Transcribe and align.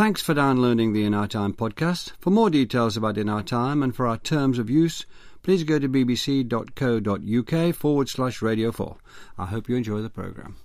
Thanks 0.00 0.22
for 0.22 0.32
downloading 0.32 0.94
the 0.94 1.04
In 1.04 1.12
Our 1.12 1.26
Time 1.26 1.52
podcast. 1.52 2.12
For 2.20 2.30
more 2.30 2.48
details 2.48 2.96
about 2.96 3.18
In 3.18 3.28
Our 3.28 3.42
Time 3.42 3.82
and 3.82 3.94
for 3.94 4.06
our 4.06 4.16
terms 4.16 4.58
of 4.58 4.70
use, 4.70 5.04
please 5.42 5.62
go 5.62 5.78
to 5.78 5.90
bbc.co.uk 5.90 7.74
forward 7.74 8.08
slash 8.08 8.40
radio 8.40 8.72
4. 8.72 8.96
I 9.36 9.44
hope 9.44 9.68
you 9.68 9.76
enjoy 9.76 10.00
the 10.00 10.08
programme. 10.08 10.56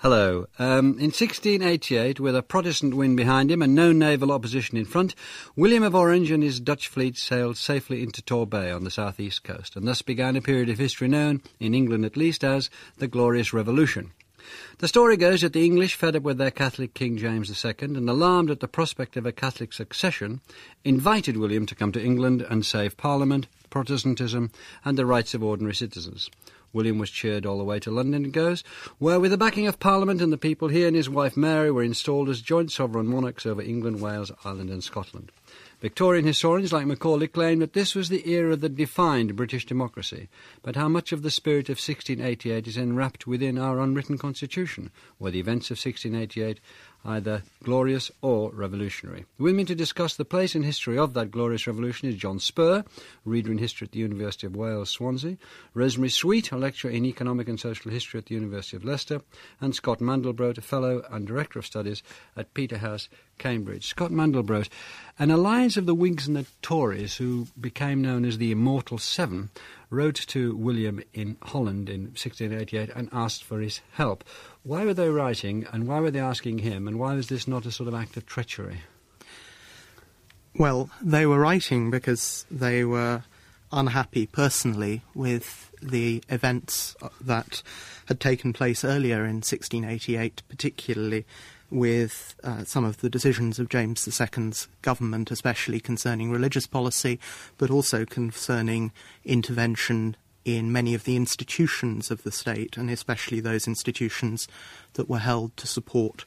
Hello. 0.00 0.44
Um, 0.58 0.98
in 0.98 1.08
1688, 1.08 2.20
with 2.20 2.36
a 2.36 2.42
Protestant 2.42 2.92
wind 2.92 3.16
behind 3.16 3.50
him 3.50 3.62
and 3.62 3.74
no 3.74 3.92
naval 3.92 4.30
opposition 4.30 4.76
in 4.76 4.84
front, 4.84 5.14
William 5.56 5.82
of 5.82 5.94
Orange 5.94 6.30
and 6.30 6.42
his 6.42 6.60
Dutch 6.60 6.88
fleet 6.88 7.16
sailed 7.16 7.56
safely 7.56 8.02
into 8.02 8.20
Torbay 8.20 8.76
on 8.76 8.84
the 8.84 8.90
southeast 8.90 9.42
coast, 9.42 9.74
and 9.74 9.88
thus 9.88 10.02
began 10.02 10.36
a 10.36 10.42
period 10.42 10.68
of 10.68 10.76
history 10.76 11.08
known, 11.08 11.40
in 11.58 11.72
England 11.72 12.04
at 12.04 12.14
least, 12.14 12.44
as 12.44 12.68
the 12.98 13.08
Glorious 13.08 13.54
Revolution. 13.54 14.12
The 14.78 14.88
story 14.88 15.16
goes 15.16 15.40
that 15.40 15.52
the 15.52 15.64
English, 15.64 15.94
fed 15.94 16.16
up 16.16 16.22
with 16.22 16.38
their 16.38 16.50
Catholic 16.50 16.94
King 16.94 17.16
James 17.16 17.64
II 17.64 17.74
and 17.80 18.08
alarmed 18.08 18.50
at 18.50 18.60
the 18.60 18.68
prospect 18.68 19.16
of 19.16 19.26
a 19.26 19.32
Catholic 19.32 19.72
succession, 19.72 20.40
invited 20.84 21.36
William 21.36 21.66
to 21.66 21.74
come 21.74 21.92
to 21.92 22.02
England 22.02 22.46
and 22.48 22.64
save 22.64 22.96
Parliament, 22.96 23.46
Protestantism, 23.70 24.50
and 24.84 24.96
the 24.96 25.06
rights 25.06 25.34
of 25.34 25.42
ordinary 25.42 25.74
citizens. 25.74 26.30
William 26.76 26.98
was 26.98 27.10
cheered 27.10 27.46
all 27.46 27.56
the 27.56 27.64
way 27.64 27.80
to 27.80 27.90
London, 27.90 28.26
it 28.26 28.32
goes, 28.32 28.62
where, 28.98 29.18
with 29.18 29.30
the 29.30 29.38
backing 29.38 29.66
of 29.66 29.80
Parliament 29.80 30.20
and 30.20 30.30
the 30.30 30.36
people, 30.36 30.68
he 30.68 30.84
and 30.84 30.94
his 30.94 31.08
wife 31.08 31.34
Mary 31.34 31.70
were 31.70 31.82
installed 31.82 32.28
as 32.28 32.42
joint 32.42 32.70
sovereign 32.70 33.06
monarchs 33.06 33.46
over 33.46 33.62
England, 33.62 34.02
Wales, 34.02 34.30
Ireland, 34.44 34.68
and 34.68 34.84
Scotland. 34.84 35.32
Victorian 35.80 36.26
historians 36.26 36.72
like 36.72 36.86
Macaulay 36.86 37.28
claim 37.28 37.58
that 37.60 37.72
this 37.72 37.94
was 37.94 38.08
the 38.08 38.30
era 38.30 38.56
that 38.56 38.76
defined 38.76 39.36
British 39.36 39.64
democracy, 39.64 40.28
but 40.62 40.76
how 40.76 40.88
much 40.88 41.12
of 41.12 41.22
the 41.22 41.30
spirit 41.30 41.68
of 41.68 41.78
1688 41.78 42.66
is 42.66 42.76
enwrapped 42.76 43.26
within 43.26 43.58
our 43.58 43.80
unwritten 43.80 44.18
constitution, 44.18 44.90
were 45.18 45.30
the 45.30 45.40
events 45.40 45.70
of 45.70 45.78
1688 45.78 46.60
either 47.06 47.42
glorious 47.62 48.10
or 48.20 48.50
revolutionary. 48.50 49.24
With 49.38 49.54
me 49.54 49.64
to 49.64 49.74
discuss 49.74 50.16
the 50.16 50.24
place 50.24 50.54
in 50.54 50.62
history 50.62 50.98
of 50.98 51.14
that 51.14 51.30
glorious 51.30 51.66
revolution 51.66 52.08
is 52.08 52.16
John 52.16 52.38
Spurr, 52.38 52.84
reader 53.24 53.52
in 53.52 53.58
history 53.58 53.86
at 53.86 53.92
the 53.92 54.00
University 54.00 54.46
of 54.46 54.56
Wales, 54.56 54.90
Swansea, 54.90 55.38
Rosemary 55.72 56.10
Sweet, 56.10 56.50
a 56.50 56.56
lecturer 56.56 56.90
in 56.90 57.04
economic 57.04 57.48
and 57.48 57.58
social 57.58 57.90
history 57.90 58.18
at 58.18 58.26
the 58.26 58.34
University 58.34 58.76
of 58.76 58.84
Leicester, 58.84 59.22
and 59.60 59.74
Scott 59.74 60.00
Mandelbrote, 60.00 60.58
a 60.58 60.62
fellow 60.62 61.02
and 61.10 61.26
director 61.26 61.58
of 61.58 61.66
studies 61.66 62.02
at 62.36 62.52
Peterhouse, 62.54 63.08
Cambridge. 63.38 63.86
Scott 63.86 64.10
Mandelbrote, 64.10 64.68
an 65.18 65.30
alliance 65.30 65.76
of 65.76 65.86
the 65.86 65.94
Whigs 65.94 66.26
and 66.26 66.36
the 66.36 66.46
Tories, 66.62 67.16
who 67.16 67.46
became 67.60 68.02
known 68.02 68.24
as 68.24 68.38
the 68.38 68.50
Immortal 68.50 68.98
Seven, 68.98 69.50
wrote 69.90 70.14
to 70.14 70.56
William 70.56 71.02
in 71.14 71.36
Holland 71.42 71.88
in 71.88 72.06
1688 72.06 72.90
and 72.94 73.08
asked 73.12 73.44
for 73.44 73.60
his 73.60 73.80
help. 73.92 74.24
Why 74.62 74.84
were 74.84 74.94
they 74.94 75.08
writing, 75.08 75.66
and 75.72 75.86
why 75.86 76.00
were 76.00 76.10
they 76.10 76.20
asking 76.20 76.58
him, 76.58 76.88
and 76.88 76.98
why 76.98 77.14
was 77.14 77.28
this 77.28 77.46
not 77.46 77.66
a 77.66 77.72
sort 77.72 77.88
of 77.88 77.94
act 77.94 78.16
of 78.16 78.26
treachery? 78.26 78.82
Well, 80.58 80.90
they 81.02 81.26
were 81.26 81.38
writing 81.38 81.90
because 81.90 82.46
they 82.50 82.84
were 82.84 83.24
unhappy 83.72 84.26
personally 84.26 85.02
with 85.14 85.70
the 85.82 86.22
events 86.28 86.96
uh, 87.02 87.08
that 87.20 87.62
had 88.06 88.20
taken 88.20 88.52
place 88.52 88.84
earlier 88.84 89.24
in 89.24 89.36
1688, 89.36 90.42
particularly 90.48 91.26
with 91.70 92.34
uh, 92.44 92.64
some 92.64 92.84
of 92.84 92.98
the 92.98 93.10
decisions 93.10 93.58
of 93.58 93.68
James 93.68 94.06
II's 94.06 94.68
government, 94.82 95.30
especially 95.30 95.80
concerning 95.80 96.30
religious 96.30 96.66
policy, 96.66 97.18
but 97.58 97.70
also 97.70 98.04
concerning 98.04 98.92
intervention 99.24 100.16
in 100.44 100.70
many 100.70 100.94
of 100.94 101.04
the 101.04 101.16
institutions 101.16 102.10
of 102.10 102.22
the 102.22 102.30
state, 102.30 102.76
and 102.76 102.88
especially 102.88 103.40
those 103.40 103.66
institutions 103.66 104.46
that 104.94 105.08
were 105.08 105.18
held 105.18 105.56
to 105.56 105.66
support 105.66 106.24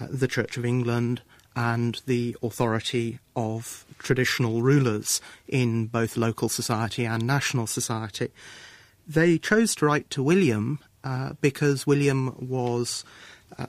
uh, 0.00 0.06
the 0.10 0.28
Church 0.28 0.56
of 0.56 0.64
England 0.64 1.20
and 1.54 2.00
the 2.06 2.36
authority 2.42 3.18
of 3.36 3.84
traditional 3.98 4.62
rulers 4.62 5.20
in 5.46 5.86
both 5.86 6.16
local 6.16 6.48
society 6.48 7.04
and 7.04 7.26
national 7.26 7.66
society. 7.66 8.28
They 9.06 9.38
chose 9.38 9.74
to 9.76 9.86
write 9.86 10.08
to 10.10 10.22
William 10.22 10.78
uh, 11.04 11.32
because 11.40 11.86
William 11.86 12.34
was 12.38 13.04
uh, 13.58 13.66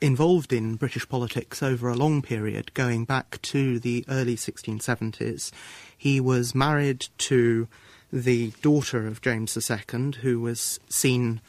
involved 0.00 0.52
in 0.52 0.76
British 0.76 1.08
politics 1.08 1.62
over 1.62 1.88
a 1.88 1.94
long 1.94 2.22
period, 2.22 2.74
going 2.74 3.04
back 3.04 3.40
to 3.42 3.78
the 3.78 4.04
early 4.08 4.36
1670s. 4.36 5.50
He 5.96 6.20
was 6.20 6.54
married 6.54 7.06
to 7.18 7.68
the 8.12 8.52
daughter 8.62 9.06
of 9.06 9.20
James 9.20 9.56
II, 9.56 10.12
who 10.20 10.40
was 10.40 10.78
seen 10.88 11.40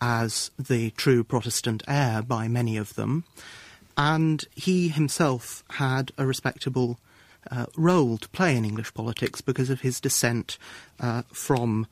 as 0.00 0.50
the 0.58 0.90
true 0.90 1.24
Protestant 1.24 1.82
heir 1.88 2.22
by 2.22 2.48
many 2.48 2.76
of 2.76 2.94
them, 2.94 3.24
and 3.96 4.44
he 4.54 4.88
himself 4.88 5.64
had 5.70 6.12
a 6.16 6.26
respectable 6.26 6.98
uh, 7.50 7.66
role 7.76 8.18
to 8.18 8.28
play 8.28 8.56
in 8.56 8.64
English 8.64 8.94
politics 8.94 9.40
because 9.40 9.70
of 9.70 9.80
his 9.80 10.00
descent 10.00 10.58
uh, 11.00 11.22
from 11.32 11.86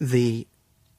the 0.00 0.46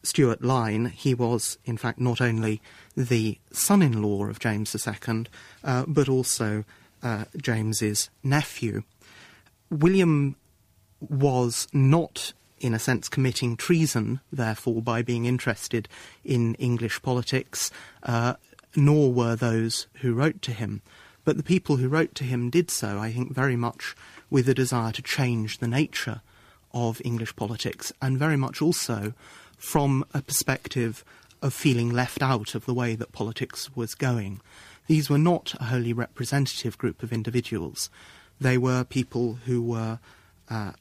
Stuart 0.04 0.44
line. 0.44 0.86
He 0.86 1.14
was, 1.14 1.58
in 1.66 1.78
fact, 1.78 2.00
not 2.00 2.22
only 2.22 2.62
the 2.96 3.38
son 3.52 3.82
in 3.82 4.02
law 4.02 4.26
of 4.26 4.40
James 4.40 4.76
II, 4.76 5.26
uh, 5.64 5.86
but 5.88 6.10
also 6.10 6.64
uh, 7.04 7.26
James's 7.38 8.10
nephew. 8.24 8.84
William 9.70 10.36
was 11.00 11.68
not 11.74 12.34
in 12.60 12.74
a 12.74 12.80
sense, 12.80 13.10
committing 13.10 13.58
treason, 13.58 14.22
therefore, 14.32 14.82
by 14.82 15.02
being 15.02 15.26
interested 15.26 15.88
in 16.24 16.56
English 16.56 17.02
politics, 17.02 17.70
uh, 18.04 18.34
nor 18.76 19.12
were 19.12 19.36
those 19.36 19.88
who 20.02 20.14
wrote 20.14 20.42
to 20.42 20.52
him. 20.52 20.82
But 21.24 21.38
the 21.38 21.44
people 21.44 21.78
who 21.78 21.90
wrote 21.90 22.16
to 22.16 22.24
him 22.24 22.50
did 22.50 22.72
so, 22.72 22.98
I 22.98 23.12
think, 23.12 23.34
very 23.34 23.56
much 23.56 23.96
with 24.30 24.48
a 24.48 24.54
desire 24.54 24.92
to 24.94 25.02
change 25.02 25.58
the 25.58 25.68
nature 25.68 26.22
of 26.74 27.02
English 27.04 27.36
politics, 27.36 27.92
and 28.02 28.18
very 28.18 28.38
much 28.38 28.62
also 28.62 29.14
from 29.58 30.06
a 30.14 30.22
perspective 30.22 31.04
of 31.46 31.54
feeling 31.54 31.92
left 31.92 32.24
out 32.24 32.56
of 32.56 32.66
the 32.66 32.74
way 32.74 32.96
that 32.96 33.12
politics 33.12 33.70
was 33.76 33.94
going. 33.94 34.42
These 34.88 35.10
were 35.10 35.20
not 35.20 35.54
a 35.60 35.66
wholly 35.66 35.94
representative 35.94 36.78
group 36.78 37.04
of 37.04 37.14
individuals. 37.14 37.90
They 38.42 38.58
were 38.58 38.84
people 38.84 39.36
who 39.46 39.62
were 39.62 40.00
uh, 40.50 40.72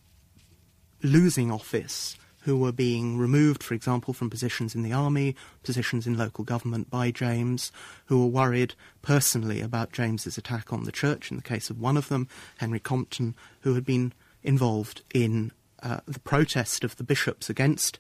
losing 1.02 1.52
office 1.52 2.16
who 2.44 2.58
were 2.58 2.72
being 2.72 3.16
removed, 3.16 3.62
for 3.62 3.72
example, 3.72 4.12
from 4.12 4.28
positions 4.28 4.74
in 4.74 4.82
the 4.82 4.92
army, 4.92 5.34
positions 5.62 6.06
in 6.06 6.16
local 6.16 6.44
government 6.44 6.90
by 6.90 7.10
James, 7.10 7.72
who 8.06 8.20
were 8.20 8.26
worried 8.26 8.74
personally 9.00 9.62
about 9.62 9.92
James's 9.92 10.36
attack 10.36 10.70
on 10.70 10.84
the 10.84 10.92
church, 10.92 11.30
in 11.30 11.38
the 11.38 11.42
case 11.42 11.70
of 11.70 11.80
one 11.80 11.96
of 11.96 12.08
them, 12.08 12.28
Henry 12.58 12.80
Compton, 12.80 13.34
who 13.60 13.74
had 13.74 13.84
been 13.84 14.12
involved 14.42 15.02
in 15.14 15.52
uh, 15.82 16.00
the 16.06 16.20
protest 16.20 16.84
of 16.84 16.96
the 16.96 17.04
bishops 17.04 17.48
against 17.48 17.98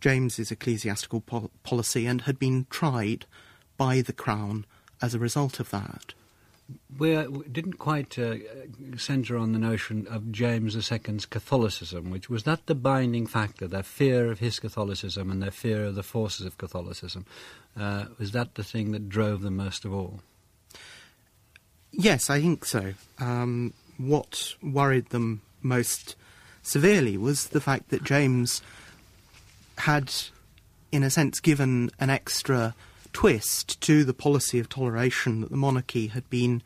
James's 0.00 0.50
ecclesiastical 0.50 1.20
pol- 1.20 1.50
policy 1.62 2.06
and 2.06 2.22
had 2.22 2.38
been 2.38 2.66
tried 2.70 3.26
by 3.76 4.00
the 4.00 4.12
Crown 4.12 4.64
as 5.02 5.14
a 5.14 5.18
result 5.18 5.60
of 5.60 5.70
that 5.70 6.14
we 6.98 7.14
didn't 7.50 7.74
quite 7.74 8.18
uh, 8.18 8.36
centre 8.96 9.36
on 9.36 9.52
the 9.52 9.58
notion 9.58 10.06
of 10.08 10.32
James 10.32 10.74
II's 10.74 11.26
Catholicism, 11.26 12.10
which 12.10 12.28
was 12.28 12.42
that 12.44 12.66
the 12.66 12.74
binding 12.74 13.26
factor, 13.26 13.68
their 13.68 13.82
fear 13.82 14.30
of 14.30 14.40
his 14.40 14.58
Catholicism 14.58 15.30
and 15.30 15.42
their 15.42 15.50
fear 15.50 15.84
of 15.84 15.94
the 15.94 16.02
forces 16.02 16.46
of 16.46 16.58
Catholicism. 16.58 17.24
Uh, 17.78 18.06
was 18.18 18.32
that 18.32 18.54
the 18.54 18.64
thing 18.64 18.92
that 18.92 19.08
drove 19.08 19.42
them 19.42 19.56
most 19.56 19.84
of 19.84 19.92
all? 19.92 20.20
Yes, 21.92 22.30
I 22.30 22.40
think 22.40 22.64
so. 22.64 22.94
Um, 23.18 23.72
what 23.96 24.54
worried 24.62 25.10
them 25.10 25.42
most 25.62 26.16
severely 26.62 27.16
was 27.16 27.48
the 27.48 27.60
fact 27.60 27.90
that 27.90 28.02
James 28.02 28.60
had, 29.78 30.12
in 30.92 31.02
a 31.02 31.10
sense, 31.10 31.40
given 31.40 31.90
an 31.98 32.10
extra 32.10 32.74
twist 33.12 33.80
to 33.80 34.04
the 34.04 34.14
policy 34.14 34.58
of 34.58 34.68
toleration 34.68 35.40
that 35.40 35.50
the 35.50 35.56
monarchy 35.56 36.08
had 36.08 36.28
been 36.28 36.62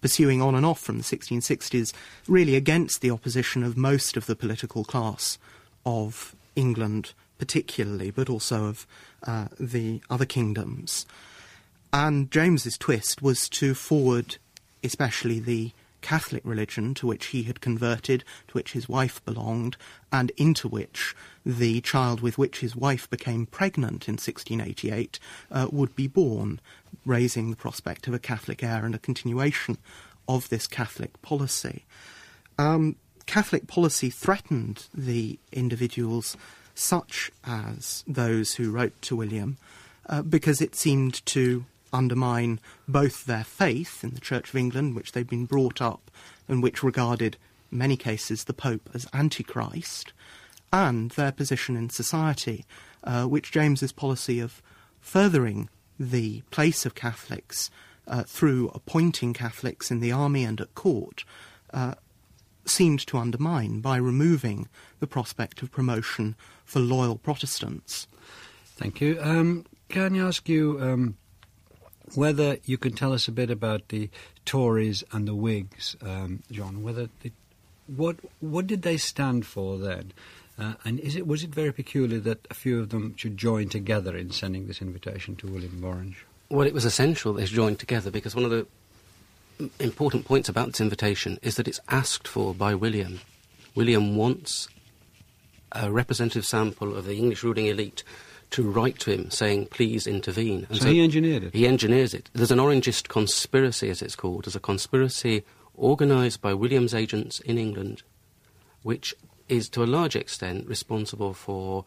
pursuing 0.00 0.42
on 0.42 0.54
and 0.54 0.66
off 0.66 0.80
from 0.80 0.98
the 0.98 1.04
1660s, 1.04 1.92
really 2.28 2.56
against 2.56 3.00
the 3.00 3.10
opposition 3.10 3.62
of 3.62 3.76
most 3.76 4.16
of 4.16 4.26
the 4.26 4.36
political 4.36 4.84
class 4.84 5.38
of 5.86 6.36
England, 6.56 7.14
particularly, 7.38 8.10
but 8.10 8.28
also 8.28 8.66
of 8.66 8.86
uh, 9.26 9.46
the 9.58 10.02
other 10.10 10.26
kingdoms. 10.26 11.06
And 11.90 12.30
James's 12.30 12.76
twist 12.76 13.22
was 13.22 13.48
to 13.50 13.72
forward, 13.72 14.36
especially 14.82 15.40
the 15.40 15.72
Catholic 16.04 16.42
religion 16.44 16.92
to 16.92 17.06
which 17.06 17.26
he 17.26 17.44
had 17.44 17.62
converted, 17.62 18.24
to 18.48 18.52
which 18.52 18.72
his 18.72 18.90
wife 18.90 19.24
belonged, 19.24 19.78
and 20.12 20.30
into 20.36 20.68
which 20.68 21.16
the 21.46 21.80
child 21.80 22.20
with 22.20 22.36
which 22.36 22.60
his 22.60 22.76
wife 22.76 23.08
became 23.08 23.46
pregnant 23.46 24.06
in 24.06 24.12
1688 24.12 25.18
uh, 25.50 25.66
would 25.72 25.96
be 25.96 26.06
born, 26.06 26.60
raising 27.06 27.48
the 27.48 27.56
prospect 27.56 28.06
of 28.06 28.12
a 28.12 28.18
Catholic 28.18 28.62
heir 28.62 28.84
and 28.84 28.94
a 28.94 28.98
continuation 28.98 29.78
of 30.28 30.50
this 30.50 30.66
Catholic 30.66 31.20
policy. 31.22 31.86
Um, 32.58 32.96
Catholic 33.24 33.66
policy 33.66 34.10
threatened 34.10 34.84
the 34.92 35.38
individuals 35.52 36.36
such 36.74 37.32
as 37.44 38.04
those 38.06 38.56
who 38.56 38.70
wrote 38.70 39.00
to 39.00 39.16
William 39.16 39.56
uh, 40.06 40.20
because 40.20 40.60
it 40.60 40.74
seemed 40.74 41.24
to 41.24 41.64
undermine 41.94 42.60
both 42.86 43.24
their 43.24 43.44
faith 43.44 44.04
in 44.04 44.10
the 44.10 44.20
Church 44.20 44.50
of 44.50 44.56
England, 44.56 44.94
which 44.94 45.12
they'd 45.12 45.28
been 45.28 45.46
brought 45.46 45.80
up 45.80 46.10
and 46.48 46.62
which 46.62 46.82
regarded, 46.82 47.36
in 47.70 47.78
many 47.78 47.96
cases, 47.96 48.44
the 48.44 48.52
Pope 48.52 48.90
as 48.92 49.06
Antichrist, 49.14 50.12
and 50.72 51.12
their 51.12 51.32
position 51.32 51.76
in 51.76 51.88
society, 51.88 52.64
uh, 53.04 53.24
which 53.24 53.52
James's 53.52 53.92
policy 53.92 54.40
of 54.40 54.60
furthering 55.00 55.68
the 55.98 56.42
place 56.50 56.84
of 56.84 56.94
Catholics 56.94 57.70
uh, 58.06 58.24
through 58.24 58.70
appointing 58.74 59.32
Catholics 59.32 59.90
in 59.90 60.00
the 60.00 60.12
army 60.12 60.44
and 60.44 60.60
at 60.60 60.74
court 60.74 61.24
uh, 61.72 61.94
seemed 62.66 63.00
to 63.06 63.18
undermine 63.18 63.80
by 63.80 63.96
removing 63.96 64.68
the 65.00 65.06
prospect 65.06 65.62
of 65.62 65.70
promotion 65.70 66.34
for 66.64 66.80
loyal 66.80 67.16
Protestants. 67.16 68.06
Thank 68.64 69.00
you. 69.00 69.18
Um, 69.20 69.66
can 69.88 70.18
I 70.18 70.26
ask 70.26 70.48
you 70.48 70.78
um, 70.80 71.16
whether 72.14 72.58
you 72.64 72.78
can 72.78 72.92
tell 72.92 73.12
us 73.12 73.28
a 73.28 73.32
bit 73.32 73.50
about 73.50 73.88
the 73.88 74.10
Tories 74.44 75.02
and 75.12 75.26
the 75.26 75.34
Whigs, 75.34 75.96
um, 76.02 76.42
John? 76.50 76.82
Whether 76.82 77.08
the, 77.22 77.32
what 77.86 78.16
what 78.40 78.66
did 78.66 78.82
they 78.82 78.96
stand 78.96 79.46
for 79.46 79.78
then? 79.78 80.12
Uh, 80.58 80.74
and 80.84 81.00
is 81.00 81.16
it 81.16 81.26
was 81.26 81.42
it 81.42 81.50
very 81.50 81.72
peculiar 81.72 82.20
that 82.20 82.46
a 82.50 82.54
few 82.54 82.78
of 82.80 82.90
them 82.90 83.16
should 83.16 83.36
join 83.36 83.68
together 83.68 84.16
in 84.16 84.30
sending 84.30 84.66
this 84.66 84.80
invitation 84.80 85.34
to 85.36 85.46
William 85.46 85.78
of 85.78 85.84
Orange? 85.84 86.24
Well, 86.48 86.66
it 86.66 86.74
was 86.74 86.84
essential 86.84 87.32
they 87.32 87.44
joined 87.46 87.80
together 87.80 88.10
because 88.10 88.34
one 88.34 88.44
of 88.44 88.50
the 88.50 88.66
important 89.80 90.24
points 90.24 90.48
about 90.48 90.66
this 90.66 90.80
invitation 90.80 91.38
is 91.42 91.56
that 91.56 91.68
it's 91.68 91.80
asked 91.88 92.28
for 92.28 92.54
by 92.54 92.74
William. 92.74 93.20
William 93.74 94.16
wants 94.16 94.68
a 95.72 95.90
representative 95.90 96.46
sample 96.46 96.96
of 96.96 97.04
the 97.04 97.16
English 97.16 97.42
ruling 97.42 97.66
elite 97.66 98.04
to 98.54 98.62
write 98.62 99.00
to 99.00 99.10
him 99.10 99.28
saying, 99.30 99.66
please 99.66 100.06
intervene. 100.06 100.64
And 100.68 100.78
so, 100.78 100.84
so 100.84 100.90
he 100.90 101.02
engineered 101.02 101.42
it? 101.42 101.52
He 101.52 101.66
engineers 101.66 102.14
it. 102.14 102.30
There's 102.34 102.52
an 102.52 102.60
Orangist 102.60 103.08
conspiracy, 103.08 103.90
as 103.90 104.00
it's 104.00 104.14
called. 104.14 104.44
There's 104.44 104.54
a 104.54 104.60
conspiracy 104.60 105.42
organised 105.76 106.40
by 106.40 106.54
William's 106.54 106.94
agents 106.94 107.40
in 107.40 107.58
England, 107.58 108.04
which 108.82 109.12
is 109.48 109.68
to 109.70 109.82
a 109.82 109.86
large 109.86 110.14
extent 110.14 110.68
responsible 110.68 111.34
for 111.34 111.84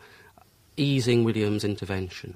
easing 0.76 1.24
William's 1.24 1.64
intervention. 1.64 2.36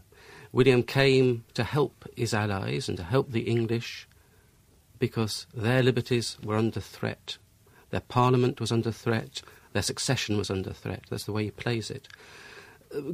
William 0.54 0.82
came 0.82 1.44
to 1.54 1.66
help 1.66 2.08
his 2.16 2.34
allies 2.34 2.88
and 2.88 2.98
to 3.00 3.04
help 3.04 3.32
the 3.32 3.42
English 3.42 4.08
because 4.98 5.46
their 5.54 5.84
liberties 5.84 6.38
were 6.42 6.56
under 6.56 6.80
threat. 6.80 7.38
Their 7.90 8.00
parliament 8.00 8.62
was 8.62 8.72
under 8.72 8.94
threat. 8.94 9.42
Their 9.74 9.82
succession 9.82 10.38
was 10.38 10.50
under 10.50 10.72
threat. 10.72 11.04
That's 11.10 11.26
the 11.26 11.34
way 11.34 11.44
he 11.44 11.52
plays 11.52 11.92
it. 11.92 12.08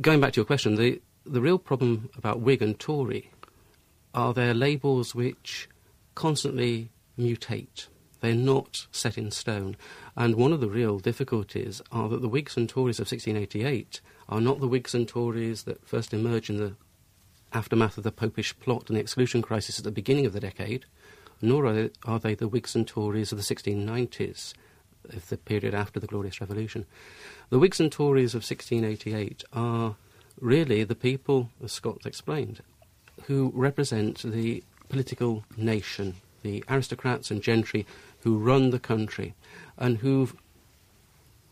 Going 0.01 0.19
back 0.19 0.33
to 0.33 0.37
your 0.37 0.45
question, 0.45 0.75
the, 0.75 1.01
the 1.25 1.41
real 1.41 1.59
problem 1.59 2.09
about 2.17 2.41
Whig 2.41 2.63
and 2.63 2.79
Tory 2.79 3.31
are 4.13 4.33
their 4.33 4.53
labels 4.53 5.13
which 5.13 5.69
constantly 6.15 6.89
mutate. 7.17 7.87
They're 8.19 8.33
not 8.33 8.87
set 8.91 9.19
in 9.19 9.29
stone. 9.29 9.77
And 10.15 10.35
one 10.35 10.51
of 10.51 10.61
the 10.61 10.69
real 10.69 10.97
difficulties 10.97 11.81
are 11.91 12.09
that 12.09 12.21
the 12.21 12.27
Whigs 12.27 12.57
and 12.57 12.67
Tories 12.67 12.97
of 12.97 13.05
1688 13.11 14.01
are 14.27 14.41
not 14.41 14.59
the 14.59 14.67
Whigs 14.67 14.95
and 14.95 15.07
Tories 15.07 15.63
that 15.63 15.87
first 15.87 16.11
emerged 16.11 16.49
in 16.49 16.57
the 16.57 16.73
aftermath 17.53 17.97
of 17.97 18.03
the 18.03 18.11
Popish 18.11 18.57
plot 18.59 18.85
and 18.87 18.97
the 18.97 19.01
exclusion 19.01 19.43
crisis 19.43 19.77
at 19.77 19.85
the 19.85 19.91
beginning 19.91 20.25
of 20.25 20.33
the 20.33 20.39
decade, 20.39 20.85
nor 21.39 21.67
are 21.67 21.73
they, 21.73 21.89
are 22.03 22.19
they 22.19 22.33
the 22.33 22.47
Whigs 22.47 22.75
and 22.75 22.87
Tories 22.87 23.31
of 23.31 23.37
the 23.37 23.55
1690s, 23.55 24.53
of 24.53 24.53
the 25.29 25.37
period 25.37 25.73
after 25.73 25.99
the 25.99 26.07
Glorious 26.07 26.41
Revolution. 26.41 26.85
The 27.49 27.59
Whigs 27.59 27.79
and 27.79 27.91
Tories 27.91 28.33
of 28.33 28.39
1688 28.39 29.43
are 29.53 29.95
really 30.39 30.83
the 30.83 30.95
people, 30.95 31.49
as 31.63 31.71
Scott 31.71 32.05
explained, 32.05 32.61
who 33.25 33.51
represent 33.53 34.21
the 34.23 34.63
political 34.89 35.43
nation, 35.55 36.15
the 36.43 36.63
aristocrats 36.69 37.31
and 37.31 37.41
gentry 37.41 37.85
who 38.21 38.37
run 38.37 38.69
the 38.69 38.79
country, 38.79 39.33
and 39.77 39.99
who've 39.99 40.35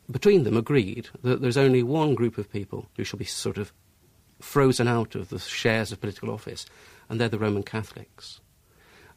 between 0.10 0.44
them 0.44 0.56
agreed 0.58 1.10
that 1.24 1.42
there's 1.42 1.58
only 1.58 1.82
one 1.82 2.14
group 2.14 2.38
of 2.38 2.52
people 2.52 2.88
who 2.96 3.04
shall 3.04 3.18
be 3.18 3.26
sort 3.26 3.58
of 3.58 3.74
frozen 4.40 4.88
out 4.88 5.16
of 5.16 5.30
the 5.30 5.40
shares 5.40 5.92
of 5.92 6.00
political 6.00 6.30
office, 6.30 6.66
and 7.10 7.20
they're 7.20 7.30
the 7.30 7.40
Roman 7.40 7.64
Catholics. 7.64 8.40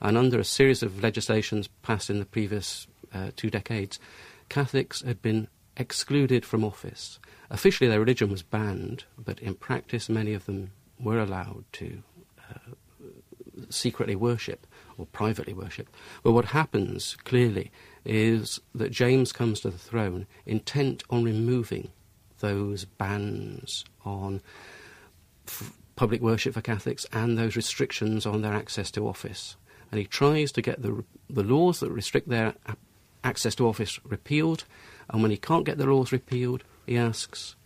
And 0.01 0.17
under 0.17 0.39
a 0.39 0.45
series 0.45 0.83
of 0.83 1.03
legislations 1.03 1.69
passed 1.83 2.09
in 2.09 2.21
the 2.21 2.25
previous 2.25 2.87
uh, 3.13 3.31
two 3.37 3.51
decades, 3.51 3.99
Catholics 4.49 5.03
had 5.03 5.23
been 5.23 5.49
excluded 5.77 6.45
from 6.45 6.65
office. 6.65 7.19
Officially, 7.51 7.89
their 7.89 8.01
religion 8.01 8.31
was 8.31 8.43
banned, 8.43 9.05
but 9.17 9.39
in 9.41 9.55
practice, 9.55 10.09
many 10.09 10.35
of 10.35 10.47
them 10.47 10.73
were 11.01 11.21
allowed 11.21 11.65
to 11.73 12.03
uh, 12.51 12.75
secretly 13.71 14.17
worship 14.17 14.67
or 14.97 15.07
privately 15.07 15.55
worship. 15.55 15.89
But 16.23 16.33
what 16.33 16.47
happens 16.47 17.17
clearly 17.25 17.71
is 18.05 18.61
that 18.75 18.91
James 18.91 19.33
comes 19.33 19.61
to 19.61 19.71
the 19.71 19.79
throne 19.79 20.27
intent 20.47 21.05
on 21.11 21.25
removing 21.25 21.91
those 22.41 22.85
bans 22.85 23.85
on 24.05 24.41
f- 25.47 25.73
public 25.97 26.21
worship 26.21 26.55
for 26.55 26.61
Catholics 26.61 27.07
and 27.13 27.37
those 27.37 27.57
restrictions 27.57 28.27
on 28.27 28.43
their 28.43 28.55
access 28.55 28.91
to 28.93 29.09
office. 29.09 29.57
And 29.91 29.99
he 29.99 30.07
tries 30.07 30.53
to 30.53 30.63
get 30.63 30.83
the, 30.83 31.05
the 31.31 31.43
laws 31.43 31.81
that 31.81 31.91
restrict 31.91 32.29
their 32.29 32.55
access 33.25 33.55
to 33.57 33.69
office 33.69 33.99
repealed. 34.05 34.65
And 35.11 35.23
when 35.23 35.31
he 35.31 35.37
can't 35.37 35.65
get 35.65 35.79
the 35.79 35.87
laws 35.87 36.13
repealed, 36.13 36.65
he 36.87 36.97
asks, 36.97 37.57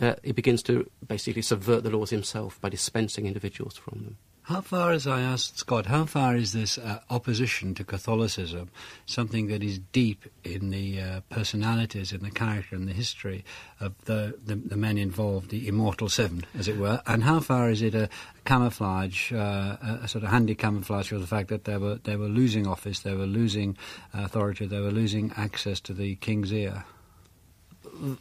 uh, 0.00 0.14
he 0.22 0.32
begins 0.32 0.62
to 0.64 0.90
basically 1.06 1.42
subvert 1.42 1.82
the 1.82 1.90
laws 1.90 2.10
himself 2.10 2.60
by 2.60 2.68
dispensing 2.68 3.26
individuals 3.26 3.76
from 3.76 4.04
them. 4.04 4.16
How 4.46 4.60
far, 4.60 4.92
as 4.92 5.08
I 5.08 5.22
asked 5.22 5.58
Scott, 5.58 5.86
how 5.86 6.04
far 6.04 6.36
is 6.36 6.52
this 6.52 6.78
uh, 6.78 7.00
opposition 7.10 7.74
to 7.74 7.82
Catholicism 7.82 8.70
something 9.04 9.48
that 9.48 9.60
is 9.60 9.80
deep 9.90 10.24
in 10.44 10.70
the 10.70 11.00
uh, 11.00 11.20
personalities, 11.30 12.12
in 12.12 12.22
the 12.22 12.30
character, 12.30 12.76
and 12.76 12.86
the 12.86 12.92
history 12.92 13.44
of 13.80 13.96
the, 14.04 14.38
the, 14.44 14.54
the, 14.54 14.76
men 14.76 14.98
involved, 14.98 15.50
the 15.50 15.66
immortal 15.66 16.08
seven, 16.08 16.44
as 16.56 16.68
it 16.68 16.76
were? 16.76 17.02
And 17.08 17.24
how 17.24 17.40
far 17.40 17.70
is 17.70 17.82
it 17.82 17.96
a 17.96 18.08
camouflage, 18.44 19.32
uh, 19.32 19.78
a 19.82 20.06
sort 20.06 20.22
of 20.22 20.30
handy 20.30 20.54
camouflage 20.54 21.08
for 21.08 21.18
the 21.18 21.26
fact 21.26 21.48
that 21.48 21.64
they 21.64 21.76
were, 21.76 21.96
they 21.96 22.14
were 22.14 22.28
losing 22.28 22.68
office, 22.68 23.00
they 23.00 23.16
were 23.16 23.26
losing 23.26 23.76
authority, 24.14 24.64
they 24.64 24.80
were 24.80 24.92
losing 24.92 25.32
access 25.36 25.80
to 25.80 25.92
the 25.92 26.14
king's 26.14 26.52
ear? 26.52 26.84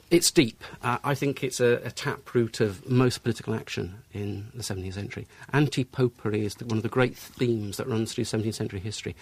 It's 0.09 0.31
deep. 0.31 0.63
Uh, 0.81 0.97
I 1.03 1.15
think 1.15 1.43
it's 1.43 1.59
a, 1.59 1.81
a 1.83 1.91
taproot 1.91 2.61
of 2.61 2.89
most 2.89 3.19
political 3.23 3.53
action 3.53 3.95
in 4.13 4.47
the 4.53 4.63
17th 4.63 4.93
century. 4.93 5.27
Anti 5.53 5.83
popery 5.83 6.45
is 6.45 6.55
one 6.59 6.77
of 6.77 6.83
the 6.83 6.89
great 6.89 7.15
themes 7.17 7.77
that 7.77 7.87
runs 7.87 8.13
through 8.13 8.25
17th 8.25 8.53
century 8.53 8.79
history. 8.79 9.15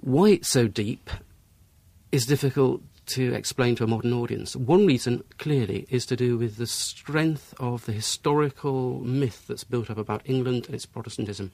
Why 0.00 0.30
it's 0.30 0.48
so 0.48 0.66
deep 0.68 1.10
is 2.10 2.26
difficult 2.26 2.82
to 3.06 3.34
explain 3.34 3.74
to 3.76 3.84
a 3.84 3.86
modern 3.86 4.12
audience. 4.12 4.54
One 4.54 4.86
reason, 4.86 5.24
clearly, 5.38 5.86
is 5.90 6.06
to 6.06 6.16
do 6.16 6.36
with 6.36 6.56
the 6.56 6.66
strength 6.66 7.54
of 7.58 7.84
the 7.86 7.92
historical 7.92 9.00
myth 9.00 9.46
that's 9.48 9.64
built 9.64 9.90
up 9.90 9.98
about 9.98 10.22
England 10.24 10.66
and 10.66 10.74
its 10.74 10.86
Protestantism. 10.86 11.52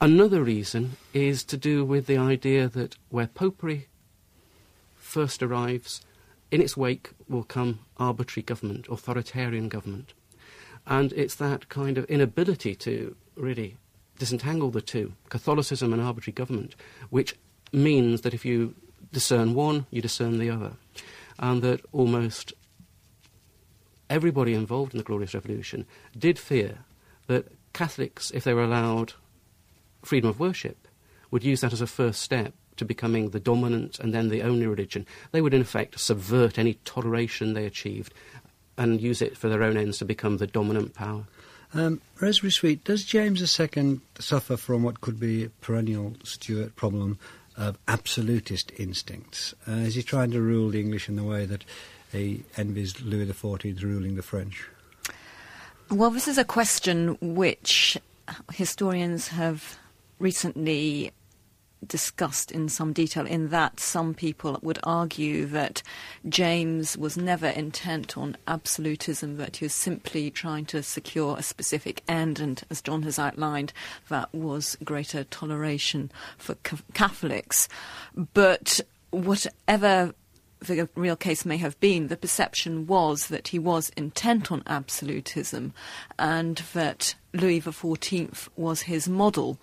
Another 0.00 0.42
reason 0.42 0.96
is 1.14 1.42
to 1.44 1.56
do 1.56 1.84
with 1.84 2.06
the 2.06 2.18
idea 2.18 2.68
that 2.68 2.96
where 3.08 3.28
popery 3.28 3.86
first 4.96 5.42
arrives, 5.42 6.02
in 6.50 6.60
its 6.60 6.76
wake 6.76 7.10
will 7.28 7.42
come 7.42 7.80
arbitrary 7.96 8.44
government, 8.44 8.86
authoritarian 8.88 9.68
government. 9.68 10.12
And 10.86 11.12
it's 11.14 11.34
that 11.36 11.68
kind 11.68 11.98
of 11.98 12.04
inability 12.04 12.74
to 12.76 13.16
really 13.36 13.76
disentangle 14.18 14.70
the 14.70 14.80
two, 14.80 15.14
Catholicism 15.28 15.92
and 15.92 16.00
arbitrary 16.00 16.34
government, 16.34 16.74
which 17.10 17.34
means 17.72 18.20
that 18.22 18.34
if 18.34 18.44
you 18.44 18.74
discern 19.12 19.54
one, 19.54 19.86
you 19.90 20.00
discern 20.00 20.38
the 20.38 20.50
other. 20.50 20.72
And 21.38 21.62
that 21.62 21.80
almost 21.92 22.54
everybody 24.08 24.54
involved 24.54 24.94
in 24.94 24.98
the 24.98 25.04
Glorious 25.04 25.34
Revolution 25.34 25.86
did 26.16 26.38
fear 26.38 26.78
that 27.26 27.52
Catholics, 27.72 28.30
if 28.30 28.44
they 28.44 28.54
were 28.54 28.64
allowed 28.64 29.14
freedom 30.02 30.30
of 30.30 30.40
worship, 30.40 30.88
would 31.30 31.44
use 31.44 31.60
that 31.60 31.72
as 31.72 31.80
a 31.80 31.86
first 31.86 32.22
step 32.22 32.54
to 32.76 32.84
becoming 32.84 33.30
the 33.30 33.40
dominant 33.40 33.98
and 33.98 34.14
then 34.14 34.28
the 34.28 34.42
only 34.42 34.66
religion. 34.66 35.06
They 35.32 35.40
would, 35.40 35.54
in 35.54 35.60
effect, 35.60 35.98
subvert 35.98 36.58
any 36.58 36.74
toleration 36.84 37.52
they 37.54 37.66
achieved 37.66 38.12
and 38.78 39.00
use 39.00 39.22
it 39.22 39.36
for 39.36 39.48
their 39.48 39.62
own 39.62 39.76
ends 39.76 39.98
to 39.98 40.04
become 40.04 40.36
the 40.36 40.46
dominant 40.46 40.94
power. 40.94 41.24
Um, 41.74 42.00
Rosemary 42.20 42.52
Sweet, 42.52 42.84
does 42.84 43.04
James 43.04 43.40
II 43.60 44.00
suffer 44.18 44.56
from 44.56 44.82
what 44.82 45.00
could 45.00 45.18
be 45.18 45.44
a 45.44 45.48
perennial 45.48 46.14
Stuart 46.22 46.76
problem 46.76 47.18
of 47.56 47.78
absolutist 47.88 48.72
instincts? 48.78 49.54
Uh, 49.66 49.72
is 49.72 49.94
he 49.94 50.02
trying 50.02 50.30
to 50.30 50.40
rule 50.40 50.70
the 50.70 50.80
English 50.80 51.08
in 51.08 51.16
the 51.16 51.24
way 51.24 51.44
that 51.46 51.64
he 52.12 52.44
envies 52.56 53.00
Louis 53.02 53.26
XIV 53.26 53.82
ruling 53.82 54.16
the 54.16 54.22
French? 54.22 54.68
Well, 55.90 56.10
this 56.10 56.28
is 56.28 56.38
a 56.38 56.44
question 56.44 57.16
which 57.20 57.98
historians 58.52 59.28
have 59.28 59.78
recently 60.18 61.12
discussed 61.88 62.50
in 62.52 62.68
some 62.68 62.92
detail, 62.92 63.26
in 63.26 63.48
that 63.48 63.80
some 63.80 64.14
people 64.14 64.58
would 64.62 64.78
argue 64.82 65.46
that 65.46 65.82
James 66.28 66.96
was 66.96 67.16
never 67.16 67.48
intent 67.48 68.16
on 68.16 68.36
absolutism, 68.46 69.36
that 69.36 69.56
he 69.56 69.64
was 69.64 69.74
simply 69.74 70.30
trying 70.30 70.64
to 70.66 70.82
secure 70.82 71.36
a 71.36 71.42
specific 71.42 72.02
end, 72.08 72.40
and 72.40 72.62
as 72.70 72.82
John 72.82 73.02
has 73.02 73.18
outlined, 73.18 73.72
that 74.08 74.32
was 74.34 74.76
greater 74.84 75.24
toleration 75.24 76.10
for 76.38 76.54
Catholics. 76.94 77.68
But 78.34 78.80
whatever 79.10 80.14
the 80.60 80.88
real 80.94 81.16
case 81.16 81.44
may 81.44 81.56
have 81.58 81.78
been, 81.80 82.08
the 82.08 82.16
perception 82.16 82.86
was 82.86 83.28
that 83.28 83.48
he 83.48 83.58
was 83.58 83.90
intent 83.90 84.50
on 84.50 84.62
absolutism 84.66 85.72
and 86.18 86.56
that 86.72 87.14
Louis 87.32 87.60
XIV 87.60 88.48
was 88.56 88.82
his 88.82 89.08
model 89.08 89.58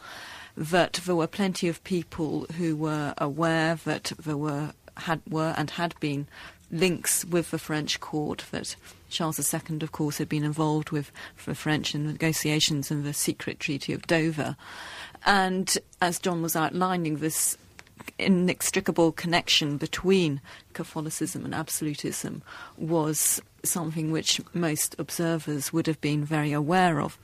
that 0.56 0.94
there 1.06 1.16
were 1.16 1.28
plenty 1.28 1.68
of 1.68 1.84
people 1.84 2.46
who 2.58 2.76
were 2.76 3.14
aware 3.18 3.76
that 3.86 4.12
there 4.18 4.38
were 4.38 4.74
had 4.98 5.22
were 5.28 5.54
and 5.58 5.72
had 5.72 6.00
been 6.00 6.28
links 6.72 7.24
with 7.26 7.52
the 7.52 7.60
French 7.60 8.00
court 8.00 8.46
that 8.52 8.76
Charles 9.10 9.54
II, 9.54 9.78
of 9.82 9.92
course, 9.92 10.18
had 10.18 10.28
been 10.30 10.44
involved 10.44 10.90
with 10.90 11.12
the 11.46 11.56
French 11.56 11.94
in 11.94 12.06
the 12.06 12.12
negotiations 12.12 12.90
in 12.90 13.04
the 13.04 13.14
secret 13.14 13.60
Treaty 13.60 13.94
of 13.94 14.08
Dover. 14.08 14.56
And 15.26 15.78
as 16.02 16.20
John 16.20 16.42
was 16.42 16.56
outlining, 16.56 17.18
this 17.18 17.58
inextricable 18.18 19.12
connection 19.12 19.78
between 19.78 20.42
Catholicism 20.74 21.46
and 21.46 21.54
absolutism 21.54 22.42
was 22.78 23.42
something 23.64 24.12
which 24.12 24.42
most 24.54 24.96
observers 25.00 25.72
would 25.72 25.88
have 25.88 26.02
been 26.02 26.26
very 26.26 26.52
aware 26.52 27.00
of. 27.00 27.18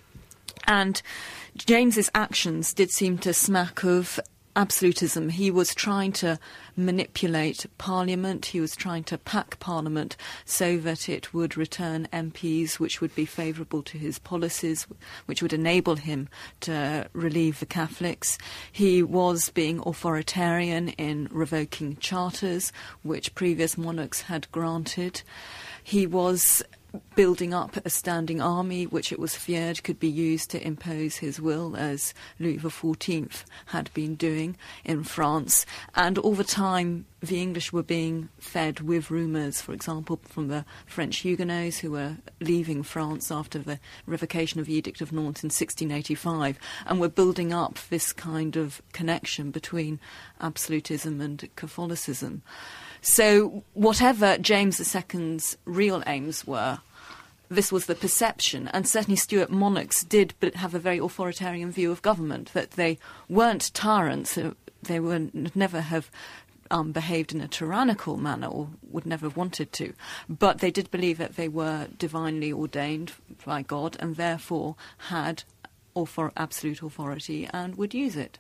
And 0.65 1.01
James's 1.57 2.09
actions 2.13 2.73
did 2.73 2.91
seem 2.91 3.17
to 3.19 3.33
smack 3.33 3.83
of 3.83 4.19
absolutism. 4.55 5.29
He 5.29 5.51
was 5.51 5.73
trying 5.73 6.11
to 6.13 6.37
manipulate 6.75 7.65
Parliament. 7.77 8.47
He 8.47 8.59
was 8.59 8.75
trying 8.75 9.03
to 9.05 9.17
pack 9.17 9.59
Parliament 9.59 10.17
so 10.43 10.77
that 10.79 11.07
it 11.07 11.33
would 11.33 11.55
return 11.55 12.09
MPs 12.11 12.79
which 12.79 12.99
would 12.99 13.15
be 13.15 13.25
favourable 13.25 13.83
to 13.83 13.97
his 13.97 14.19
policies, 14.19 14.85
which 15.27 15.41
would 15.41 15.53
enable 15.53 15.95
him 15.95 16.27
to 16.61 17.07
relieve 17.13 17.59
the 17.59 17.65
Catholics. 17.65 18.37
He 18.71 19.01
was 19.01 19.49
being 19.49 19.79
authoritarian 19.85 20.89
in 20.89 21.29
revoking 21.31 21.97
charters 21.97 22.73
which 23.01 23.35
previous 23.35 23.77
monarchs 23.77 24.23
had 24.23 24.51
granted. 24.51 25.21
He 25.83 26.05
was 26.05 26.63
building 27.15 27.53
up 27.53 27.77
a 27.85 27.89
standing 27.89 28.41
army, 28.41 28.85
which 28.85 29.11
it 29.11 29.19
was 29.19 29.35
feared 29.35 29.83
could 29.83 29.99
be 29.99 30.07
used 30.07 30.49
to 30.51 30.65
impose 30.65 31.17
his 31.17 31.39
will, 31.39 31.75
as 31.75 32.13
Louis 32.39 32.57
XIV 32.57 33.43
had 33.67 33.93
been 33.93 34.15
doing 34.15 34.55
in 34.85 35.03
France. 35.03 35.65
And 35.95 36.17
all 36.17 36.33
the 36.33 36.43
time, 36.43 37.05
the 37.21 37.41
English 37.41 37.73
were 37.73 37.83
being 37.83 38.29
fed 38.39 38.79
with 38.79 39.11
rumours, 39.11 39.61
for 39.61 39.73
example, 39.73 40.19
from 40.23 40.47
the 40.47 40.65
French 40.85 41.17
Huguenots 41.17 41.79
who 41.79 41.91
were 41.91 42.17
leaving 42.39 42.83
France 42.83 43.31
after 43.31 43.59
the 43.59 43.79
revocation 44.05 44.59
of 44.59 44.65
the 44.65 44.75
Edict 44.75 45.01
of 45.01 45.11
Nantes 45.11 45.43
in 45.43 45.47
1685, 45.47 46.57
and 46.85 46.99
were 46.99 47.09
building 47.09 47.51
up 47.51 47.77
this 47.89 48.13
kind 48.13 48.55
of 48.55 48.81
connection 48.93 49.51
between 49.51 49.99
absolutism 50.39 51.19
and 51.19 51.49
Catholicism. 51.55 52.41
So, 53.01 53.63
whatever 53.73 54.37
James 54.37 54.79
II's 54.79 55.57
real 55.65 56.03
aims 56.05 56.45
were, 56.45 56.79
this 57.49 57.71
was 57.71 57.87
the 57.87 57.95
perception, 57.95 58.67
and 58.69 58.87
certainly 58.87 59.15
Stuart 59.15 59.49
monarchs 59.49 60.03
did 60.03 60.33
have 60.55 60.75
a 60.75 60.79
very 60.79 60.99
authoritarian 60.99 61.71
view 61.71 61.91
of 61.91 62.01
government, 62.01 62.53
that 62.53 62.71
they 62.71 62.99
weren't 63.27 63.73
tyrants, 63.73 64.37
uh, 64.37 64.53
they 64.83 64.99
would 64.99 65.55
never 65.55 65.81
have 65.81 66.11
um, 66.71 66.91
behaved 66.91 67.33
in 67.33 67.41
a 67.41 67.47
tyrannical 67.47 68.17
manner 68.17 68.47
or 68.47 68.69
would 68.89 69.05
never 69.05 69.25
have 69.25 69.37
wanted 69.37 69.73
to. 69.73 69.93
But 70.27 70.59
they 70.59 70.71
did 70.71 70.91
believe 70.91 71.17
that 71.17 71.35
they 71.35 71.47
were 71.47 71.87
divinely 71.97 72.53
ordained 72.53 73.13
by 73.45 73.63
God 73.63 73.97
and 73.99 74.15
therefore 74.15 74.75
had 75.09 75.43
absolute 76.37 76.81
authority 76.81 77.49
and 77.51 77.75
would 77.75 77.93
use 77.93 78.15
it. 78.15 78.37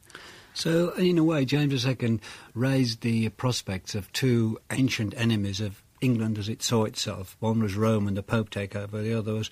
So, 0.53 0.91
in 0.91 1.17
a 1.17 1.23
way, 1.23 1.45
James 1.45 1.85
II 1.85 2.19
raised 2.53 3.01
the 3.01 3.29
prospects 3.29 3.95
of 3.95 4.11
two 4.11 4.59
ancient 4.71 5.13
enemies 5.15 5.61
of 5.61 5.81
England 6.01 6.37
as 6.37 6.49
it 6.49 6.63
saw 6.63 6.85
itself. 6.85 7.35
One 7.39 7.61
was 7.61 7.75
Rome 7.75 8.07
and 8.07 8.17
the 8.17 8.23
Pope 8.23 8.49
takeover, 8.49 9.03
the 9.03 9.17
other 9.17 9.33
was 9.33 9.49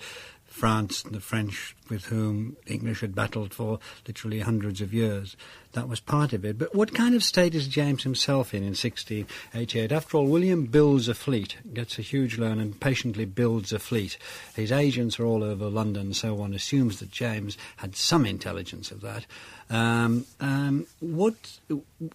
France 0.58 1.04
and 1.04 1.14
the 1.14 1.20
French 1.20 1.76
with 1.88 2.06
whom 2.06 2.56
the 2.66 2.74
English 2.74 3.00
had 3.00 3.14
battled 3.14 3.54
for 3.54 3.78
literally 4.08 4.40
hundreds 4.40 4.80
of 4.80 4.92
years. 4.92 5.36
That 5.72 5.88
was 5.88 6.00
part 6.00 6.32
of 6.32 6.44
it. 6.44 6.58
But 6.58 6.74
what 6.74 6.94
kind 6.94 7.14
of 7.14 7.22
state 7.22 7.54
is 7.54 7.68
James 7.68 8.02
himself 8.02 8.52
in 8.52 8.64
in 8.64 8.70
1688? 8.70 9.92
After 9.92 10.16
all, 10.16 10.26
William 10.26 10.66
builds 10.66 11.06
a 11.06 11.14
fleet, 11.14 11.56
gets 11.72 11.96
a 11.96 12.02
huge 12.02 12.38
loan, 12.38 12.58
and 12.58 12.80
patiently 12.80 13.24
builds 13.24 13.72
a 13.72 13.78
fleet. 13.78 14.18
His 14.56 14.72
agents 14.72 15.20
are 15.20 15.24
all 15.24 15.44
over 15.44 15.68
London, 15.68 16.12
so 16.12 16.34
one 16.34 16.54
assumes 16.54 16.98
that 16.98 17.12
James 17.12 17.56
had 17.76 17.94
some 17.94 18.26
intelligence 18.26 18.90
of 18.90 19.00
that. 19.02 19.26
Um, 19.70 20.26
um, 20.40 20.86
what? 20.98 21.36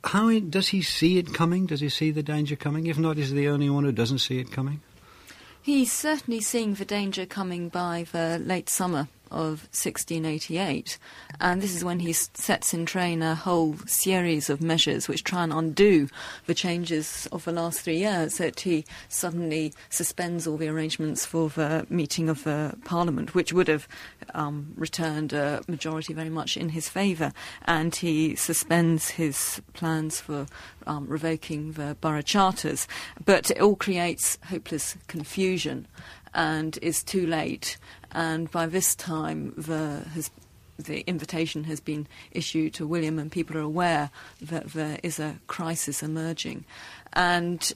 How 0.04 0.38
does 0.40 0.68
he 0.68 0.82
see 0.82 1.18
it 1.18 1.34
coming? 1.34 1.68
Does 1.68 1.80
he 1.80 1.90
see 1.90 2.12
the 2.12 2.24
danger 2.24 2.58
coming? 2.58 2.88
If 2.88 2.98
not, 2.98 3.18
is 3.18 3.30
he 3.30 3.36
the 3.38 3.48
only 3.48 3.70
one 3.70 3.86
who 3.86 3.94
doesn't 3.94 4.20
see 4.20 4.40
it 4.40 4.52
coming? 4.52 4.82
He's 5.64 5.94
certainly 5.94 6.42
seeing 6.42 6.74
the 6.74 6.84
danger 6.84 7.26
coming 7.26 7.70
by 7.70 8.06
the 8.12 8.38
late 8.38 8.68
summer 8.68 9.08
of 9.34 9.68
1688. 9.72 10.98
And 11.40 11.62
this 11.62 11.76
is 11.76 11.84
when 11.84 12.00
he 12.00 12.14
sets 12.14 12.74
in 12.74 12.86
train 12.86 13.22
a 13.22 13.36
whole 13.36 13.76
series 13.86 14.50
of 14.50 14.62
measures 14.62 15.08
which 15.08 15.24
try 15.24 15.44
and 15.44 15.52
undo 15.52 16.08
the 16.46 16.54
changes 16.54 17.28
of 17.32 17.44
the 17.44 17.52
last 17.52 17.82
three 17.82 17.98
years. 17.98 18.38
That 18.38 18.62
he 18.62 18.86
suddenly 19.10 19.74
suspends 19.90 20.48
all 20.48 20.58
the 20.58 20.70
arrangements 20.70 21.26
for 21.26 21.50
the 21.50 21.86
meeting 21.90 22.30
of 22.30 22.44
the 22.44 22.76
Parliament, 22.86 23.36
which 23.36 23.52
would 23.52 23.68
have 23.68 23.88
um, 24.34 24.74
returned 24.76 25.34
a 25.34 25.62
majority 25.68 26.14
very 26.14 26.30
much 26.30 26.56
in 26.56 26.70
his 26.70 26.88
favour. 26.88 27.34
And 27.66 27.96
he 27.96 28.36
suspends 28.36 29.12
his 29.12 29.62
plans 29.74 30.22
for 30.22 30.46
um, 30.88 31.08
revoking 31.08 31.74
the 31.74 31.98
borough 32.00 32.22
charters. 32.22 32.88
But 33.26 33.52
it 33.52 33.60
all 33.60 33.76
creates 33.76 34.38
hopeless 34.46 34.96
confusion 35.08 35.88
and 36.34 36.78
is 36.82 37.04
too 37.04 37.26
late. 37.26 37.78
And 38.12 38.50
by 38.52 38.66
this 38.68 38.96
time, 38.96 39.54
the, 39.58 40.02
has, 40.14 40.32
the 40.78 41.02
invitation 41.02 41.64
has 41.66 41.80
been 41.80 42.08
issued 42.32 42.74
to 42.76 42.88
William, 42.88 43.20
and 43.20 43.32
people 43.32 43.58
are 43.58 43.62
aware 43.62 44.10
that 44.42 44.74
there 44.74 45.00
is 45.04 45.20
a 45.20 45.36
crisis 45.48 46.04
emerging. 46.04 46.66
And 47.14 47.72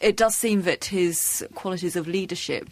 it 0.00 0.16
does 0.16 0.36
seem 0.36 0.62
that 0.62 0.86
his 0.86 1.46
qualities 1.54 1.96
of 1.96 2.06
leadership 2.06 2.70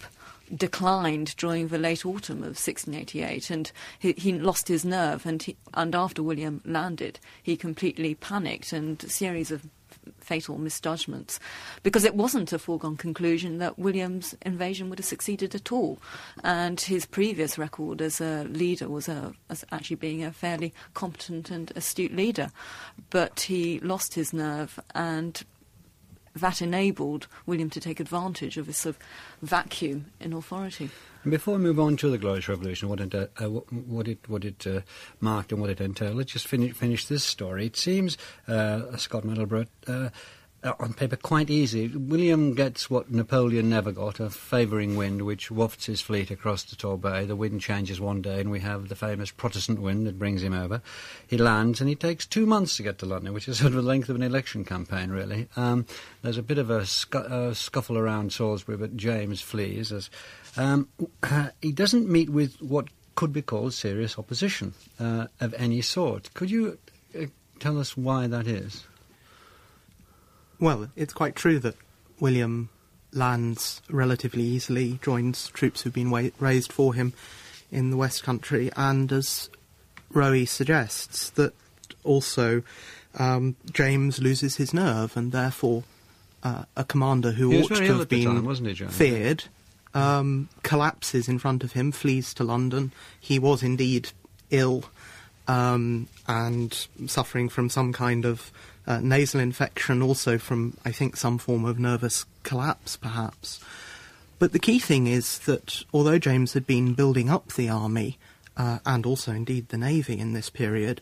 declined 0.54 1.34
during 1.36 1.68
the 1.68 1.78
late 1.78 2.04
autumn 2.04 2.38
of 2.38 2.58
1688, 2.58 3.50
and 3.50 3.72
he, 3.98 4.12
he 4.12 4.32
lost 4.32 4.68
his 4.68 4.84
nerve. 4.84 5.24
And, 5.24 5.42
he, 5.42 5.56
and 5.74 5.94
after 5.94 6.22
William 6.22 6.60
landed, 6.64 7.18
he 7.42 7.56
completely 7.56 8.14
panicked, 8.14 8.72
and 8.72 9.02
a 9.02 9.08
series 9.08 9.50
of 9.50 9.66
fatal 10.20 10.58
misjudgments 10.58 11.38
because 11.82 12.04
it 12.04 12.14
wasn't 12.14 12.52
a 12.52 12.58
foregone 12.58 12.96
conclusion 12.96 13.58
that 13.58 13.78
William's 13.78 14.34
invasion 14.42 14.88
would 14.90 14.98
have 14.98 15.06
succeeded 15.06 15.54
at 15.54 15.72
all. 15.72 15.98
And 16.42 16.80
his 16.80 17.06
previous 17.06 17.58
record 17.58 18.00
as 18.00 18.20
a 18.20 18.44
leader 18.44 18.88
was 18.88 19.08
a, 19.08 19.32
as 19.50 19.64
actually 19.72 19.96
being 19.96 20.22
a 20.24 20.32
fairly 20.32 20.72
competent 20.94 21.50
and 21.50 21.72
astute 21.76 22.14
leader. 22.14 22.50
But 23.10 23.40
he 23.40 23.80
lost 23.80 24.14
his 24.14 24.32
nerve 24.32 24.78
and 24.94 25.42
that 26.34 26.62
enabled 26.62 27.26
William 27.46 27.70
to 27.70 27.80
take 27.80 28.00
advantage 28.00 28.56
of 28.56 28.66
this 28.66 28.78
sort 28.78 28.96
of 28.96 29.02
vacuum 29.42 30.06
in 30.20 30.32
authority. 30.32 30.90
Before 31.28 31.54
we 31.54 31.60
move 31.60 31.78
on 31.78 31.96
to 31.98 32.10
the 32.10 32.18
Glorious 32.18 32.48
Revolution, 32.48 32.88
what 32.88 32.98
it, 32.98 33.14
uh, 33.14 33.28
what 33.46 34.08
it, 34.08 34.28
what 34.28 34.44
it 34.44 34.66
uh, 34.66 34.80
marked 35.20 35.52
and 35.52 35.60
what 35.60 35.70
it 35.70 35.80
entailed, 35.80 36.16
let's 36.16 36.32
just 36.32 36.48
finish, 36.48 36.72
finish 36.72 37.06
this 37.06 37.22
story. 37.22 37.66
It 37.66 37.76
seems, 37.76 38.18
uh, 38.48 38.96
Scott 38.96 39.22
Middlebrooke, 39.22 39.68
uh, 39.86 39.92
uh, 39.92 40.10
on 40.64 40.92
paper 40.92 41.16
quite 41.16 41.50
easy. 41.50 41.88
William 41.88 42.54
gets 42.54 42.88
what 42.88 43.10
Napoleon 43.10 43.68
never 43.68 43.90
got, 43.90 44.20
a 44.20 44.30
favouring 44.30 44.96
wind 44.96 45.22
which 45.22 45.50
wafts 45.50 45.86
his 45.86 46.00
fleet 46.00 46.30
across 46.30 46.62
the 46.62 46.76
Torbay. 46.76 47.26
The 47.26 47.36
wind 47.36 47.60
changes 47.60 48.00
one 48.00 48.22
day 48.22 48.40
and 48.40 48.50
we 48.50 48.60
have 48.60 48.88
the 48.88 48.94
famous 48.94 49.30
Protestant 49.30 49.80
wind 49.80 50.06
that 50.06 50.18
brings 50.18 50.42
him 50.42 50.52
over. 50.52 50.80
He 51.26 51.36
lands 51.36 51.80
and 51.80 51.88
he 51.88 51.96
takes 51.96 52.26
two 52.26 52.46
months 52.46 52.76
to 52.76 52.84
get 52.84 52.98
to 52.98 53.06
London, 53.06 53.32
which 53.32 53.48
is 53.48 53.58
sort 53.60 53.68
of 53.68 53.76
the 53.76 53.82
length 53.82 54.08
of 54.08 54.16
an 54.16 54.22
election 54.22 54.64
campaign, 54.64 55.10
really. 55.10 55.48
Um, 55.56 55.86
there's 56.22 56.38
a 56.38 56.42
bit 56.42 56.58
of 56.58 56.70
a 56.70 56.80
scu- 56.80 57.54
scuffle 57.56 57.98
around 57.98 58.32
Salisbury, 58.32 58.78
but 58.78 58.96
James 58.96 59.40
flees. 59.40 59.90
As, 59.90 60.10
um, 60.56 60.88
uh, 61.22 61.48
he 61.62 61.72
doesn't 61.72 62.08
meet 62.08 62.30
with 62.30 62.60
what 62.62 62.88
could 63.14 63.32
be 63.32 63.42
called 63.42 63.74
serious 63.74 64.18
opposition 64.18 64.74
uh, 65.00 65.26
of 65.40 65.54
any 65.54 65.82
sort. 65.82 66.32
Could 66.34 66.50
you 66.50 66.78
uh, 67.18 67.26
tell 67.58 67.78
us 67.78 67.96
why 67.96 68.26
that 68.28 68.46
is? 68.46 68.84
Well, 70.62 70.90
it's 70.94 71.12
quite 71.12 71.34
true 71.34 71.58
that 71.58 71.74
William 72.20 72.68
lands 73.12 73.82
relatively 73.90 74.44
easily, 74.44 75.00
joins 75.02 75.48
troops 75.48 75.82
who've 75.82 75.92
been 75.92 76.08
wa- 76.08 76.30
raised 76.38 76.72
for 76.72 76.94
him 76.94 77.14
in 77.72 77.90
the 77.90 77.96
West 77.96 78.22
Country, 78.22 78.70
and 78.76 79.10
as 79.10 79.50
Rowie 80.14 80.46
suggests, 80.46 81.30
that 81.30 81.52
also 82.04 82.62
um, 83.18 83.56
James 83.72 84.20
loses 84.20 84.54
his 84.54 84.72
nerve, 84.72 85.16
and 85.16 85.32
therefore 85.32 85.82
uh, 86.44 86.62
a 86.76 86.84
commander 86.84 87.32
who 87.32 87.60
ought 87.60 87.74
to 87.74 87.98
have 87.98 88.08
been 88.08 88.44
time, 88.44 88.64
he, 88.64 88.74
feared 88.84 89.44
um, 89.94 90.48
collapses 90.62 91.28
in 91.28 91.40
front 91.40 91.64
of 91.64 91.72
him, 91.72 91.90
flees 91.90 92.32
to 92.34 92.44
London. 92.44 92.92
He 93.20 93.40
was 93.40 93.64
indeed 93.64 94.10
ill 94.50 94.84
um, 95.48 96.06
and 96.28 96.86
suffering 97.08 97.48
from 97.48 97.68
some 97.68 97.92
kind 97.92 98.24
of 98.24 98.52
uh, 98.86 99.00
nasal 99.00 99.40
infection, 99.40 100.02
also 100.02 100.38
from, 100.38 100.76
I 100.84 100.92
think, 100.92 101.16
some 101.16 101.38
form 101.38 101.64
of 101.64 101.78
nervous 101.78 102.24
collapse, 102.42 102.96
perhaps. 102.96 103.60
But 104.38 104.52
the 104.52 104.58
key 104.58 104.78
thing 104.78 105.06
is 105.06 105.38
that 105.40 105.84
although 105.94 106.18
James 106.18 106.54
had 106.54 106.66
been 106.66 106.94
building 106.94 107.30
up 107.30 107.52
the 107.52 107.68
army, 107.68 108.18
uh, 108.56 108.78
and 108.84 109.06
also 109.06 109.32
indeed 109.32 109.68
the 109.68 109.78
navy 109.78 110.18
in 110.18 110.32
this 110.32 110.50
period, 110.50 111.00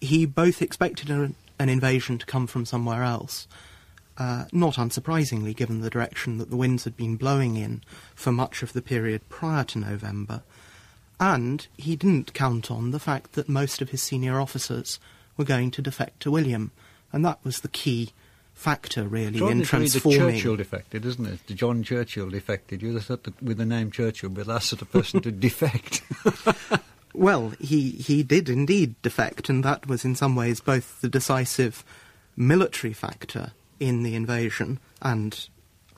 he 0.00 0.26
both 0.26 0.60
expected 0.60 1.10
a, 1.10 1.32
an 1.58 1.68
invasion 1.68 2.18
to 2.18 2.26
come 2.26 2.46
from 2.46 2.64
somewhere 2.64 3.02
else. 3.02 3.46
Uh, 4.18 4.44
not 4.52 4.74
unsurprisingly, 4.74 5.56
given 5.56 5.80
the 5.80 5.88
direction 5.88 6.38
that 6.38 6.50
the 6.50 6.56
winds 6.56 6.84
had 6.84 6.96
been 6.96 7.16
blowing 7.16 7.56
in 7.56 7.82
for 8.14 8.32
much 8.32 8.62
of 8.62 8.72
the 8.74 8.82
period 8.82 9.26
prior 9.28 9.64
to 9.64 9.78
November. 9.78 10.42
And 11.18 11.66
he 11.76 11.96
didn't 11.96 12.34
count 12.34 12.70
on 12.70 12.90
the 12.90 12.98
fact 12.98 13.32
that 13.32 13.48
most 13.48 13.80
of 13.80 13.90
his 13.90 14.02
senior 14.02 14.40
officers 14.40 14.98
were 15.36 15.44
going 15.44 15.70
to 15.70 15.82
defect 15.82 16.20
to 16.20 16.30
William. 16.30 16.70
And 17.12 17.24
that 17.24 17.38
was 17.44 17.60
the 17.60 17.68
key 17.68 18.10
factor, 18.54 19.04
really, 19.08 19.38
in 19.38 19.62
transforming. 19.62 20.18
to 20.18 20.26
me. 20.26 20.32
Churchill 20.34 20.56
defected, 20.56 21.06
isn't 21.06 21.26
it? 21.26 21.46
The 21.46 21.54
John 21.54 21.82
Churchill 21.82 22.30
defected. 22.30 22.82
You'd 22.82 22.94
have 22.94 23.04
thought 23.04 23.24
that 23.24 23.42
with 23.42 23.58
the 23.58 23.64
name 23.64 23.90
Churchill, 23.90 24.30
be 24.30 24.42
the 24.42 24.58
sort 24.60 24.82
of 24.82 24.92
person 24.92 25.20
to 25.22 25.30
defect. 25.32 26.02
Well, 27.12 27.52
he, 27.60 27.90
he 27.90 28.22
did 28.22 28.48
indeed 28.48 28.94
defect, 29.02 29.48
and 29.48 29.64
that 29.64 29.86
was 29.86 30.04
in 30.04 30.14
some 30.14 30.36
ways 30.36 30.60
both 30.60 31.00
the 31.00 31.08
decisive 31.08 31.84
military 32.36 32.92
factor 32.92 33.52
in 33.80 34.02
the 34.02 34.14
invasion, 34.14 34.78
and 35.02 35.48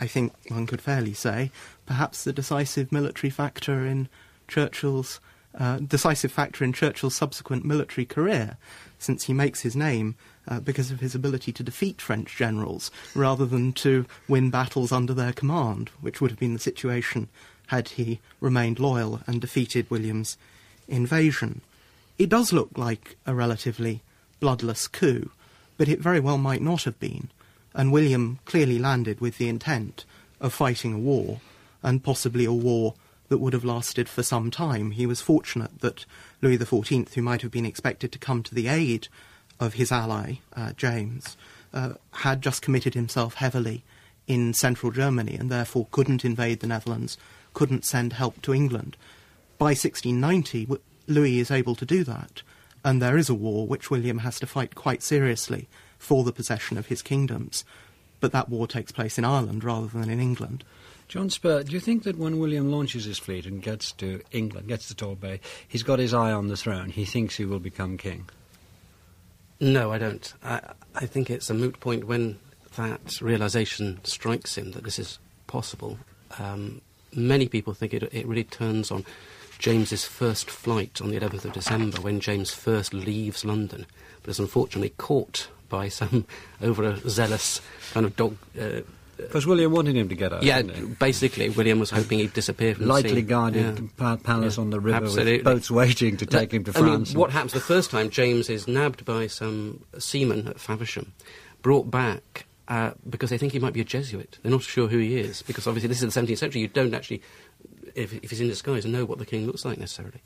I 0.01 0.07
think 0.07 0.33
one 0.49 0.67
could 0.67 0.81
fairly 0.81 1.13
say 1.13 1.51
perhaps 1.85 2.25
the 2.25 2.33
decisive 2.33 2.91
military 2.93 3.31
factor 3.31 3.85
in 3.87 4.09
Churchill's 4.49 5.21
uh, 5.59 5.79
decisive 5.79 6.33
factor 6.33 6.65
in 6.65 6.73
Churchill's 6.73 7.15
subsequent 7.15 7.65
military 7.65 8.07
career, 8.07 8.57
since 9.03 9.25
he 9.25 9.33
makes 9.33 9.61
his 9.61 9.75
name 9.75 10.15
uh, 10.49 10.61
because 10.61 10.91
of 10.91 11.01
his 11.01 11.15
ability 11.15 11.53
to 11.53 11.63
defeat 11.63 12.01
French 12.01 12.37
generals 12.37 12.91
rather 13.15 13.47
than 13.47 13.73
to 13.73 14.07
win 14.29 14.51
battles 14.51 14.93
under 14.93 15.15
their 15.15 15.33
command, 15.33 15.91
which 16.01 16.21
would 16.21 16.31
have 16.31 16.41
been 16.41 16.55
the 16.55 16.59
situation 16.59 17.29
had 17.69 17.89
he 17.89 18.21
remained 18.41 18.79
loyal 18.79 19.21
and 19.27 19.41
defeated 19.41 19.91
William's 19.91 20.37
invasion. 20.89 21.61
It 22.19 22.29
does 22.29 22.53
look 22.53 22.71
like 22.77 23.17
a 23.27 23.35
relatively 23.35 24.03
bloodless 24.41 24.87
coup, 24.89 25.31
but 25.77 25.89
it 25.89 26.01
very 26.01 26.21
well 26.21 26.39
might 26.39 26.63
not 26.63 26.85
have 26.85 26.99
been, 27.01 27.31
and 27.75 27.93
William 27.93 28.39
clearly 28.45 28.79
landed 28.79 29.21
with 29.21 29.39
the 29.39 29.49
intent 29.49 30.05
of 30.41 30.53
fighting 30.53 30.93
a 30.93 30.99
war, 30.99 31.41
and 31.83 32.05
possibly 32.05 32.45
a 32.45 32.53
war 32.53 32.95
that 33.33 33.39
would 33.39 33.55
have 33.55 33.65
lasted 33.65 34.11
for 34.11 34.23
some 34.23 34.51
time. 34.51 34.91
He 34.91 35.07
was 35.07 35.23
fortunate 35.23 35.81
that 35.81 36.05
Louis 36.43 36.59
XIV, 36.59 37.15
who 37.15 37.23
might 37.23 37.41
have 37.41 37.51
been 37.51 37.65
expected 37.65 38.13
to 38.13 38.19
come 38.19 38.43
to 38.43 38.55
the 38.55 38.69
aid 38.69 39.09
of 39.59 39.73
his 39.73 39.91
ally, 39.91 40.35
uh, 40.55 40.73
James, 40.75 41.39
uh, 41.73 41.95
had 42.11 42.43
just 42.43 42.61
committed 42.61 42.93
himself 42.93 43.37
heavily 43.37 43.85
in 44.27 44.53
central 44.53 44.93
Germany 44.93 45.35
and 45.35 45.51
therefore 45.51 45.87
couldn't 45.93 46.27
invade 46.27 46.61
the 46.61 46.67
Netherlands, 46.67 47.17
couldn't 47.55 47.87
send 47.87 48.13
help 48.13 48.43
to 48.43 48.53
England. 48.53 48.99
By 49.57 49.69
1690, 49.69 50.69
Louis 51.07 51.39
is 51.39 51.51
able 51.51 51.75
to 51.77 51.87
do 51.87 52.05
that, 52.05 52.43
and 52.85 53.01
there 53.01 53.17
is 53.17 53.31
a 53.31 53.35
war 53.35 53.67
which 53.67 53.91
William 53.91 54.19
has 54.19 54.39
to 54.41 54.47
fight 54.47 54.75
quite 54.75 55.03
seriously 55.03 55.69
for 55.99 56.23
the 56.23 56.33
possession 56.33 56.77
of 56.77 56.89
his 56.89 57.01
kingdoms. 57.01 57.65
But 58.23 58.31
that 58.31 58.49
war 58.49 58.69
takes 58.69 58.93
place 58.93 59.19
in 59.19 59.25
Ireland 59.25 59.65
rather 59.65 59.89
than 59.89 60.09
in 60.09 60.21
England. 60.21 60.63
John 61.09 61.29
Spurr, 61.29 61.65
do 61.65 61.73
you 61.73 61.81
think 61.81 62.05
that 62.05 62.17
when 62.17 62.39
William 62.39 62.71
launches 62.71 63.05
his 63.05 63.19
fleet 63.19 63.47
and 63.47 63.61
gets 63.61 63.91
to 63.95 64.23
England, 64.31 64.69
gets 64.69 64.87
to 64.87 64.95
Torbay, 64.95 65.41
he's 65.67 65.83
got 65.83 65.99
his 65.99 66.15
eye 66.15 66.31
on 66.31 66.47
the 66.47 66.57
throne? 66.57 66.91
He 66.91 67.05
thinks 67.05 67.37
he 67.37 67.45
will 67.45 67.59
become 67.59 67.99
king? 67.99 68.29
No, 69.59 69.91
I 69.91 69.99
don't. 69.99 70.33
I, 70.45 70.61
I 70.95 71.07
think 71.07 71.31
it's 71.31 71.51
a 71.51 71.55
moot 71.55 71.81
point 71.81 72.05
when 72.05 72.39
that 72.77 73.21
realization 73.21 73.99
strikes 74.05 74.57
him 74.57 74.71
that 74.71 74.85
this 74.85 75.01
is 75.01 75.19
possible. 75.49 75.99
Um, 76.39 76.81
many 77.13 77.49
people 77.49 77.75
think 77.75 77.93
it, 77.93 78.05
it 78.13 78.27
really 78.29 78.45
turns 78.45 78.93
on 78.93 79.05
James's 79.63 80.05
first 80.05 80.51
flight 80.51 81.01
on 81.01 81.11
the 81.11 81.21
11th 81.21 81.45
of 81.45 81.53
December 81.53 82.01
when 82.01 82.19
James 82.19 82.51
first 82.51 82.93
leaves 82.93 83.45
London, 83.45 83.87
but 84.23 84.31
is 84.31 84.41
unfortunately 84.41 84.93
caught 84.99 85.47
by 85.69 85.89
some 85.89 86.27
overzealous 86.63 87.61
kind 87.93 88.05
of 88.05 88.17
dog. 88.17 88.37
Uh, 88.61 88.81
Because 89.17 89.47
William 89.47 89.71
wanted 89.71 89.95
him 89.95 90.09
to 90.09 90.17
get 90.17 90.33
out. 90.33 90.43
yeah, 90.43 90.63
basically, 90.99 91.49
William 91.49 91.79
was 91.79 91.91
hoping 91.91 92.19
he'd 92.19 92.33
disappear 92.33 92.75
from 92.75 92.87
the 92.87 92.93
Lightly 92.93 93.23
guarded 93.23 93.89
Yeah. 94.01 94.17
palace 94.25 94.57
Yeah, 94.57 94.63
on 94.63 94.71
the 94.71 94.81
river 94.81 94.97
absolutely. 95.05 95.35
with 95.37 95.45
boats 95.45 95.71
waiting 95.71 96.17
to 96.17 96.27
take 96.27 96.53
him 96.53 96.65
to 96.65 96.73
I 96.77 96.81
mean, 96.81 96.91
France. 96.91 97.15
what 97.15 97.31
happens 97.31 97.53
the 97.53 97.61
first 97.61 97.93
time? 97.93 98.11
James 98.11 98.51
is 98.51 98.67
nabbed 98.67 99.05
by 99.05 99.29
some 99.29 99.85
seamen 99.97 100.49
at 100.49 100.59
Faversham, 100.59 101.13
brought 101.63 101.89
back 101.89 102.47
uh, 102.67 102.93
because 103.09 103.31
they 103.31 103.39
think 103.39 103.53
he 103.53 103.61
might 103.61 103.75
be 103.75 103.81
a 103.81 103.85
Jesuit. 103.85 104.39
They're 104.43 104.51
not 104.51 104.63
sure 104.63 104.89
who 104.89 104.99
he 104.99 105.17
is 105.19 105.43
because 105.43 105.69
obviously 105.69 105.87
this 105.89 106.03
is 106.03 106.13
the 106.13 106.21
17th 106.21 106.39
century. 106.39 106.61
You 106.63 106.69
don't 106.69 106.95
actually, 106.95 107.23
if, 107.95 108.13
if 108.13 108.31
he's 108.31 108.41
in 108.41 108.49
disguise, 108.49 108.87
know 108.87 109.05
what 109.05 109.19
the 109.19 109.27
king 109.27 109.47
looks 109.47 109.65
like 109.65 109.79
necessarily. 109.79 110.21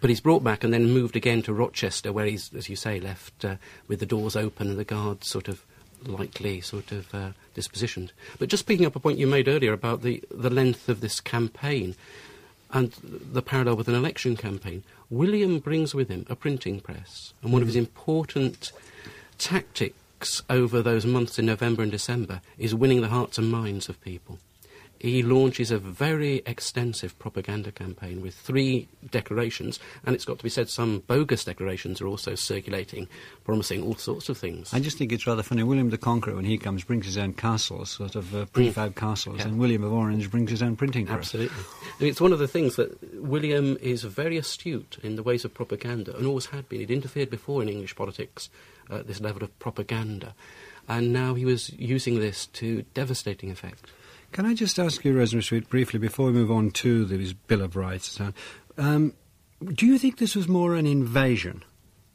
But 0.00 0.10
he's 0.10 0.20
brought 0.20 0.44
back 0.44 0.64
and 0.64 0.72
then 0.72 0.90
moved 0.90 1.16
again 1.16 1.42
to 1.42 1.54
Rochester, 1.54 2.12
where 2.12 2.26
he's, 2.26 2.52
as 2.54 2.68
you 2.68 2.76
say, 2.76 3.00
left 3.00 3.44
uh, 3.44 3.56
with 3.88 4.00
the 4.00 4.06
doors 4.06 4.36
open 4.36 4.68
and 4.68 4.78
the 4.78 4.84
guards 4.84 5.28
sort 5.28 5.48
of 5.48 5.64
lightly 6.04 6.60
sort 6.60 6.92
of 6.92 7.14
uh, 7.14 7.30
dispositioned. 7.54 8.10
But 8.38 8.48
just 8.48 8.66
picking 8.66 8.86
up 8.86 8.96
a 8.96 9.00
point 9.00 9.18
you 9.18 9.26
made 9.26 9.48
earlier 9.48 9.72
about 9.72 10.02
the, 10.02 10.22
the 10.30 10.50
length 10.50 10.88
of 10.88 11.00
this 11.00 11.20
campaign 11.20 11.94
and 12.72 12.92
the 13.02 13.42
parallel 13.42 13.76
with 13.76 13.88
an 13.88 13.94
election 13.94 14.36
campaign, 14.36 14.82
William 15.08 15.58
brings 15.58 15.94
with 15.94 16.08
him 16.08 16.26
a 16.28 16.36
printing 16.36 16.80
press. 16.80 17.32
And 17.42 17.52
one 17.52 17.62
of 17.62 17.68
his 17.68 17.76
important 17.76 18.72
tactics 19.38 20.42
over 20.50 20.82
those 20.82 21.06
months 21.06 21.38
in 21.38 21.46
November 21.46 21.82
and 21.82 21.92
December 21.92 22.40
is 22.58 22.74
winning 22.74 23.00
the 23.00 23.08
hearts 23.08 23.38
and 23.38 23.50
minds 23.50 23.88
of 23.88 24.00
people. 24.00 24.38
He 24.98 25.22
launches 25.22 25.70
a 25.70 25.78
very 25.78 26.42
extensive 26.46 27.18
propaganda 27.18 27.70
campaign 27.70 28.20
with 28.22 28.34
three 28.34 28.88
declarations, 29.10 29.78
and 30.04 30.14
it's 30.14 30.24
got 30.24 30.38
to 30.38 30.42
be 30.44 30.48
said 30.50 30.68
some 30.70 31.00
bogus 31.06 31.44
declarations 31.44 32.00
are 32.00 32.06
also 32.06 32.34
circulating, 32.34 33.06
promising 33.44 33.82
all 33.82 33.94
sorts 33.96 34.28
of 34.28 34.38
things. 34.38 34.72
I 34.72 34.80
just 34.80 34.96
think 34.98 35.12
it's 35.12 35.26
rather 35.26 35.42
funny. 35.42 35.62
William 35.62 35.90
the 35.90 35.98
Conqueror, 35.98 36.34
when 36.36 36.44
he 36.44 36.56
comes, 36.58 36.82
brings 36.84 37.04
his 37.06 37.18
own 37.18 37.34
castles, 37.34 37.90
sort 37.90 38.16
of 38.16 38.34
uh, 38.34 38.46
prefab 38.46 38.94
castles, 38.96 39.38
Yeah. 39.40 39.48
and 39.48 39.58
William 39.58 39.84
of 39.84 39.92
Orange 39.92 40.30
brings 40.30 40.50
his 40.50 40.62
own 40.62 40.76
printing 40.76 41.06
press. 41.06 41.18
Absolutely. 41.18 41.56
I 41.82 42.02
mean, 42.02 42.10
it's 42.10 42.20
one 42.20 42.32
of 42.32 42.38
the 42.38 42.48
things 42.48 42.76
that 42.76 42.98
William 43.22 43.76
is 43.80 44.02
very 44.04 44.36
astute 44.38 44.98
in 45.02 45.16
the 45.16 45.22
ways 45.22 45.44
of 45.44 45.52
propaganda, 45.54 46.16
and 46.16 46.26
always 46.26 46.46
had 46.46 46.68
been. 46.68 46.80
He'd 46.80 46.90
interfered 46.90 47.30
before 47.30 47.62
in 47.62 47.68
English 47.68 47.96
politics 47.96 48.48
at 48.90 49.06
this 49.06 49.20
level 49.20 49.42
of 49.42 49.56
propaganda, 49.58 50.34
and 50.88 51.12
now 51.12 51.34
he 51.34 51.44
was 51.44 51.70
using 51.78 52.18
this 52.20 52.46
to 52.46 52.82
devastating 52.94 53.50
effect. 53.50 53.90
Can 54.32 54.44
I 54.44 54.54
just 54.54 54.78
ask 54.78 55.04
you, 55.04 55.16
Rosemary 55.16 55.42
Sweet, 55.42 55.68
briefly, 55.68 55.98
before 55.98 56.26
we 56.26 56.32
move 56.32 56.50
on 56.50 56.70
to 56.72 57.04
this 57.04 57.32
Bill 57.32 57.62
of 57.62 57.74
Rights, 57.74 58.20
um, 58.76 59.14
do 59.72 59.86
you 59.86 59.98
think 59.98 60.18
this 60.18 60.36
was 60.36 60.46
more 60.46 60.74
an 60.74 60.86
invasion 60.86 61.64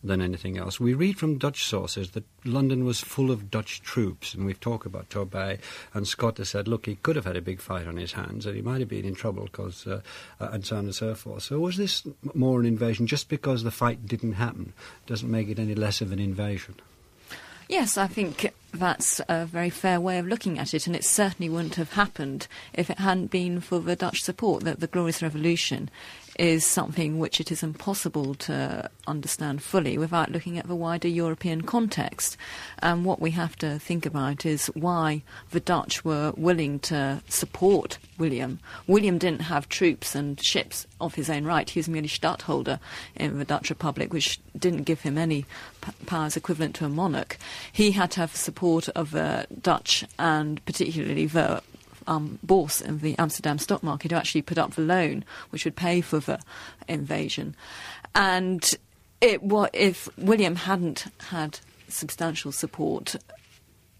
than 0.04 0.22
anything 0.22 0.58
else? 0.58 0.80
We 0.80 0.94
read 0.94 1.18
from 1.18 1.40
Dutch 1.40 1.64
sources 1.64 2.12
that 2.12 2.24
London 2.46 2.86
was 2.86 3.00
full 3.00 3.32
of 3.32 3.50
Dutch 3.50 3.82
troops, 3.82 4.36
and 4.36 4.46
we've 4.46 4.60
talked 4.60 4.86
about 4.86 5.10
Torbay, 5.10 5.60
and 5.94 6.08
Scott 6.08 6.38
has 6.38 6.50
said, 6.50 6.68
look, 6.68 6.86
he 6.86 6.96
could 6.96 7.16
have 7.16 7.26
had 7.26 7.38
a 7.38 7.42
big 7.42 7.60
fight 7.60 7.88
on 7.88 7.98
his 7.98 8.12
hands, 8.12 8.46
and 8.46 8.56
he 8.56 8.62
might 8.62 8.82
have 8.82 8.90
been 8.90 9.06
in 9.06 9.16
trouble, 9.16 9.48
cause, 9.52 9.88
uh, 9.88 10.02
uh, 10.40 10.50
and 10.52 10.66
so 10.66 10.78
on 10.78 10.86
and 10.86 10.96
so 10.96 11.16
forth. 11.16 11.44
So 11.44 11.60
was 11.60 11.78
this 11.78 12.04
more 12.36 12.60
an 12.60 12.68
invasion 12.68 13.08
just 13.08 13.30
because 13.30 13.64
the 13.64 13.72
fight 13.72 14.06
didn't 14.06 14.34
happen? 14.34 14.74
Doesn't 15.08 15.32
make 15.32 15.50
it 15.50 15.58
any 15.58 15.74
less 15.74 16.02
of 16.02 16.12
an 16.12 16.20
invasion. 16.20 16.76
Yes, 17.68 17.98
I 17.98 18.06
think 18.08 18.52
that's 18.74 19.22
a 19.28 19.46
very 19.46 19.70
fair 19.70 20.00
way 20.00 20.18
of 20.18 20.28
looking 20.28 20.58
at 20.58 20.74
it, 20.74 20.88
and 20.88 20.96
it 20.96 21.04
certainly 21.04 21.50
wouldn't 21.50 21.76
have 21.76 21.94
happened 21.94 22.48
if 22.74 22.90
it 22.90 23.00
hadn't 23.00 23.32
been 23.32 23.60
for 23.60 23.80
the 23.80 23.96
Dutch 23.96 24.22
support. 24.22 24.64
That 24.64 24.80
the 24.80 24.88
Glorious 24.88 25.22
Revolution 25.22 25.90
is 26.42 26.66
something 26.66 27.20
which 27.20 27.40
it 27.40 27.52
is 27.52 27.62
impossible 27.62 28.34
to 28.34 28.90
understand 29.06 29.62
fully 29.62 29.96
without 29.96 30.32
looking 30.32 30.58
at 30.58 30.68
the 30.68 30.76
wider 30.76 31.08
European 31.08 31.62
context. 31.62 32.36
And 32.80 33.06
what 33.06 33.22
we 33.22 33.30
have 33.32 33.56
to 33.58 33.78
think 33.78 34.08
about 34.08 34.44
is 34.44 34.66
why 34.74 35.22
the 35.52 35.60
Dutch 35.60 36.04
were 36.04 36.34
willing 36.36 36.80
to 36.80 37.22
support 37.30 38.00
William. 38.18 38.60
William 38.88 39.20
didn't 39.20 39.44
have 39.44 39.70
troops 39.70 40.16
and 40.16 40.44
ships 40.44 40.88
of 41.00 41.14
his 41.14 41.30
own 41.30 41.46
right. 41.46 41.70
He 41.70 41.78
was 41.78 41.88
merely 41.88 42.08
stadtholder 42.08 42.80
in 43.16 43.38
the 43.38 43.46
Dutch 43.46 43.70
Republic, 43.70 44.12
which 44.12 44.40
didn't 44.58 44.86
give 44.86 45.02
him 45.02 45.20
any 45.20 45.46
powers 46.08 46.36
equivalent 46.36 46.74
to 46.78 46.86
a 46.86 46.90
monarch. 46.90 47.38
He 47.72 47.92
had 47.92 48.10
to 48.12 48.22
have 48.22 48.32
the 48.32 48.40
support 48.40 48.90
of 48.90 49.12
the 49.12 49.46
Dutch 49.62 50.06
and 50.18 50.66
particularly 50.66 51.28
the 51.28 51.62
um, 52.08 52.40
Bos 52.44 52.82
in 52.82 53.00
the 53.00 53.18
Amsterdam 53.18 53.58
stock 53.58 53.84
market 53.84 54.12
who 54.12 54.18
actually 54.18 54.42
put 54.42 54.58
up 54.58 54.74
the 54.74 54.82
loan 54.82 55.24
which 55.50 55.66
would 55.66 55.76
pay 55.76 56.02
for 56.02 56.20
the 56.20 56.40
invasion. 56.88 57.56
And 58.16 58.74
it, 59.22 59.44
what, 59.44 59.72
if 59.74 60.10
William 60.18 60.56
hadn't 60.56 61.06
had 61.30 61.60
substantial 61.88 62.52
support, 62.52 63.16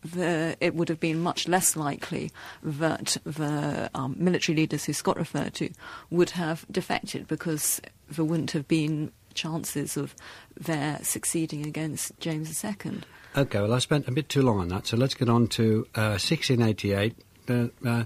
the, 0.04 0.58
it 0.60 0.74
would 0.76 0.90
have 0.90 1.00
been 1.00 1.20
much 1.20 1.48
less 1.48 1.76
likely 1.76 2.32
that 2.64 3.18
the 3.24 3.90
um, 3.94 4.16
military 4.18 4.56
leaders 4.56 4.86
who 4.86 4.94
Scott 4.94 5.18
referred 5.18 5.54
to 5.56 5.70
would 6.10 6.32
have 6.32 6.66
defected 6.72 7.28
because 7.28 7.82
there 8.10 8.26
wouldn't 8.26 8.52
have 8.52 8.68
been 8.68 9.12
chances 9.34 9.96
of 9.96 10.16
their 10.60 11.00
succeeding 11.04 11.66
against 11.66 12.20
James 12.20 12.64
II. 12.64 13.02
Okay, 13.36 13.62
well, 13.62 13.74
I 13.74 13.80
spent 13.80 14.08
a 14.08 14.12
bit 14.12 14.28
too 14.28 14.42
long 14.42 14.60
on 14.60 14.68
that, 14.70 14.88
so 14.88 14.98
let's 14.98 15.14
get 15.14 15.30
on 15.30 15.48
to 15.50 15.88
uh, 15.96 16.20
1688. 16.20 17.16
Uh, 17.52 17.68
uh, 17.88 18.04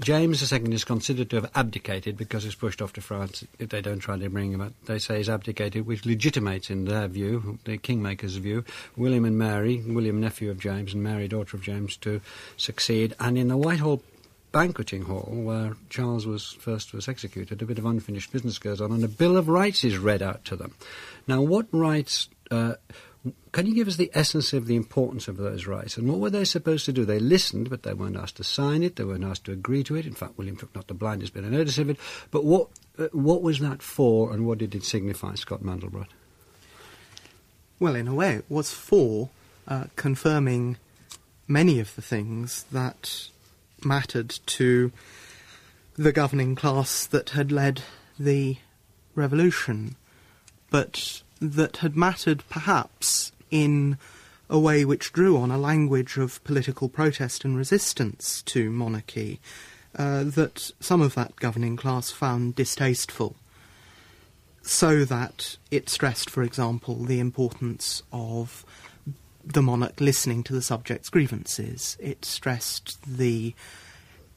James 0.00 0.52
II 0.52 0.74
is 0.74 0.84
considered 0.84 1.30
to 1.30 1.36
have 1.36 1.50
abdicated 1.54 2.18
because 2.18 2.44
he's 2.44 2.54
pushed 2.54 2.82
off 2.82 2.92
to 2.94 3.00
France. 3.00 3.44
If 3.58 3.70
they 3.70 3.80
don't 3.80 3.98
try 3.98 4.18
to 4.18 4.28
bring 4.28 4.52
him 4.52 4.60
up, 4.60 4.72
they 4.84 4.98
say 4.98 5.18
he's 5.18 5.30
abdicated, 5.30 5.86
which 5.86 6.04
legitimates, 6.04 6.68
in 6.68 6.84
their 6.84 7.08
view, 7.08 7.58
the 7.64 7.78
kingmakers' 7.78 8.38
view, 8.38 8.64
William 8.96 9.24
and 9.24 9.38
Mary, 9.38 9.82
William 9.86 10.20
nephew 10.20 10.50
of 10.50 10.58
James 10.58 10.92
and 10.92 11.02
Mary 11.02 11.28
daughter 11.28 11.56
of 11.56 11.62
James, 11.62 11.96
to 11.98 12.20
succeed. 12.58 13.14
And 13.18 13.38
in 13.38 13.48
the 13.48 13.56
Whitehall 13.56 14.02
banqueting 14.52 15.02
hall 15.02 15.28
where 15.30 15.76
Charles 15.88 16.26
was 16.26 16.52
first 16.52 16.92
was 16.92 17.08
executed, 17.08 17.62
a 17.62 17.66
bit 17.66 17.78
of 17.78 17.86
unfinished 17.86 18.32
business 18.32 18.58
goes 18.58 18.82
on, 18.82 18.92
and 18.92 19.02
a 19.02 19.08
Bill 19.08 19.36
of 19.36 19.48
Rights 19.48 19.82
is 19.82 19.96
read 19.96 20.22
out 20.22 20.44
to 20.46 20.56
them. 20.56 20.74
Now, 21.26 21.40
what 21.40 21.66
rights? 21.72 22.28
Uh, 22.50 22.74
can 23.52 23.66
you 23.66 23.74
give 23.74 23.88
us 23.88 23.96
the 23.96 24.10
essence 24.14 24.52
of 24.52 24.66
the 24.66 24.76
importance 24.76 25.28
of 25.28 25.36
those 25.36 25.66
rights? 25.66 25.96
And 25.96 26.08
what 26.08 26.18
were 26.18 26.30
they 26.30 26.44
supposed 26.44 26.84
to 26.86 26.92
do? 26.92 27.04
They 27.04 27.18
listened, 27.18 27.70
but 27.70 27.82
they 27.82 27.94
weren't 27.94 28.16
asked 28.16 28.36
to 28.36 28.44
sign 28.44 28.82
it. 28.82 28.96
They 28.96 29.04
weren't 29.04 29.24
asked 29.24 29.44
to 29.44 29.52
agree 29.52 29.82
to 29.84 29.96
it. 29.96 30.06
In 30.06 30.14
fact, 30.14 30.36
William 30.36 30.56
took 30.56 30.74
not 30.74 30.88
the 30.88 30.94
blindest 30.94 31.34
bit 31.34 31.44
of 31.44 31.50
notice 31.50 31.78
of 31.78 31.90
it. 31.90 31.98
But 32.30 32.44
what 32.44 32.68
uh, 32.98 33.08
what 33.12 33.42
was 33.42 33.58
that 33.60 33.82
for, 33.82 34.32
and 34.32 34.46
what 34.46 34.58
did 34.58 34.74
it 34.74 34.84
signify, 34.84 35.34
Scott 35.34 35.62
Mandelbrote? 35.62 36.08
Well, 37.78 37.94
in 37.94 38.08
a 38.08 38.14
way, 38.14 38.36
it 38.36 38.46
was 38.48 38.72
for 38.72 39.30
uh, 39.68 39.84
confirming 39.96 40.78
many 41.46 41.78
of 41.78 41.94
the 41.94 42.02
things 42.02 42.64
that 42.72 43.28
mattered 43.84 44.38
to 44.46 44.92
the 45.96 46.12
governing 46.12 46.54
class 46.54 47.06
that 47.06 47.30
had 47.30 47.52
led 47.52 47.82
the 48.18 48.56
revolution, 49.14 49.96
but 50.70 51.22
that 51.40 51.78
had 51.78 51.96
mattered 51.96 52.42
perhaps 52.48 53.32
in 53.50 53.98
a 54.48 54.58
way 54.58 54.84
which 54.84 55.12
drew 55.12 55.36
on 55.36 55.50
a 55.50 55.58
language 55.58 56.16
of 56.16 56.42
political 56.44 56.88
protest 56.88 57.44
and 57.44 57.56
resistance 57.56 58.42
to 58.42 58.70
monarchy 58.70 59.40
uh, 59.96 60.24
that 60.24 60.70
some 60.78 61.00
of 61.00 61.14
that 61.14 61.36
governing 61.36 61.76
class 61.76 62.10
found 62.10 62.54
distasteful. 62.54 63.36
So 64.62 65.04
that 65.04 65.56
it 65.70 65.88
stressed, 65.88 66.28
for 66.28 66.42
example, 66.42 67.04
the 67.04 67.20
importance 67.20 68.02
of 68.12 68.64
the 69.44 69.62
monarch 69.62 70.00
listening 70.00 70.42
to 70.44 70.52
the 70.52 70.62
subject's 70.62 71.08
grievances. 71.08 71.96
It 72.00 72.24
stressed 72.24 72.98
the 73.06 73.54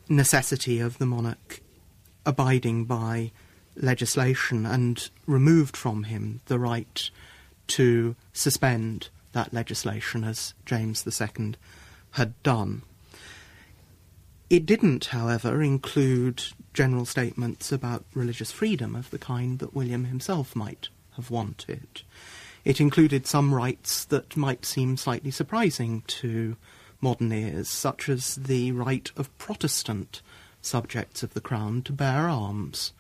necessity 0.08 0.80
of 0.80 0.98
the 1.00 1.08
monarch 1.08 1.62
abiding 2.26 2.86
by 2.86 3.32
legislation 3.80 4.66
and 4.66 5.10
removed 5.26 5.76
from 5.76 6.04
him 6.04 6.42
the 6.46 6.60
right 6.60 7.10
to 7.68 8.16
suspend 8.34 9.10
that 9.32 9.54
legislation 9.54 10.24
as 10.24 10.54
James 10.66 11.06
II 11.06 11.56
had 12.12 12.42
done. 12.44 12.82
It 14.50 14.66
didn't, 14.66 15.06
however, 15.06 15.62
include 15.62 16.44
general 16.74 17.06
statements 17.06 17.72
about 17.72 18.06
religious 18.14 18.52
freedom 18.52 18.96
of 18.96 19.12
the 19.12 19.20
kind 19.20 19.60
that 19.60 19.76
William 19.76 20.06
himself 20.06 20.56
might 20.56 20.90
have 21.16 21.30
wanted. 21.30 22.02
It 22.66 22.82
included 22.82 23.28
some 23.28 23.54
rights 23.54 24.04
that 24.06 24.36
might 24.36 24.66
seem 24.66 24.98
slightly 24.98 25.32
surprising 25.32 26.04
to 26.08 26.58
modern 27.00 27.32
ears, 27.32 27.70
such 27.70 28.10
as 28.10 28.36
the 28.36 28.72
right 28.72 29.12
of 29.16 29.36
Protestant 29.38 30.22
subjects 30.62 31.24
of 31.24 31.34
the 31.34 31.42
Crown 31.42 31.84
to 31.84 31.94
bear 31.94 32.28
arms 32.28 32.92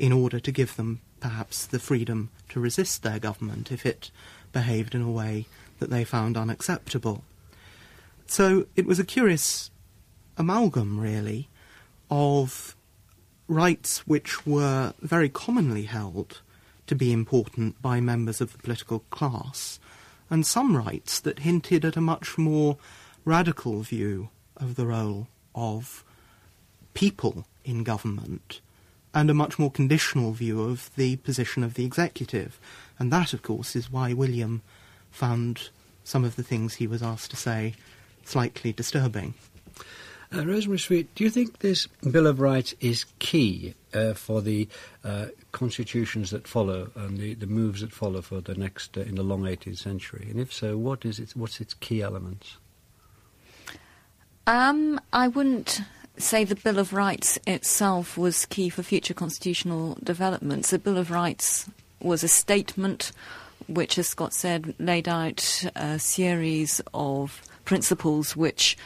in 0.00 0.12
order 0.12 0.40
to 0.40 0.50
give 0.50 0.76
them 0.76 0.98
perhaps 1.20 1.66
the 1.66 1.78
freedom 1.78 2.30
to 2.48 2.58
resist 2.58 3.02
their 3.02 3.18
government 3.18 3.70
if 3.70 3.84
it 3.84 4.10
behaved 4.50 4.94
in 4.94 5.02
a 5.02 5.10
way 5.10 5.44
that 5.78 5.90
they 5.90 6.04
found 6.04 6.38
unacceptable. 6.38 7.22
So 8.26 8.66
it 8.76 8.86
was 8.86 8.98
a 8.98 9.04
curious 9.04 9.70
amalgam, 10.38 10.98
really, 10.98 11.50
of 12.10 12.74
rights 13.46 14.06
which 14.06 14.46
were 14.46 14.94
very 15.02 15.28
commonly 15.28 15.82
held 15.82 16.40
to 16.86 16.94
be 16.94 17.12
important 17.12 17.80
by 17.82 18.00
members 18.00 18.40
of 18.40 18.52
the 18.52 18.58
political 18.58 19.00
class, 19.10 19.78
and 20.30 20.46
some 20.46 20.74
rights 20.74 21.20
that 21.20 21.40
hinted 21.40 21.84
at 21.84 21.96
a 21.96 22.00
much 22.00 22.38
more 22.38 22.78
radical 23.26 23.82
view 23.82 24.30
of 24.56 24.76
the 24.76 24.86
role 24.86 25.28
of 25.54 26.04
people 26.94 27.44
in 27.66 27.84
government 27.84 28.62
and 29.14 29.30
a 29.30 29.34
much 29.34 29.58
more 29.58 29.70
conditional 29.70 30.32
view 30.32 30.62
of 30.62 30.90
the 30.96 31.16
position 31.16 31.64
of 31.64 31.74
the 31.74 31.84
executive. 31.84 32.60
And 32.98 33.12
that, 33.12 33.32
of 33.32 33.42
course, 33.42 33.74
is 33.74 33.90
why 33.90 34.12
William 34.12 34.62
found 35.10 35.70
some 36.04 36.24
of 36.24 36.36
the 36.36 36.42
things 36.42 36.74
he 36.74 36.86
was 36.86 37.02
asked 37.02 37.30
to 37.30 37.36
say 37.36 37.74
slightly 38.24 38.72
disturbing. 38.72 39.34
Uh, 40.32 40.46
Rosemary 40.46 40.78
Sweet, 40.78 41.12
do 41.16 41.24
you 41.24 41.30
think 41.30 41.58
this 41.58 41.88
Bill 42.08 42.28
of 42.28 42.38
Rights 42.38 42.72
is 42.80 43.04
key 43.18 43.74
uh, 43.92 44.14
for 44.14 44.40
the 44.40 44.68
uh, 45.02 45.26
constitutions 45.50 46.30
that 46.30 46.46
follow 46.46 46.92
and 46.94 47.18
the, 47.18 47.34
the 47.34 47.48
moves 47.48 47.80
that 47.80 47.92
follow 47.92 48.22
for 48.22 48.40
the 48.40 48.54
next 48.54 48.96
uh, 48.96 49.00
in 49.00 49.16
the 49.16 49.24
long 49.24 49.42
18th 49.42 49.78
century? 49.78 50.28
And 50.30 50.38
if 50.38 50.52
so, 50.52 50.78
what 50.78 51.04
is 51.04 51.18
its 51.18 51.34
what's 51.34 51.60
its 51.60 51.74
key 51.74 52.00
elements? 52.00 52.58
Um, 54.46 55.00
I 55.12 55.26
wouldn't 55.26 55.80
say 56.16 56.44
the 56.44 56.54
Bill 56.56 56.78
of 56.78 56.92
Rights 56.92 57.38
itself 57.46 58.16
was 58.18 58.46
key 58.46 58.68
for 58.68 58.82
future 58.82 59.14
constitutional 59.14 59.96
developments. 60.02 60.70
The 60.70 60.78
Bill 60.78 60.98
of 60.98 61.10
Rights 61.10 61.68
was 62.00 62.22
a 62.24 62.28
statement 62.28 63.12
which, 63.68 63.98
as 63.98 64.08
Scott 64.08 64.32
said, 64.34 64.74
laid 64.78 65.08
out 65.08 65.64
a 65.76 65.98
series 65.98 66.80
of 66.92 67.42
principles 67.64 68.34
which 68.36 68.76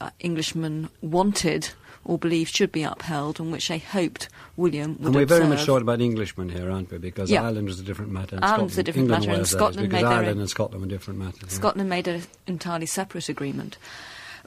uh, 0.00 0.10
Englishmen 0.22 0.88
wanted 1.02 1.68
or 2.04 2.16
believed 2.16 2.54
should 2.56 2.72
be 2.72 2.82
upheld 2.82 3.38
and 3.38 3.52
which 3.52 3.68
they 3.68 3.76
hoped 3.78 4.28
William 4.56 4.92
would 4.98 5.06
And 5.06 5.14
we're 5.14 5.22
observe. 5.24 5.38
very 5.40 5.50
much 5.50 5.66
talking 5.66 5.82
about 5.82 6.00
Englishmen 6.00 6.48
here, 6.48 6.70
aren't 6.70 6.90
we? 6.90 6.96
Because 6.96 7.30
Yeah. 7.30 7.42
Ireland 7.44 7.66
was 7.66 7.78
a 7.78 7.82
different 7.82 8.10
matter. 8.10 8.36
And 8.36 8.44
Ireland's 8.44 8.78
a 8.78 8.82
different 8.82 9.04
England 9.04 9.26
matter, 9.26 9.32
and 9.32 9.40
was, 9.40 9.50
that 9.50 9.56
is, 9.56 9.60
Scotland 9.60 9.92
made 9.92 10.04
Ireland 10.04 10.40
and 10.40 10.48
Scotland 10.50 10.80
were 10.82 10.88
different 10.88 11.18
matters. 11.20 11.40
yeah. 11.42 11.48
Scotland 11.48 11.90
made 11.90 12.08
an 12.08 12.22
entirely 12.46 12.86
separate 12.86 13.28
agreement. 13.28 13.76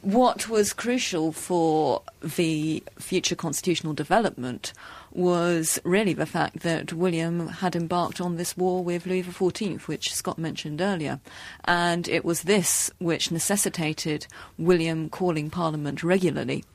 What 0.03 0.49
was 0.49 0.73
crucial 0.73 1.31
for 1.31 2.01
the 2.21 2.83
future 2.99 3.35
constitutional 3.35 3.93
development 3.93 4.73
was 5.13 5.79
really 5.85 6.11
the 6.11 6.25
fact 6.25 6.59
that 6.59 6.91
William 6.91 7.47
had 7.47 7.73
embarked 7.73 8.19
on 8.19 8.35
this 8.35 8.57
war 8.57 8.83
with 8.83 9.05
Louis 9.05 9.23
XIV, 9.23 9.83
which 9.83 10.13
Scott 10.13 10.37
mentioned 10.37 10.81
earlier. 10.81 11.21
And 11.63 12.09
it 12.09 12.25
was 12.25 12.41
this 12.41 12.91
which 12.99 13.31
necessitated 13.31 14.27
William 14.57 15.07
calling 15.07 15.49
Parliament 15.49 16.03
regularly 16.03 16.65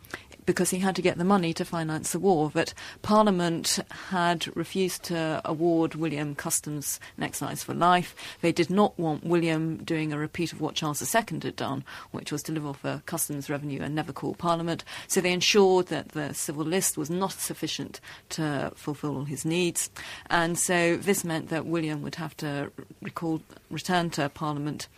because 0.48 0.70
he 0.70 0.78
had 0.78 0.96
to 0.96 1.02
get 1.02 1.18
the 1.18 1.24
money 1.24 1.52
to 1.52 1.62
finance 1.62 2.12
the 2.12 2.18
war. 2.18 2.50
But 2.54 2.72
Parliament 3.02 3.80
had 4.08 4.46
refused 4.56 5.02
to 5.04 5.42
award 5.44 5.94
William 5.94 6.34
customs 6.34 6.98
excise 7.20 7.62
for 7.62 7.74
life. 7.74 8.16
They 8.40 8.50
did 8.50 8.70
not 8.70 8.98
want 8.98 9.24
William 9.24 9.76
doing 9.84 10.10
a 10.10 10.18
repeat 10.18 10.54
of 10.54 10.60
what 10.62 10.74
Charles 10.74 11.02
II 11.02 11.40
had 11.42 11.54
done, 11.54 11.84
which 12.12 12.32
was 12.32 12.42
to 12.44 12.52
live 12.52 12.64
off 12.64 12.82
a 12.82 13.02
customs 13.04 13.50
revenue 13.50 13.82
and 13.82 13.94
never 13.94 14.10
call 14.10 14.34
Parliament. 14.34 14.84
So 15.06 15.20
they 15.20 15.34
ensured 15.34 15.88
that 15.88 16.12
the 16.12 16.32
civil 16.32 16.64
list 16.64 16.96
was 16.96 17.10
not 17.10 17.32
sufficient 17.32 18.00
to 18.30 18.72
fulfil 18.74 19.18
all 19.18 19.24
his 19.24 19.44
needs. 19.44 19.90
And 20.30 20.58
so 20.58 20.96
this 20.96 21.24
meant 21.24 21.50
that 21.50 21.66
William 21.66 22.00
would 22.00 22.14
have 22.14 22.34
to 22.38 22.72
recall, 23.02 23.42
return 23.70 24.08
to 24.10 24.30
Parliament 24.30 24.88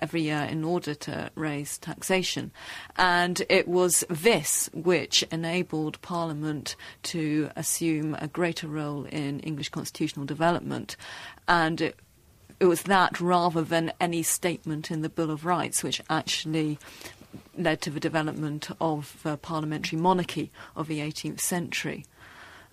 every 0.00 0.22
year 0.22 0.42
in 0.42 0.64
order 0.64 0.94
to 0.94 1.30
raise 1.34 1.78
taxation. 1.78 2.50
And 2.96 3.42
it 3.48 3.68
was 3.68 4.04
this 4.08 4.68
which 4.72 5.22
enabled 5.30 6.00
Parliament 6.02 6.76
to 7.04 7.50
assume 7.56 8.16
a 8.18 8.28
greater 8.28 8.68
role 8.68 9.04
in 9.04 9.40
English 9.40 9.68
constitutional 9.68 10.26
development. 10.26 10.96
And 11.46 11.80
it, 11.80 11.96
it 12.58 12.66
was 12.66 12.82
that 12.84 13.20
rather 13.20 13.62
than 13.62 13.92
any 14.00 14.22
statement 14.22 14.90
in 14.90 15.02
the 15.02 15.08
Bill 15.08 15.30
of 15.30 15.44
Rights 15.44 15.82
which 15.82 16.00
actually 16.10 16.78
led 17.56 17.80
to 17.82 17.90
the 17.90 18.00
development 18.00 18.68
of 18.80 19.26
parliamentary 19.42 19.98
monarchy 19.98 20.50
of 20.76 20.88
the 20.88 21.00
18th 21.00 21.40
century. 21.40 22.04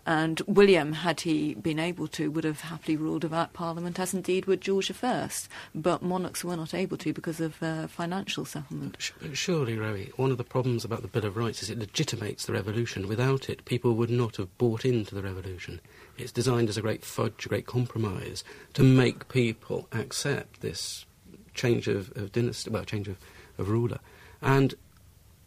And 0.07 0.41
William, 0.47 0.93
had 0.93 1.19
he 1.19 1.53
been 1.55 1.79
able 1.79 2.07
to, 2.07 2.31
would 2.31 2.45
have 2.45 2.61
happily 2.61 2.95
ruled 2.95 3.23
without 3.23 3.51
Parliament, 3.51 3.99
as 3.99 4.13
indeed 4.13 4.45
would 4.45 4.61
George 4.61 4.89
I. 5.03 5.29
But 5.75 6.01
monarchs 6.01 6.45
were 6.45 6.55
not 6.55 6.73
able 6.73 6.95
to 6.99 7.11
because 7.11 7.41
of 7.41 7.61
uh, 7.61 7.87
financial 7.87 8.45
settlement. 8.45 9.11
Surely, 9.33 9.75
Rowie, 9.75 10.17
one 10.17 10.31
of 10.31 10.37
the 10.37 10.45
problems 10.45 10.85
about 10.85 11.01
the 11.01 11.09
Bill 11.09 11.25
of 11.25 11.35
Rights 11.35 11.61
is 11.61 11.69
it 11.69 11.77
legitimates 11.77 12.45
the 12.45 12.53
revolution. 12.53 13.09
Without 13.09 13.49
it, 13.49 13.65
people 13.65 13.95
would 13.95 14.09
not 14.09 14.37
have 14.37 14.57
bought 14.57 14.85
into 14.85 15.13
the 15.13 15.21
revolution. 15.21 15.81
It's 16.17 16.31
designed 16.31 16.69
as 16.69 16.77
a 16.77 16.81
great 16.81 17.03
fudge, 17.03 17.45
a 17.45 17.49
great 17.49 17.65
compromise 17.65 18.45
to 18.75 18.83
make 18.83 19.27
people 19.27 19.89
accept 19.91 20.61
this 20.61 21.05
change 21.53 21.89
of, 21.89 22.15
of 22.15 22.31
dynasty, 22.31 22.69
well, 22.69 22.85
change 22.85 23.09
of, 23.09 23.17
of 23.57 23.67
ruler. 23.67 23.99
And 24.41 24.73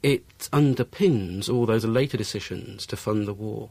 it 0.03 0.29
underpins 0.53 1.49
all 1.49 1.65
those 1.65 1.87
later 1.87 2.19
decisions 2.19 2.85
to 2.85 2.97
fund 2.99 3.27
the 3.27 3.33
war. 3.33 3.71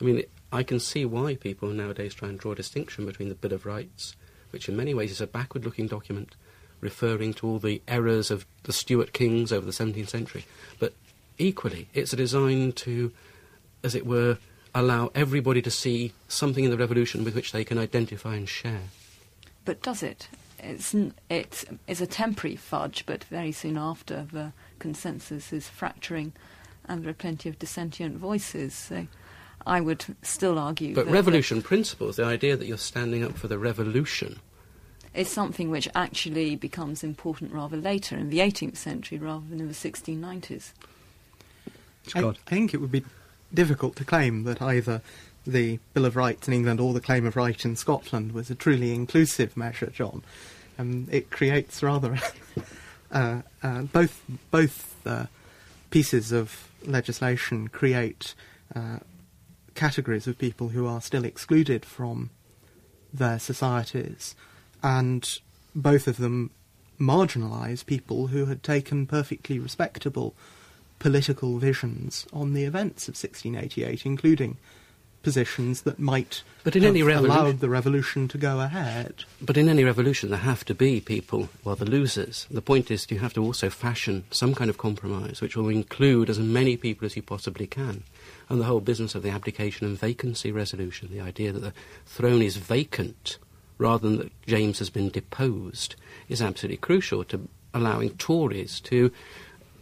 I 0.00 0.04
mean, 0.04 0.22
I 0.52 0.62
can 0.62 0.80
see 0.80 1.04
why 1.04 1.34
people 1.34 1.68
nowadays 1.68 2.14
try 2.14 2.28
and 2.28 2.38
draw 2.38 2.52
a 2.52 2.56
distinction 2.56 3.06
between 3.06 3.28
the 3.28 3.34
Bill 3.34 3.52
of 3.52 3.66
Rights, 3.66 4.16
which 4.50 4.68
in 4.68 4.76
many 4.76 4.94
ways 4.94 5.10
is 5.10 5.20
a 5.20 5.26
backward 5.26 5.64
looking 5.64 5.86
document 5.86 6.36
referring 6.80 7.34
to 7.34 7.46
all 7.46 7.58
the 7.58 7.82
errors 7.88 8.30
of 8.30 8.46
the 8.62 8.72
Stuart 8.72 9.12
kings 9.12 9.52
over 9.52 9.66
the 9.66 9.72
17th 9.72 10.08
century, 10.08 10.44
but 10.78 10.94
equally, 11.38 11.88
it's 11.92 12.12
a 12.12 12.16
design 12.16 12.72
to, 12.72 13.12
as 13.82 13.94
it 13.94 14.06
were, 14.06 14.38
allow 14.74 15.10
everybody 15.14 15.62
to 15.62 15.70
see 15.70 16.12
something 16.28 16.64
in 16.64 16.70
the 16.70 16.76
revolution 16.76 17.24
with 17.24 17.34
which 17.34 17.52
they 17.52 17.64
can 17.64 17.78
identify 17.78 18.36
and 18.36 18.48
share. 18.48 18.82
But 19.64 19.82
does 19.82 20.02
it? 20.02 20.28
It's, 20.60 20.94
it 21.28 21.64
is 21.86 22.00
a 22.00 22.06
temporary 22.06 22.56
fudge, 22.56 23.04
but 23.06 23.24
very 23.24 23.52
soon 23.52 23.76
after 23.76 24.26
the 24.32 24.52
consensus 24.78 25.52
is 25.52 25.68
fracturing 25.68 26.32
and 26.86 27.02
there 27.02 27.10
are 27.10 27.14
plenty 27.14 27.48
of 27.48 27.58
dissentient 27.58 28.16
voices. 28.16 28.74
So 28.74 29.06
I 29.66 29.80
would 29.80 30.04
still 30.22 30.58
argue. 30.58 30.94
But 30.94 31.08
revolution 31.08 31.62
principles, 31.62 32.16
the 32.16 32.24
idea 32.24 32.56
that 32.56 32.66
you're 32.66 32.78
standing 32.78 33.24
up 33.24 33.36
for 33.36 33.48
the 33.48 33.58
revolution, 33.58 34.40
is 35.14 35.28
something 35.28 35.70
which 35.70 35.88
actually 35.94 36.56
becomes 36.56 37.02
important 37.02 37.52
rather 37.52 37.76
later 37.76 38.16
in 38.16 38.30
the 38.30 38.38
18th 38.38 38.76
century 38.76 39.18
rather 39.18 39.44
than 39.48 39.60
in 39.60 39.68
the 39.68 39.74
1690s. 39.74 40.72
I, 42.14 42.22
I 42.22 42.32
think 42.46 42.72
it 42.72 42.78
would 42.78 42.92
be 42.92 43.04
difficult 43.52 43.96
to 43.96 44.04
claim 44.04 44.44
that 44.44 44.62
either 44.62 45.02
the 45.46 45.78
Bill 45.94 46.04
of 46.04 46.16
Rights 46.16 46.46
in 46.46 46.54
England 46.54 46.80
or 46.80 46.92
the 46.92 47.00
Claim 47.00 47.26
of 47.26 47.36
Right 47.36 47.64
in 47.64 47.76
Scotland 47.76 48.32
was 48.32 48.50
a 48.50 48.54
truly 48.54 48.94
inclusive 48.94 49.56
measure, 49.56 49.90
John. 49.90 50.22
Um, 50.78 51.08
it 51.10 51.30
creates 51.30 51.82
rather 51.82 52.18
uh, 53.12 53.42
uh, 53.62 53.82
both 53.82 54.22
both 54.50 54.94
uh, 55.06 55.26
pieces 55.90 56.32
of 56.32 56.68
legislation 56.84 57.68
create 57.68 58.34
uh, 58.74 58.98
categories 59.78 60.26
of 60.26 60.36
people 60.36 60.70
who 60.70 60.86
are 60.86 61.00
still 61.00 61.24
excluded 61.24 61.84
from 61.84 62.30
their 63.14 63.38
societies, 63.38 64.34
and 64.82 65.38
both 65.74 66.08
of 66.08 66.16
them 66.16 66.50
marginalise 67.00 67.86
people 67.86 68.26
who 68.26 68.46
had 68.46 68.62
taken 68.62 69.06
perfectly 69.06 69.58
respectable 69.58 70.34
political 70.98 71.58
visions 71.58 72.26
on 72.32 72.54
the 72.54 72.64
events 72.64 73.06
of 73.06 73.12
1688, 73.12 74.04
including 74.04 74.56
positions 75.22 75.82
that 75.82 75.98
might 75.98 76.42
but 76.64 76.76
in 76.76 76.84
any 76.84 77.00
allowed 77.00 77.60
the 77.60 77.68
revolution 77.68 78.28
to 78.28 78.38
go 78.38 78.60
ahead. 78.60 79.24
But 79.40 79.56
in 79.56 79.68
any 79.68 79.84
revolution, 79.84 80.30
there 80.30 80.38
have 80.38 80.64
to 80.66 80.74
be 80.74 81.00
people, 81.00 81.48
well, 81.64 81.76
the 81.76 81.84
losers. 81.84 82.46
The 82.50 82.62
point 82.62 82.90
is, 82.90 83.06
you 83.10 83.18
have 83.18 83.34
to 83.34 83.42
also 83.42 83.70
fashion 83.70 84.24
some 84.30 84.54
kind 84.54 84.70
of 84.70 84.78
compromise 84.78 85.40
which 85.40 85.56
will 85.56 85.68
include 85.68 86.30
as 86.30 86.38
many 86.38 86.76
people 86.76 87.06
as 87.06 87.16
you 87.16 87.22
possibly 87.22 87.66
can. 87.66 88.02
And 88.48 88.60
the 88.60 88.64
whole 88.64 88.80
business 88.80 89.14
of 89.14 89.22
the 89.22 89.30
abdication 89.30 89.86
and 89.86 89.98
vacancy 89.98 90.50
resolution, 90.50 91.08
the 91.10 91.20
idea 91.20 91.52
that 91.52 91.60
the 91.60 91.74
throne 92.06 92.42
is 92.42 92.56
vacant 92.56 93.38
rather 93.76 94.08
than 94.08 94.18
that 94.18 94.32
James 94.46 94.78
has 94.78 94.90
been 94.90 95.10
deposed, 95.10 95.94
is 96.28 96.42
absolutely 96.42 96.78
crucial 96.78 97.24
to 97.24 97.48
allowing 97.72 98.10
Tories 98.16 98.80
to 98.80 99.12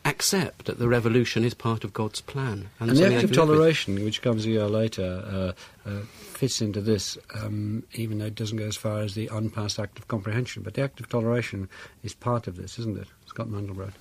accept 0.05 0.67
that 0.67 0.79
the 0.79 0.89
revolution 0.89 1.45
is 1.45 1.55
part 1.55 1.83
of 1.83 1.93
God's 1.93 2.21
plan. 2.21 2.69
And, 2.79 2.91
and 2.91 2.99
the 2.99 3.15
Act 3.15 3.25
of 3.25 3.33
Toleration, 3.33 4.05
which 4.05 4.23
comes 4.23 4.47
a 4.47 4.51
year 4.51 4.67
later, 4.67 5.55
uh, 5.87 5.89
uh, 5.89 6.01
fits 6.19 6.61
into 6.61 6.81
this, 6.81 7.19
um, 7.35 7.83
even 7.95 8.19
though 8.19 8.27
it 8.27 8.35
doesn't 8.35 8.57
go 8.57 8.67
as 8.67 8.77
far 8.77 9.01
as 9.01 9.15
the 9.15 9.29
unpassed 9.33 9.81
Act 9.81 9.99
of 9.99 10.07
Comprehension. 10.07 10.63
But 10.63 10.75
the 10.75 10.83
Act 10.83 11.01
of 11.01 11.09
Toleration 11.09 11.69
is 12.05 12.15
part 12.15 12.47
of 12.47 12.57
this, 12.57 12.79
isn't 12.79 12.99
it, 12.99 13.09
Scott 13.27 13.49
Mandelbrote? 13.49 13.95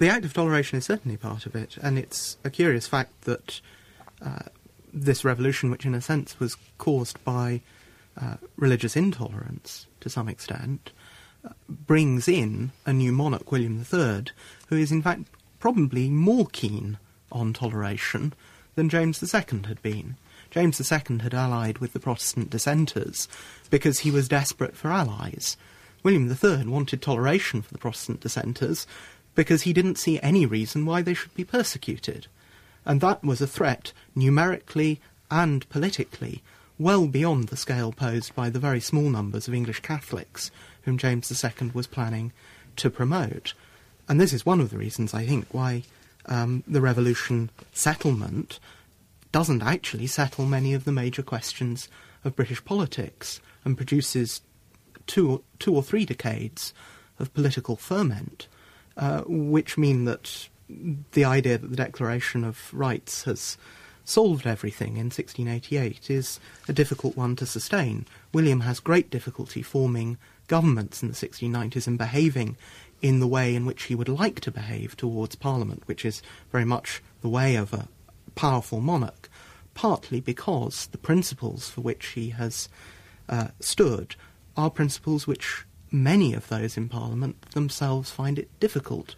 The 0.00 0.08
Act 0.08 0.24
of 0.24 0.32
Toleration 0.32 0.78
is 0.78 0.86
certainly 0.86 1.18
part 1.18 1.44
of 1.44 1.54
it, 1.54 1.76
and 1.76 1.98
it's 1.98 2.38
a 2.42 2.48
curious 2.48 2.88
fact 2.88 3.20
that 3.24 3.60
uh, 4.24 4.44
this 4.94 5.26
revolution, 5.26 5.70
which 5.70 5.84
in 5.84 5.94
a 5.94 6.00
sense 6.00 6.40
was 6.40 6.56
caused 6.78 7.22
by 7.22 7.60
uh, 8.18 8.36
religious 8.56 8.96
intolerance 8.96 9.86
to 10.00 10.08
some 10.08 10.26
extent, 10.26 10.92
brings 11.68 12.28
in 12.28 12.72
a 12.86 12.94
new 12.94 13.12
monarch, 13.12 13.52
William 13.52 13.84
III, 13.92 14.24
who 14.68 14.76
is 14.76 14.90
in 14.90 15.02
fact 15.02 15.24
probably 15.58 16.08
more 16.08 16.46
keen 16.46 16.96
on 17.30 17.52
toleration 17.52 18.32
than 18.76 18.88
James 18.88 19.22
II 19.22 19.60
had 19.66 19.82
been. 19.82 20.16
James 20.50 20.80
II 20.80 21.18
had 21.18 21.34
allied 21.34 21.76
with 21.76 21.92
the 21.92 22.00
Protestant 22.00 22.48
dissenters 22.48 23.28
because 23.68 23.98
he 23.98 24.10
was 24.10 24.28
desperate 24.28 24.78
for 24.78 24.88
allies. 24.88 25.58
William 26.02 26.26
III 26.30 26.66
wanted 26.68 27.02
toleration 27.02 27.60
for 27.60 27.72
the 27.74 27.78
Protestant 27.78 28.20
dissenters 28.20 28.86
because 29.34 29.62
he 29.62 29.72
didn't 29.72 29.98
see 29.98 30.20
any 30.20 30.46
reason 30.46 30.84
why 30.84 31.02
they 31.02 31.14
should 31.14 31.34
be 31.34 31.44
persecuted. 31.44 32.26
And 32.84 33.00
that 33.00 33.22
was 33.22 33.40
a 33.40 33.46
threat, 33.46 33.92
numerically 34.14 35.00
and 35.30 35.68
politically, 35.68 36.42
well 36.78 37.06
beyond 37.06 37.48
the 37.48 37.56
scale 37.56 37.92
posed 37.92 38.34
by 38.34 38.50
the 38.50 38.58
very 38.58 38.80
small 38.80 39.10
numbers 39.10 39.46
of 39.46 39.54
English 39.54 39.80
Catholics 39.80 40.50
whom 40.82 40.98
James 40.98 41.30
II 41.30 41.70
was 41.74 41.86
planning 41.86 42.32
to 42.76 42.90
promote. 42.90 43.54
And 44.08 44.20
this 44.20 44.32
is 44.32 44.46
one 44.46 44.60
of 44.60 44.70
the 44.70 44.78
reasons, 44.78 45.14
I 45.14 45.26
think, 45.26 45.46
why 45.52 45.84
um, 46.26 46.64
the 46.66 46.80
revolution 46.80 47.50
settlement 47.72 48.58
doesn't 49.32 49.62
actually 49.62 50.06
settle 50.06 50.46
many 50.46 50.74
of 50.74 50.84
the 50.84 50.92
major 50.92 51.22
questions 51.22 51.88
of 52.24 52.36
British 52.36 52.64
politics 52.64 53.40
and 53.64 53.76
produces 53.76 54.40
two, 55.06 55.44
two 55.58 55.74
or 55.74 55.82
three 55.82 56.04
decades 56.04 56.74
of 57.18 57.32
political 57.34 57.76
ferment, 57.76 58.48
uh, 58.96 59.22
which 59.26 59.78
mean 59.78 60.04
that 60.04 60.48
the 61.12 61.24
idea 61.24 61.58
that 61.58 61.70
the 61.70 61.76
Declaration 61.76 62.44
of 62.44 62.72
Rights 62.72 63.24
has 63.24 63.56
solved 64.04 64.46
everything 64.46 64.96
in 64.96 65.06
1688 65.06 66.10
is 66.10 66.40
a 66.68 66.72
difficult 66.72 67.16
one 67.16 67.36
to 67.36 67.46
sustain. 67.46 68.06
William 68.32 68.60
has 68.60 68.80
great 68.80 69.10
difficulty 69.10 69.62
forming 69.62 70.18
governments 70.48 71.02
in 71.02 71.08
the 71.08 71.14
1690s 71.14 71.86
and 71.86 71.96
behaving 71.96 72.56
in 73.02 73.20
the 73.20 73.26
way 73.26 73.54
in 73.54 73.64
which 73.64 73.84
he 73.84 73.94
would 73.94 74.08
like 74.08 74.40
to 74.40 74.50
behave 74.50 74.96
towards 74.96 75.34
Parliament, 75.36 75.82
which 75.86 76.04
is 76.04 76.22
very 76.50 76.64
much 76.64 77.02
the 77.22 77.28
way 77.28 77.56
of 77.56 77.72
a 77.72 77.88
powerful 78.34 78.80
monarch, 78.80 79.28
partly 79.74 80.20
because 80.20 80.86
the 80.88 80.98
principles 80.98 81.70
for 81.70 81.80
which 81.80 82.08
he 82.08 82.30
has 82.30 82.68
uh, 83.28 83.48
stood 83.60 84.16
are 84.56 84.70
principles 84.70 85.26
which 85.26 85.64
many 85.90 86.34
of 86.34 86.48
those 86.48 86.76
in 86.76 86.88
Parliament 86.88 87.42
themselves 87.52 88.10
find 88.10 88.38
it 88.38 88.48
difficult 88.60 89.14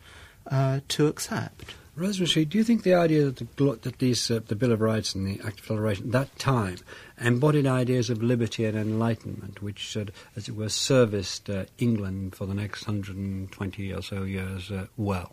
uh, 0.50 0.80
to 0.88 1.06
accept. 1.06 1.74
Rosemary, 1.94 2.46
do 2.46 2.56
you 2.56 2.64
think 2.64 2.84
the 2.84 2.94
idea 2.94 3.30
that, 3.30 3.56
the, 3.56 3.78
that 3.82 3.98
these, 3.98 4.30
uh, 4.30 4.40
the 4.46 4.56
Bill 4.56 4.72
of 4.72 4.80
Rights 4.80 5.14
and 5.14 5.26
the 5.26 5.44
Act 5.44 5.60
of 5.60 5.66
Toleration, 5.66 6.10
that 6.12 6.38
time, 6.38 6.78
embodied 7.20 7.66
ideas 7.66 8.08
of 8.08 8.22
liberty 8.22 8.64
and 8.64 8.78
enlightenment, 8.78 9.60
which, 9.60 9.94
uh, 9.94 10.06
as 10.34 10.48
it 10.48 10.56
were, 10.56 10.70
serviced 10.70 11.50
uh, 11.50 11.66
England 11.76 12.34
for 12.34 12.46
the 12.46 12.54
next 12.54 12.86
120 12.86 13.92
or 13.92 14.00
so 14.00 14.22
years 14.22 14.70
uh, 14.70 14.86
well? 14.96 15.32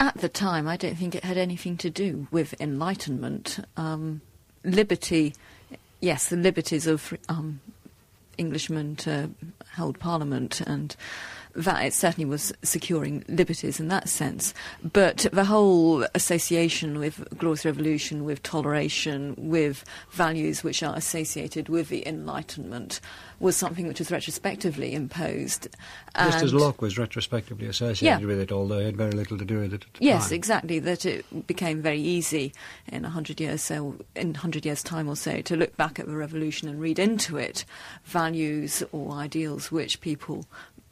At 0.00 0.16
the 0.16 0.30
time, 0.30 0.66
I 0.66 0.78
don't 0.78 0.96
think 0.96 1.14
it 1.14 1.24
had 1.24 1.36
anything 1.36 1.76
to 1.78 1.90
do 1.90 2.26
with 2.30 2.58
enlightenment. 2.58 3.58
Um, 3.76 4.22
liberty, 4.64 5.34
yes, 6.00 6.28
the 6.28 6.36
liberties 6.36 6.86
of 6.86 7.12
um, 7.28 7.60
Englishmen 8.38 8.96
to 8.96 9.30
held 9.72 9.98
parliament 9.98 10.60
and 10.60 10.96
that 11.56 11.84
it 11.84 11.94
certainly 11.94 12.24
was 12.28 12.52
securing 12.62 13.24
liberties 13.28 13.78
in 13.78 13.88
that 13.88 14.08
sense. 14.08 14.52
But 14.92 15.26
the 15.32 15.44
whole 15.44 16.04
association 16.14 16.98
with 16.98 17.24
Glorious 17.38 17.64
Revolution, 17.64 18.24
with 18.24 18.42
toleration, 18.42 19.34
with 19.38 19.84
values 20.10 20.64
which 20.64 20.82
are 20.82 20.96
associated 20.96 21.68
with 21.68 21.88
the 21.88 22.06
Enlightenment, 22.06 23.00
was 23.40 23.56
something 23.56 23.86
which 23.86 23.98
was 23.98 24.10
retrospectively 24.10 24.94
imposed. 24.94 25.68
Just 26.16 26.42
as 26.44 26.54
Locke 26.54 26.80
was 26.80 26.98
retrospectively 26.98 27.66
associated 27.66 28.20
Yeah. 28.20 28.26
with 28.26 28.40
it, 28.40 28.50
although 28.52 28.78
he 28.78 28.86
had 28.86 28.96
very 28.96 29.12
little 29.12 29.36
to 29.38 29.44
do 29.44 29.58
with 29.60 29.74
it 29.74 29.84
Yes, 30.00 30.28
time. 30.28 30.34
exactly. 30.36 30.78
That 30.78 31.04
it 31.04 31.46
became 31.46 31.82
very 31.82 32.00
easy 32.00 32.52
in 32.90 33.04
a 33.04 33.10
hundred 33.10 33.40
years 33.40 33.62
so 33.62 33.96
in 34.16 34.34
hundred 34.34 34.64
years 34.66 34.82
time 34.82 35.08
or 35.08 35.16
so 35.16 35.40
to 35.42 35.56
look 35.56 35.76
back 35.76 35.98
at 35.98 36.06
the 36.06 36.16
revolution 36.16 36.68
and 36.68 36.80
read 36.80 36.98
into 36.98 37.36
it 37.36 37.64
values 38.04 38.82
or 38.92 39.12
ideals 39.12 39.70
which 39.72 40.00
people 40.00 40.46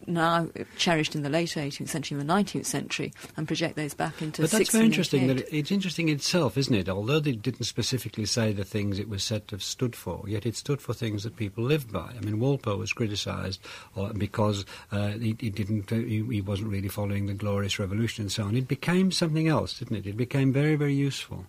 now 0.06 0.48
cherished 0.76 1.14
in 1.14 1.22
the 1.22 1.28
later 1.28 1.60
18th 1.60 1.88
century 1.88 2.18
and 2.18 2.28
the 2.28 2.32
19th 2.32 2.66
century 2.66 3.12
and 3.36 3.46
project 3.46 3.76
those 3.76 3.94
back 3.94 4.20
into 4.22 4.42
But 4.42 4.50
that's 4.50 4.70
very 4.70 4.84
interesting. 4.84 5.26
That 5.26 5.40
it, 5.40 5.48
it's 5.50 5.70
interesting 5.70 6.08
itself, 6.08 6.56
isn't 6.56 6.74
it? 6.74 6.88
Although 6.88 7.20
they 7.20 7.32
didn't 7.32 7.64
specifically 7.64 8.26
say 8.26 8.52
the 8.52 8.64
things 8.64 8.98
it 8.98 9.08
was 9.08 9.22
said 9.22 9.48
to 9.48 9.56
have 9.56 9.62
stood 9.62 9.96
for, 9.96 10.24
yet 10.26 10.46
it 10.46 10.56
stood 10.56 10.80
for 10.80 10.94
things 10.94 11.24
that 11.24 11.36
people 11.36 11.64
lived 11.64 11.92
by. 11.92 12.12
I 12.16 12.20
mean, 12.20 12.40
Walpole 12.40 12.76
was 12.76 12.92
criticised 12.92 13.60
uh, 13.96 14.12
because 14.12 14.64
uh, 14.90 15.08
he, 15.08 15.36
he 15.38 15.50
didn't, 15.50 15.92
uh, 15.92 15.96
he, 15.96 16.24
he 16.30 16.40
wasn't 16.40 16.70
really 16.70 16.88
following 16.88 17.26
the 17.26 17.34
Glorious 17.34 17.78
Revolution 17.78 18.22
and 18.22 18.32
so 18.32 18.44
on. 18.44 18.56
It 18.56 18.68
became 18.68 19.10
something 19.10 19.48
else, 19.48 19.78
didn't 19.78 19.96
it? 19.96 20.06
It 20.06 20.16
became 20.16 20.52
very, 20.52 20.76
very 20.76 20.94
useful. 20.94 21.46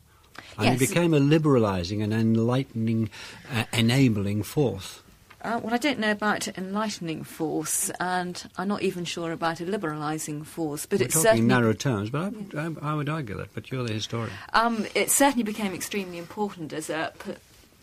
And 0.57 0.75
it 0.75 0.79
became 0.79 1.13
a 1.13 1.19
liberalising 1.19 2.03
and 2.03 2.13
enlightening, 2.13 3.09
uh, 3.53 3.65
enabling 3.73 4.43
force. 4.43 5.02
Uh, 5.43 5.59
well, 5.61 5.73
I 5.73 5.77
don't 5.77 5.99
know 5.99 6.11
about 6.11 6.47
enlightening 6.57 7.23
force, 7.23 7.89
and 7.99 8.41
I'm 8.57 8.69
not 8.69 8.81
even 8.81 9.03
sure 9.03 9.31
about 9.33 9.59
a 9.59 9.65
liberalising 9.65 10.45
force. 10.45 10.85
But 10.85 10.99
We're 10.99 11.05
it 11.07 11.11
talking 11.11 11.21
certainly 11.23 11.47
narrow 11.47 11.73
terms, 11.73 12.09
but 12.09 12.21
I, 12.21 12.29
would- 12.29 12.79
I, 12.81 12.91
I 12.91 12.93
would 12.95 13.09
argue 13.09 13.35
that. 13.37 13.53
But 13.53 13.69
you're 13.69 13.83
the 13.83 13.93
historian. 13.93 14.31
Um, 14.53 14.85
it 14.95 15.11
certainly 15.11 15.43
became 15.43 15.73
extremely 15.73 16.17
important 16.17 16.71
as 16.71 16.89
a 16.89 17.11
p- 17.23 17.33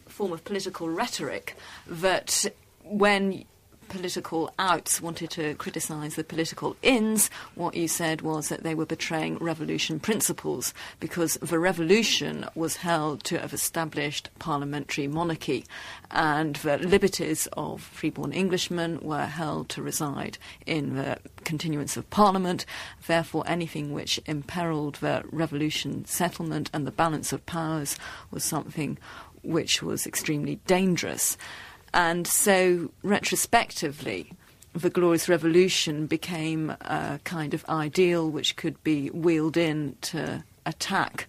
form 0.09 0.33
of 0.33 0.43
political 0.45 0.89
rhetoric 0.89 1.55
that 1.87 2.47
when 2.83 3.45
political 3.91 4.55
outs 4.59 5.03
wanted 5.03 5.31
to 5.31 5.55
criticise 5.57 6.15
the 6.15 6.25
political 6.25 6.77
ins, 6.83 7.29
what 7.55 7.75
you 7.75 7.89
said 7.89 8.23
was 8.23 8.49
that 8.49 8.63
they 8.63 8.75
were 8.75 8.87
betraying 8.87 9.37
revolution 9.39 10.01
principles 10.01 10.73
because 11.01 11.35
the 11.43 11.59
revolution 11.59 12.47
was 12.55 12.77
held 12.77 13.23
to 13.25 13.39
have 13.39 13.53
established 13.53 14.31
parliamentary 14.39 15.07
monarchy 15.07 15.67
and 16.11 16.57
the 16.57 16.79
liberties 16.79 17.49
of 17.53 17.83
freeborn 17.83 18.33
Englishmen 18.33 18.99
were 19.03 19.27
held 19.27 19.69
to 19.69 19.83
reside 19.83 20.39
in 20.67 20.95
the 20.97 21.19
continuance 21.45 21.97
of 21.97 22.09
Parliament. 22.11 22.65
Therefore, 23.07 23.45
anything 23.47 23.93
which 23.93 24.21
imperilled 24.27 24.97
the 24.97 25.25
revolution 25.31 26.05
settlement 26.05 26.71
and 26.73 26.87
the 26.87 26.93
balance 26.93 27.33
of 27.33 27.45
powers 27.45 27.97
was 28.31 28.45
something 28.45 28.99
which 29.43 29.83
was 29.83 30.07
extremely 30.07 30.57
dangerous. 30.67 31.37
And 31.93 32.27
so, 32.27 32.91
retrospectively, 33.03 34.33
the 34.73 34.91
Glorious 34.91 35.29
Revolution 35.29 36.07
became 36.07 36.71
a 36.71 37.21
kind 37.25 37.55
of 37.55 37.65
ideal 37.69 38.31
which 38.31 38.57
could 38.57 38.83
be 38.85 39.09
wheeled 39.09 39.57
in 39.57 39.97
to 40.03 40.45
attack 40.67 41.27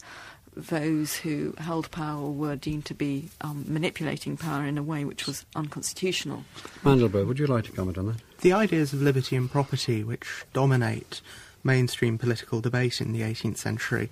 those 0.56 1.15
who 1.15 1.54
held 1.58 1.89
power 1.91 2.21
or 2.21 2.34
were 2.34 2.56
deemed 2.56 2.86
to 2.86 2.93
be 2.93 3.30
um, 3.39 3.65
manipulating 3.67 4.36
power 4.36 4.65
in 4.65 4.78
a 4.78 4.84
way 4.84 5.06
which 5.06 5.26
was 5.26 5.45
unconstitutional. 5.56 6.43
Mandelbrote, 6.84 7.26
would 7.26 7.39
you 7.39 7.47
like 7.47 7.63
to 7.65 7.71
comment 7.71 7.97
on 7.97 8.08
that? 8.08 8.17
The 8.41 8.54
ideas 8.54 8.93
of 8.93 9.02
liberty 9.02 9.36
and 9.36 9.50
property 9.50 10.04
which 10.04 10.45
dominate 10.54 11.21
mainstream 11.63 12.17
political 12.17 12.60
debate 12.60 13.00
in 13.00 13.13
the 13.13 13.21
18th 13.21 13.58
century 13.58 14.10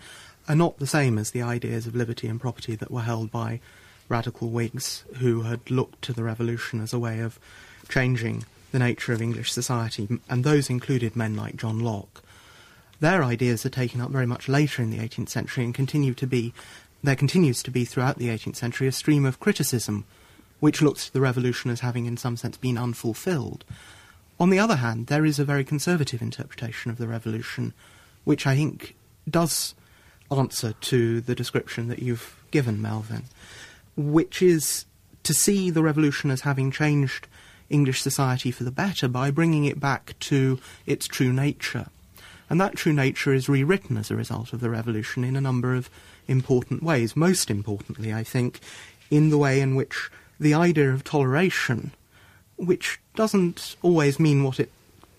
are 0.47 0.55
not 0.55 0.79
the 0.79 0.87
same 0.87 1.17
as 1.17 1.31
the 1.31 1.41
ideas 1.41 1.85
of 1.87 1.95
liberty 1.95 2.27
and 2.27 2.39
property 2.39 2.75
that 2.75 2.91
were 2.91 3.01
held 3.01 3.31
by 3.31 3.59
radical 4.09 4.49
Whigs 4.49 5.03
who 5.17 5.43
had 5.43 5.71
looked 5.71 6.01
to 6.03 6.13
the 6.13 6.23
revolution 6.23 6.81
as 6.81 6.91
a 6.91 6.99
way 6.99 7.19
of 7.19 7.39
changing 7.87 8.43
the 8.71 8.79
nature 8.79 9.13
of 9.13 9.21
English 9.21 9.51
society, 9.51 10.07
and 10.29 10.43
those 10.43 10.69
included 10.69 11.15
men 11.15 11.35
like 11.35 11.55
John 11.55 11.79
Locke. 11.79 12.21
Their 12.99 13.23
ideas 13.23 13.65
are 13.65 13.69
taken 13.69 14.01
up 14.01 14.11
very 14.11 14.25
much 14.25 14.49
later 14.49 14.81
in 14.81 14.89
the 14.89 14.97
18th 14.99 15.29
century 15.29 15.63
and 15.63 15.73
continue 15.73 16.13
to 16.15 16.27
be, 16.27 16.53
there 17.01 17.15
continues 17.15 17.63
to 17.63 17.71
be 17.71 17.85
throughout 17.85 18.17
the 18.17 18.27
18th 18.27 18.57
century 18.57 18.87
a 18.87 18.91
stream 18.91 19.25
of 19.25 19.39
criticism 19.39 20.05
which 20.59 20.81
looks 20.81 21.05
to 21.05 21.13
the 21.13 21.21
revolution 21.21 21.71
as 21.71 21.79
having 21.79 22.05
in 22.05 22.17
some 22.17 22.35
sense 22.35 22.57
been 22.57 22.77
unfulfilled. 22.77 23.63
On 24.39 24.49
the 24.49 24.59
other 24.59 24.77
hand, 24.77 25.07
there 25.07 25.25
is 25.25 25.39
a 25.39 25.45
very 25.45 25.63
conservative 25.63 26.21
interpretation 26.21 26.91
of 26.91 26.97
the 26.97 27.07
revolution, 27.07 27.73
which 28.25 28.45
I 28.45 28.55
think 28.55 28.95
does 29.29 29.73
answer 30.31 30.73
to 30.73 31.21
the 31.21 31.35
description 31.35 31.87
that 31.87 31.99
you've 31.99 32.35
given, 32.51 32.81
Melvyn, 32.81 33.23
which 33.99 34.41
is 34.41 34.85
to 35.23 35.33
see 35.33 35.69
the 35.69 35.83
revolution 35.83 36.31
as 36.31 36.41
having 36.41 36.71
changed 36.71 37.27
English 37.69 38.01
society 38.01 38.49
for 38.49 38.63
the 38.63 38.71
better 38.71 39.07
by 39.07 39.29
bringing 39.29 39.65
it 39.65 39.79
back 39.79 40.15
to 40.19 40.57
its 40.85 41.05
true 41.05 41.33
nature. 41.33 41.87
And 42.49 42.59
that 42.59 42.75
true 42.75 42.93
nature 42.93 43.33
is 43.33 43.49
rewritten 43.49 43.97
as 43.97 44.09
a 44.09 44.15
result 44.15 44.53
of 44.53 44.61
the 44.61 44.69
revolution 44.69 45.23
in 45.23 45.35
a 45.35 45.41
number 45.41 45.75
of 45.75 45.89
important 46.27 46.81
ways. 46.81 47.15
Most 47.15 47.51
importantly, 47.51 48.13
I 48.13 48.23
think, 48.23 48.61
in 49.11 49.29
the 49.29 49.37
way 49.37 49.59
in 49.59 49.75
which 49.75 50.09
the 50.39 50.53
idea 50.53 50.91
of 50.91 51.03
toleration, 51.03 51.91
which 52.55 52.99
doesn't 53.15 53.75
always 53.81 54.19
mean 54.19 54.43
what 54.43 54.59
it 54.59 54.71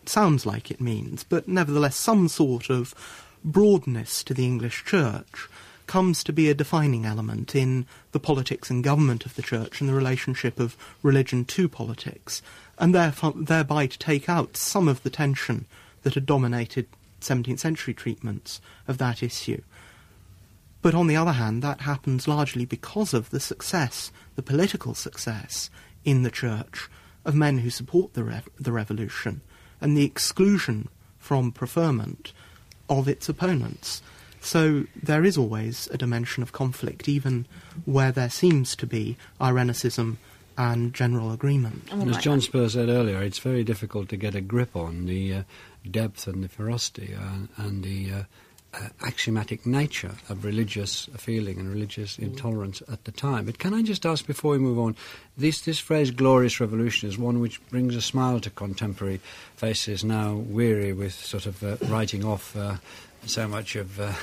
sounds 0.06 0.46
like 0.46 0.70
it 0.70 0.80
means, 0.80 1.22
but 1.22 1.46
nevertheless 1.46 1.96
some 1.96 2.28
sort 2.28 2.70
of 2.70 2.94
broadness 3.44 4.24
to 4.24 4.34
the 4.34 4.46
English 4.46 4.84
church, 4.84 5.48
comes 5.90 6.22
to 6.22 6.32
be 6.32 6.48
a 6.48 6.54
defining 6.54 7.04
element 7.04 7.52
in 7.52 7.84
the 8.12 8.20
politics 8.20 8.70
and 8.70 8.84
government 8.84 9.26
of 9.26 9.34
the 9.34 9.42
church 9.42 9.80
and 9.80 9.90
the 9.90 9.94
relationship 9.94 10.60
of 10.60 10.76
religion 11.02 11.44
to 11.44 11.68
politics, 11.68 12.42
and 12.78 12.94
therefore, 12.94 13.32
thereby 13.34 13.88
to 13.88 13.98
take 13.98 14.28
out 14.28 14.56
some 14.56 14.86
of 14.86 15.02
the 15.02 15.10
tension 15.10 15.66
that 16.04 16.14
had 16.14 16.24
dominated 16.24 16.86
17th 17.20 17.58
century 17.58 17.92
treatments 17.92 18.60
of 18.86 18.98
that 18.98 19.20
issue. 19.20 19.60
But 20.80 20.94
on 20.94 21.08
the 21.08 21.16
other 21.16 21.32
hand, 21.32 21.60
that 21.64 21.80
happens 21.80 22.28
largely 22.28 22.64
because 22.64 23.12
of 23.12 23.30
the 23.30 23.40
success, 23.40 24.12
the 24.36 24.42
political 24.42 24.94
success 24.94 25.70
in 26.04 26.22
the 26.22 26.30
church 26.30 26.88
of 27.24 27.34
men 27.34 27.58
who 27.58 27.68
support 27.68 28.14
the, 28.14 28.22
rev- 28.22 28.48
the 28.60 28.70
revolution 28.70 29.40
and 29.80 29.96
the 29.96 30.04
exclusion 30.04 30.88
from 31.18 31.50
preferment 31.50 32.32
of 32.88 33.08
its 33.08 33.28
opponents. 33.28 34.02
So 34.40 34.86
there 35.00 35.24
is 35.24 35.36
always 35.36 35.88
a 35.92 35.98
dimension 35.98 36.42
of 36.42 36.52
conflict, 36.52 37.08
even 37.08 37.46
where 37.84 38.12
there 38.12 38.30
seems 38.30 38.74
to 38.76 38.86
be 38.86 39.16
Irenicism 39.40 40.16
and 40.56 40.92
general 40.92 41.32
agreement. 41.32 41.88
Oh, 41.92 42.00
As 42.02 42.08
right. 42.08 42.22
John 42.22 42.40
Spurr 42.40 42.68
said 42.68 42.88
earlier, 42.88 43.22
it's 43.22 43.38
very 43.38 43.64
difficult 43.64 44.08
to 44.10 44.16
get 44.16 44.34
a 44.34 44.40
grip 44.40 44.76
on 44.76 45.06
the 45.06 45.34
uh, 45.34 45.42
depth 45.90 46.26
and 46.26 46.44
the 46.44 46.48
ferocity 46.48 47.14
uh, 47.14 47.62
and 47.62 47.82
the 47.82 48.12
uh, 48.12 48.22
uh, 48.72 48.88
axiomatic 49.02 49.66
nature 49.66 50.12
of 50.28 50.44
religious 50.44 51.08
feeling 51.16 51.58
and 51.58 51.68
religious 51.68 52.18
intolerance 52.18 52.82
at 52.90 53.04
the 53.04 53.10
time. 53.10 53.46
But 53.46 53.58
can 53.58 53.74
I 53.74 53.82
just 53.82 54.06
ask 54.06 54.26
before 54.26 54.52
we 54.52 54.58
move 54.58 54.78
on, 54.78 54.96
this, 55.36 55.62
this 55.62 55.78
phrase 55.78 56.10
glorious 56.10 56.60
revolution 56.60 57.08
is 57.08 57.18
one 57.18 57.40
which 57.40 57.66
brings 57.68 57.96
a 57.96 58.02
smile 58.02 58.38
to 58.40 58.50
contemporary 58.50 59.20
faces 59.56 60.04
now 60.04 60.34
weary 60.34 60.92
with 60.92 61.14
sort 61.14 61.46
of 61.46 61.62
uh, 61.64 61.76
writing 61.86 62.24
off 62.24 62.56
uh, 62.56 62.76
so 63.26 63.48
much 63.48 63.76
of. 63.76 64.00
Uh, 64.00 64.12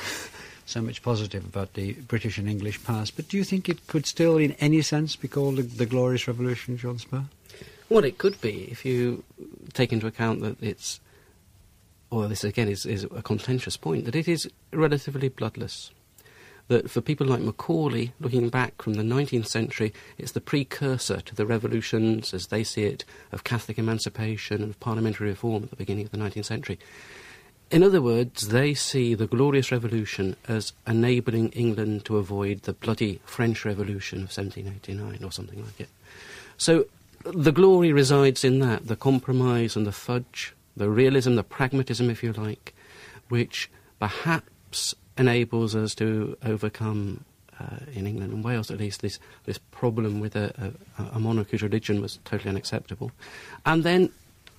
So 0.67 0.81
much 0.81 1.01
positive 1.01 1.45
about 1.45 1.75
the 1.75 1.93
British 1.93 2.37
and 2.37 2.49
English 2.49 2.83
past, 2.83 3.15
but 3.15 3.29
do 3.29 3.37
you 3.37 3.45
think 3.45 3.69
it 3.69 3.87
could 3.87 4.05
still, 4.05 4.35
in 4.35 4.51
any 4.59 4.81
sense, 4.81 5.15
be 5.15 5.29
called 5.29 5.55
the, 5.55 5.61
the 5.61 5.85
Glorious 5.85 6.27
Revolution, 6.27 6.77
John 6.77 6.97
Spurr? 6.97 7.23
Well, 7.87 8.03
it 8.03 8.17
could 8.17 8.41
be 8.41 8.67
if 8.69 8.83
you 8.83 9.23
take 9.71 9.93
into 9.93 10.07
account 10.07 10.41
that 10.41 10.61
it's, 10.61 10.99
or 12.09 12.27
this 12.27 12.43
again 12.43 12.67
is, 12.67 12.85
is 12.85 13.05
a 13.05 13.21
contentious 13.21 13.77
point, 13.77 14.03
that 14.03 14.15
it 14.15 14.27
is 14.27 14.49
relatively 14.73 15.29
bloodless. 15.29 15.91
That 16.67 16.91
for 16.91 16.99
people 16.99 17.27
like 17.27 17.39
Macaulay, 17.39 18.11
looking 18.19 18.49
back 18.49 18.81
from 18.81 18.95
the 18.95 19.03
19th 19.03 19.47
century, 19.47 19.93
it's 20.17 20.33
the 20.33 20.41
precursor 20.41 21.21
to 21.21 21.33
the 21.33 21.45
revolutions, 21.45 22.33
as 22.33 22.47
they 22.47 22.65
see 22.65 22.83
it, 22.83 23.05
of 23.31 23.45
Catholic 23.45 23.79
emancipation 23.79 24.61
and 24.61 24.71
of 24.71 24.79
parliamentary 24.81 25.29
reform 25.29 25.63
at 25.63 25.69
the 25.69 25.77
beginning 25.77 26.03
of 26.03 26.11
the 26.11 26.17
19th 26.17 26.43
century. 26.43 26.77
In 27.69 27.83
other 27.83 28.01
words, 28.01 28.47
they 28.47 28.73
see 28.73 29.13
the 29.13 29.27
Glorious 29.27 29.73
Revolution 29.73 30.37
as 30.47 30.71
enabling 30.85 31.49
England 31.49 32.05
to 32.05 32.17
avoid 32.17 32.63
the 32.63 32.71
bloody 32.71 33.19
French 33.25 33.65
Revolution 33.65 34.19
of 34.19 34.35
1789 34.35 35.21
or 35.23 35.31
something 35.33 35.61
like 35.61 35.81
it. 35.81 35.89
So 36.57 36.85
the 37.25 37.51
glory 37.51 37.91
resides 37.91 38.45
in 38.45 38.59
that 38.59 38.87
the 38.87 38.95
compromise 38.95 39.75
and 39.75 39.85
the 39.85 39.91
fudge, 39.91 40.53
the 40.77 40.89
realism, 40.89 41.35
the 41.35 41.43
pragmatism, 41.43 42.09
if 42.09 42.23
you 42.23 42.31
like, 42.31 42.73
which 43.27 43.69
perhaps 43.99 44.95
enables 45.17 45.75
us 45.75 45.93
to 45.95 46.37
overcome. 46.43 47.25
Uh, 47.59 47.77
in 47.93 48.05
England 48.05 48.31
and 48.31 48.43
Wales, 48.43 48.69
at 48.69 48.77
least, 48.77 49.01
this, 49.01 49.17
this 49.45 49.57
problem 49.71 50.19
with 50.19 50.35
a, 50.35 50.75
a, 50.99 51.17
a 51.17 51.19
religion 51.19 51.99
was 52.03 52.19
totally 52.23 52.51
unacceptable. 52.51 53.09
And 53.65 53.83
then 53.83 54.11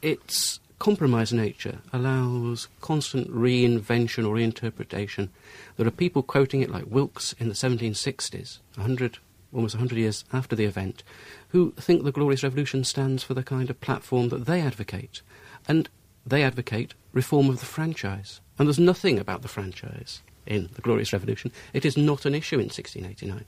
its 0.03 0.59
compromised 0.79 1.33
nature 1.33 1.79
allows 1.93 2.69
constant 2.81 3.31
reinvention 3.31 4.27
or 4.27 4.37
reinterpretation. 4.37 5.29
There 5.77 5.87
are 5.87 5.93
people 5.93 6.23
quoting 6.23 6.63
it 6.63 6.71
like 6.71 6.85
Wilkes 6.87 7.35
in 7.39 7.49
the 7.49 7.55
1760s, 7.55 8.59
100, 8.75 9.19
almost 9.53 9.75
100 9.75 9.99
years 9.99 10.25
after 10.33 10.55
the 10.55 10.65
event, 10.65 11.03
who 11.49 11.73
think 11.73 12.05
the 12.05 12.13
Glorious 12.13 12.43
Revolution 12.43 12.85
stands 12.85 13.23
for 13.23 13.35
the 13.35 13.43
kind 13.43 13.71
of 13.71 13.81
platform 13.81 14.29
that 14.29 14.47
they 14.47 14.61
advocate. 14.61 15.23
And 15.67 15.89
they 16.25 16.43
advocate 16.43 16.95
reform 17.13 17.49
of 17.49 17.61
the 17.61 17.67
franchise. 17.67 18.41
And 18.59 18.69
there's 18.69 18.79
nothing 18.79 19.19
about 19.19 19.43
the 19.43 19.49
franchise 19.49 20.23
in 20.47 20.69
the 20.75 20.83
Glorious 20.83 21.13
Revolution. 21.13 21.53
It 21.73 21.85
is 21.85 21.97
not 21.97 22.25
an 22.25 22.35
issue 22.35 22.57
in 22.57 22.67
1689. 22.67 23.45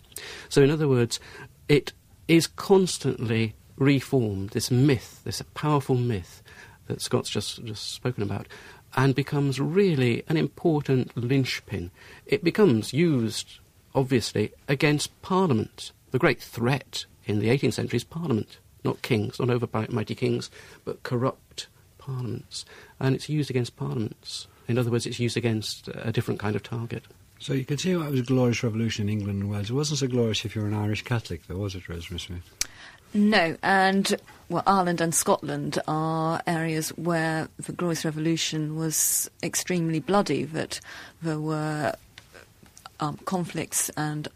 So, 0.48 0.62
in 0.62 0.70
other 0.70 0.88
words, 0.88 1.20
it 1.68 1.92
is 2.28 2.46
constantly 2.46 3.54
reformed, 3.76 4.50
this 4.50 4.70
myth, 4.70 5.20
this 5.24 5.42
powerful 5.54 5.96
myth 5.96 6.42
that 6.90 7.00
Scott's 7.00 7.30
just, 7.30 7.64
just 7.64 7.94
spoken 7.94 8.22
about, 8.22 8.46
and 8.96 9.14
becomes 9.14 9.60
really 9.60 10.24
an 10.28 10.36
important 10.36 11.16
linchpin. 11.16 11.90
It 12.26 12.44
becomes 12.44 12.92
used, 12.92 13.58
obviously, 13.94 14.52
against 14.68 15.20
Parliament. 15.22 15.92
The 16.10 16.18
great 16.18 16.42
threat 16.42 17.06
in 17.24 17.38
the 17.38 17.48
18th 17.48 17.74
century 17.74 17.98
is 17.98 18.04
Parliament, 18.04 18.58
not 18.84 19.02
kings, 19.02 19.38
not 19.38 19.50
over 19.50 19.68
mighty 19.90 20.14
kings, 20.14 20.50
but 20.84 21.02
corrupt 21.02 21.68
parliaments. 21.98 22.64
And 22.98 23.14
it's 23.14 23.28
used 23.28 23.50
against 23.50 23.76
parliaments. 23.76 24.48
In 24.66 24.78
other 24.78 24.90
words, 24.90 25.06
it's 25.06 25.20
used 25.20 25.36
against 25.36 25.88
a 25.88 26.12
different 26.12 26.40
kind 26.40 26.56
of 26.56 26.62
target. 26.62 27.04
So 27.38 27.54
you 27.54 27.64
can 27.64 27.78
see 27.78 27.96
why 27.96 28.06
it 28.06 28.10
was 28.10 28.20
a 28.20 28.24
glorious 28.24 28.62
revolution 28.62 29.08
in 29.08 29.18
England 29.18 29.42
and 29.42 29.50
Wales. 29.50 29.70
It 29.70 29.74
wasn't 29.74 30.00
so 30.00 30.08
glorious 30.08 30.44
if 30.44 30.54
you 30.54 30.62
were 30.62 30.68
an 30.68 30.74
Irish 30.74 31.02
Catholic, 31.02 31.46
though, 31.46 31.56
was 31.56 31.74
it, 31.74 31.88
Rosemary 31.88 32.20
Sweet? 32.20 32.42
No, 33.12 33.56
and 33.62 34.14
well, 34.48 34.62
Ireland 34.66 35.00
and 35.00 35.14
Scotland 35.14 35.78
are 35.88 36.42
areas 36.46 36.90
where 36.90 37.48
the 37.58 37.72
Glorious 37.72 38.04
Revolution 38.04 38.76
was 38.76 39.30
extremely 39.42 40.00
bloody. 40.00 40.44
That 40.44 40.80
there 41.22 41.40
were 41.40 41.94
um, 43.00 43.18
conflicts 43.24 43.88
and 43.90 44.28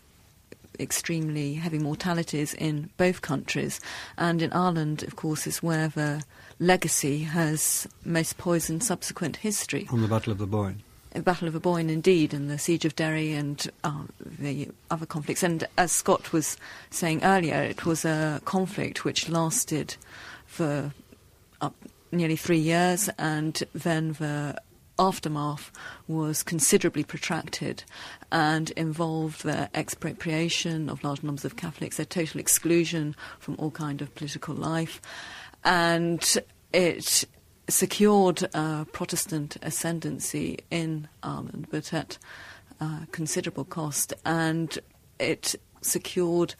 extremely 0.80 1.54
heavy 1.54 1.78
mortalities 1.78 2.54
in 2.54 2.90
both 2.96 3.22
countries, 3.22 3.80
and 4.16 4.42
in 4.42 4.52
Ireland, 4.52 5.02
of 5.02 5.16
course, 5.16 5.46
is 5.46 5.62
where 5.62 5.88
the 5.88 6.24
legacy 6.58 7.24
has 7.24 7.86
most 8.04 8.38
poisoned 8.38 8.82
subsequent 8.82 9.36
history. 9.36 9.86
On 9.90 10.02
the 10.02 10.08
Battle 10.08 10.32
of 10.32 10.38
the 10.38 10.46
Boyne. 10.46 10.82
The 11.14 11.22
Battle 11.22 11.46
of 11.46 11.54
the 11.54 11.60
Boyne, 11.60 11.90
indeed, 11.90 12.34
and 12.34 12.50
the 12.50 12.58
Siege 12.58 12.84
of 12.84 12.96
Derry 12.96 13.32
and 13.32 13.70
uh, 13.84 14.02
the 14.20 14.68
other 14.90 15.06
conflicts. 15.06 15.44
And 15.44 15.66
as 15.78 15.92
Scott 15.92 16.32
was 16.32 16.56
saying 16.90 17.22
earlier, 17.22 17.62
it 17.62 17.86
was 17.86 18.04
a 18.04 18.40
conflict 18.44 19.04
which 19.04 19.28
lasted 19.28 19.96
for 20.44 20.92
up 21.60 21.74
nearly 22.10 22.36
three 22.36 22.58
years, 22.58 23.08
and 23.16 23.62
then 23.72 24.14
the 24.14 24.60
aftermath 24.98 25.70
was 26.08 26.42
considerably 26.42 27.04
protracted 27.04 27.84
and 28.30 28.70
involved 28.72 29.44
the 29.44 29.68
expropriation 29.74 30.88
of 30.88 31.02
large 31.04 31.22
numbers 31.22 31.44
of 31.44 31.56
Catholics, 31.56 31.96
their 31.96 32.06
total 32.06 32.40
exclusion 32.40 33.14
from 33.38 33.54
all 33.58 33.70
kind 33.70 34.02
of 34.02 34.14
political 34.16 34.54
life, 34.54 35.00
and 35.64 36.38
it 36.72 37.24
secured 37.68 38.42
a 38.54 38.86
Protestant 38.92 39.56
ascendancy 39.62 40.58
in 40.70 41.08
Ireland, 41.22 41.66
but 41.70 41.92
at 41.92 42.18
uh, 42.80 43.00
considerable 43.10 43.64
cost, 43.64 44.12
and 44.24 44.78
it 45.18 45.54
secured 45.80 46.54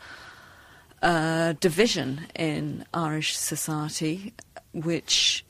a 1.02 1.57
division 1.61 2.26
in 2.34 2.84
Irish 2.94 3.36
society, 3.36 4.32
which, 4.72 5.44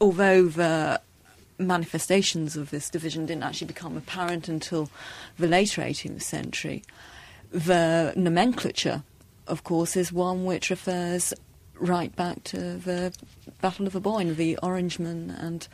although 0.00 0.46
the 0.46 1.00
manifestations 1.58 2.56
of 2.56 2.70
this 2.70 2.88
division 2.88 3.26
didn't 3.26 3.42
actually 3.42 3.66
become 3.66 3.96
apparent 3.96 4.48
until 4.48 4.90
the 5.38 5.46
later 5.46 5.82
18th 5.82 6.22
century, 6.22 6.82
the 7.50 8.12
nomenclature, 8.16 9.02
of 9.46 9.64
course, 9.64 9.96
is 9.96 10.12
one 10.12 10.44
which 10.44 10.70
refers 10.70 11.34
right 11.80 12.14
back 12.14 12.44
to 12.44 12.76
the 12.76 13.12
Battle 13.60 13.86
of 13.86 13.92
the 13.92 14.00
Boyne. 14.00 14.36
The 14.36 14.58
Orangemen 14.62 15.30
and 15.30 15.66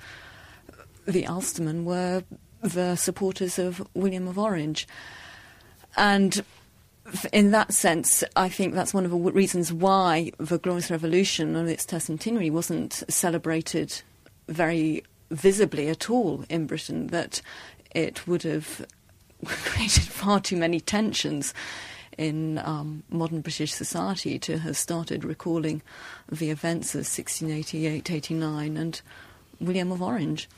the 1.06 1.24
Ulstermen 1.24 1.84
were 1.84 2.22
the 2.62 2.96
supporters 2.96 3.58
of 3.58 3.86
William 3.94 4.28
of 4.28 4.38
Orange. 4.38 4.86
And 5.96 6.44
in 7.32 7.50
that 7.52 7.72
sense, 7.72 8.24
I 8.34 8.48
think 8.48 8.74
that's 8.74 8.94
one 8.94 9.04
of 9.04 9.10
the 9.10 9.16
reasons 9.16 9.72
why 9.72 10.32
the 10.38 10.58
Glorious 10.58 10.90
Revolution 10.90 11.54
and 11.56 11.68
its 11.68 11.86
tercentenary 11.86 12.50
wasn't 12.50 13.02
celebrated 13.08 14.02
very 14.48 15.04
visibly 15.30 15.88
at 15.88 16.08
all 16.10 16.44
in 16.48 16.66
Britain, 16.66 17.08
that 17.08 17.42
it 17.94 18.26
would 18.26 18.42
have 18.42 18.86
created 19.44 20.04
far 20.04 20.40
too 20.40 20.56
many 20.56 20.80
tensions 20.80 21.52
in 22.18 22.58
um, 22.58 23.02
modern 23.10 23.40
British 23.40 23.72
society 23.72 24.38
to 24.40 24.58
have 24.58 24.76
started 24.76 25.24
recalling 25.24 25.82
the 26.30 26.50
events 26.50 26.94
of 26.94 27.00
1688 27.00 28.10
89 28.10 28.76
and 28.76 29.00
William 29.60 29.92
of 29.92 30.02
Orange. 30.02 30.48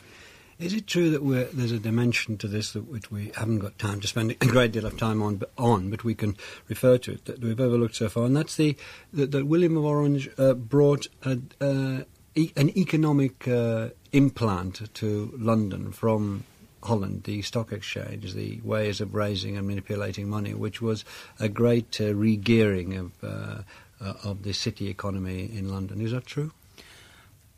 Is 0.59 0.73
it 0.73 0.89
true 0.89 1.11
that 1.11 1.51
there's 1.57 1.71
a 1.71 1.79
dimension 1.79 2.37
to 2.39 2.49
this 2.49 2.73
that 2.73 2.91
which 2.91 3.13
we 3.13 3.31
haven't 3.37 3.61
got 3.61 3.79
time 3.79 4.01
to 4.01 4.09
spend 4.09 4.33
a 4.33 4.35
great 4.47 4.73
deal 4.73 4.87
of 4.87 4.97
time 4.97 5.23
on, 5.23 5.37
but, 5.37 5.53
on, 5.57 5.89
but 5.89 6.03
we 6.03 6.17
can 6.17 6.37
refer 6.69 6.99
to 6.99 7.13
it 7.13 7.27
that 7.27 7.41
we've 7.41 7.61
overlooked 7.61 7.95
so 7.95 8.09
far, 8.09 8.25
and 8.25 8.37
that's 8.37 8.57
the 8.57 8.77
that, 9.13 9.31
that 9.31 9.47
William 9.47 9.77
of 9.77 9.85
Orange 9.85 10.29
uh, 10.37 10.55
brought 10.55 11.07
a, 11.23 11.39
uh, 11.61 12.03
e- 12.35 12.53
an 12.57 12.77
economic 12.77 13.47
uh, 13.47 13.91
implant 14.11 14.93
to 14.95 15.33
London 15.39 15.93
from 15.93 16.43
Holland, 16.83 17.25
the 17.25 17.43
stock 17.43 17.73
exchange, 17.73 18.35
the 18.35 18.61
ways 18.63 19.01
of 19.01 19.15
raising 19.15 19.57
and 19.57 19.67
manipulating 19.67 20.29
money, 20.29 20.55
which 20.55 20.81
was 20.81 21.05
a 21.41 21.49
great 21.49 22.01
uh, 22.01 22.15
re-gearing 22.15 22.97
of, 22.97 23.13
uh, 23.23 23.63
uh, 24.01 24.15
of 24.25 24.43
the 24.43 24.53
city 24.53 24.89
economy 24.89 25.51
in 25.53 25.69
London. 25.69 26.01
Is 26.01 26.13
that 26.13 26.27
true? 26.27 26.53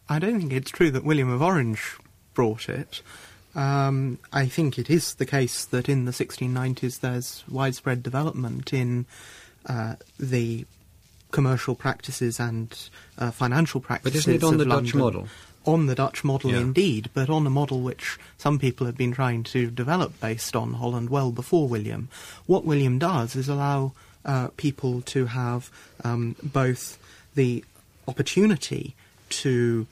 I 0.08 0.18
don't 0.18 0.40
think 0.40 0.52
it's 0.52 0.70
true 0.70 0.90
that 0.90 1.04
William 1.04 1.30
of 1.30 1.42
Orange 1.42 1.96
brought 2.34 2.68
it. 2.68 3.02
Um, 3.54 4.18
I 4.32 4.46
think 4.46 4.78
it 4.78 4.88
is 4.88 5.14
the 5.14 5.26
case 5.26 5.64
that 5.66 5.88
in 5.88 6.04
the 6.04 6.12
1690s 6.12 7.00
there's 7.00 7.44
widespread 7.48 8.02
development 8.02 8.72
in 8.72 9.06
uh, 9.66 9.96
the 10.18 10.66
commercial 11.30 11.74
practices 11.74 12.40
and 12.40 12.76
uh, 13.18 13.30
financial 13.30 13.80
practices. 13.80 14.24
But 14.24 14.32
isn't 14.32 14.34
it 14.34 14.44
on 14.44 14.58
the 14.58 14.64
London. 14.64 14.84
Dutch 14.84 14.94
model? 14.94 15.28
On 15.66 15.86
the 15.86 15.94
Dutch 15.94 16.24
model 16.24 16.52
yeah. 16.52 16.60
indeed, 16.60 17.10
but 17.12 17.28
on 17.28 17.46
a 17.46 17.50
model 17.50 17.80
which 17.80 18.18
some 18.38 18.58
people 18.58 18.86
have 18.86 18.96
been 18.96 19.12
trying 19.12 19.42
to 19.44 19.70
develop 19.70 20.18
based 20.20 20.56
on 20.56 20.74
Holland 20.74 21.10
well 21.10 21.32
before 21.32 21.68
William. 21.68 22.08
What 22.46 22.64
William 22.64 22.98
does 22.98 23.36
is 23.36 23.48
allow 23.48 23.92
uh, 24.24 24.48
people 24.56 25.02
to 25.02 25.26
have 25.26 25.70
um, 26.04 26.36
both 26.42 26.98
the 27.34 27.64
opportunity 28.08 28.94
to 29.28 29.86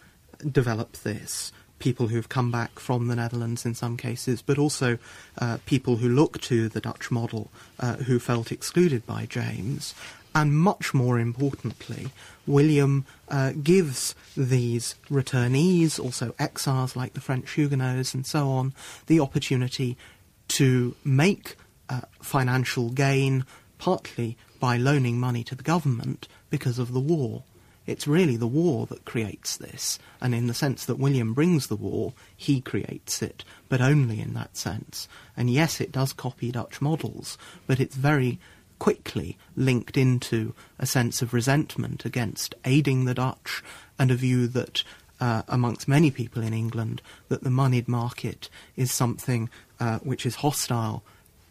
develop 0.50 0.92
this, 0.98 1.52
people 1.78 2.08
who've 2.08 2.28
come 2.28 2.50
back 2.50 2.78
from 2.78 3.08
the 3.08 3.16
Netherlands 3.16 3.64
in 3.64 3.74
some 3.74 3.96
cases, 3.96 4.42
but 4.42 4.58
also 4.58 4.98
uh, 5.38 5.58
people 5.66 5.96
who 5.96 6.08
look 6.08 6.40
to 6.42 6.68
the 6.68 6.80
Dutch 6.80 7.10
model 7.10 7.50
uh, 7.78 7.96
who 7.96 8.18
felt 8.18 8.50
excluded 8.50 9.06
by 9.06 9.26
James, 9.26 9.94
and 10.34 10.56
much 10.56 10.94
more 10.94 11.18
importantly, 11.18 12.10
William 12.46 13.04
uh, 13.28 13.52
gives 13.62 14.14
these 14.36 14.94
returnees, 15.10 15.98
also 15.98 16.34
exiles 16.38 16.96
like 16.96 17.14
the 17.14 17.20
French 17.20 17.52
Huguenots 17.52 18.14
and 18.14 18.26
so 18.26 18.48
on, 18.48 18.72
the 19.06 19.20
opportunity 19.20 19.96
to 20.48 20.94
make 21.04 21.56
uh, 21.88 22.02
financial 22.20 22.90
gain, 22.90 23.44
partly 23.78 24.36
by 24.60 24.76
loaning 24.76 25.20
money 25.20 25.44
to 25.44 25.54
the 25.54 25.62
government 25.62 26.28
because 26.50 26.78
of 26.78 26.92
the 26.92 27.00
war. 27.00 27.42
It's 27.86 28.06
really 28.06 28.36
the 28.36 28.46
war 28.46 28.86
that 28.86 29.06
creates 29.06 29.56
this, 29.56 29.98
and 30.20 30.34
in 30.34 30.46
the 30.46 30.52
sense 30.52 30.84
that 30.84 30.98
William 30.98 31.32
brings 31.32 31.68
the 31.68 31.76
war, 31.76 32.12
he 32.36 32.60
creates 32.60 33.22
it, 33.22 33.44
but 33.70 33.80
only 33.80 34.20
in 34.20 34.34
that 34.34 34.58
sense. 34.58 35.08
And 35.34 35.48
yes, 35.48 35.80
it 35.80 35.90
does 35.90 36.12
copy 36.12 36.52
Dutch 36.52 36.82
models, 36.82 37.38
but 37.66 37.80
it's 37.80 37.96
very 37.96 38.38
quickly 38.78 39.36
linked 39.56 39.96
into 39.96 40.54
a 40.78 40.86
sense 40.86 41.22
of 41.22 41.34
resentment 41.34 42.04
against 42.04 42.54
aiding 42.64 43.04
the 43.04 43.14
Dutch 43.14 43.62
and 43.98 44.10
a 44.10 44.14
view 44.14 44.46
that, 44.48 44.84
uh, 45.20 45.42
amongst 45.48 45.88
many 45.88 46.10
people 46.10 46.42
in 46.42 46.52
England, 46.52 47.02
that 47.28 47.42
the 47.42 47.50
moneyed 47.50 47.88
market 47.88 48.48
is 48.76 48.92
something 48.92 49.50
uh, 49.80 49.98
which 49.98 50.24
is 50.24 50.36
hostile 50.36 51.02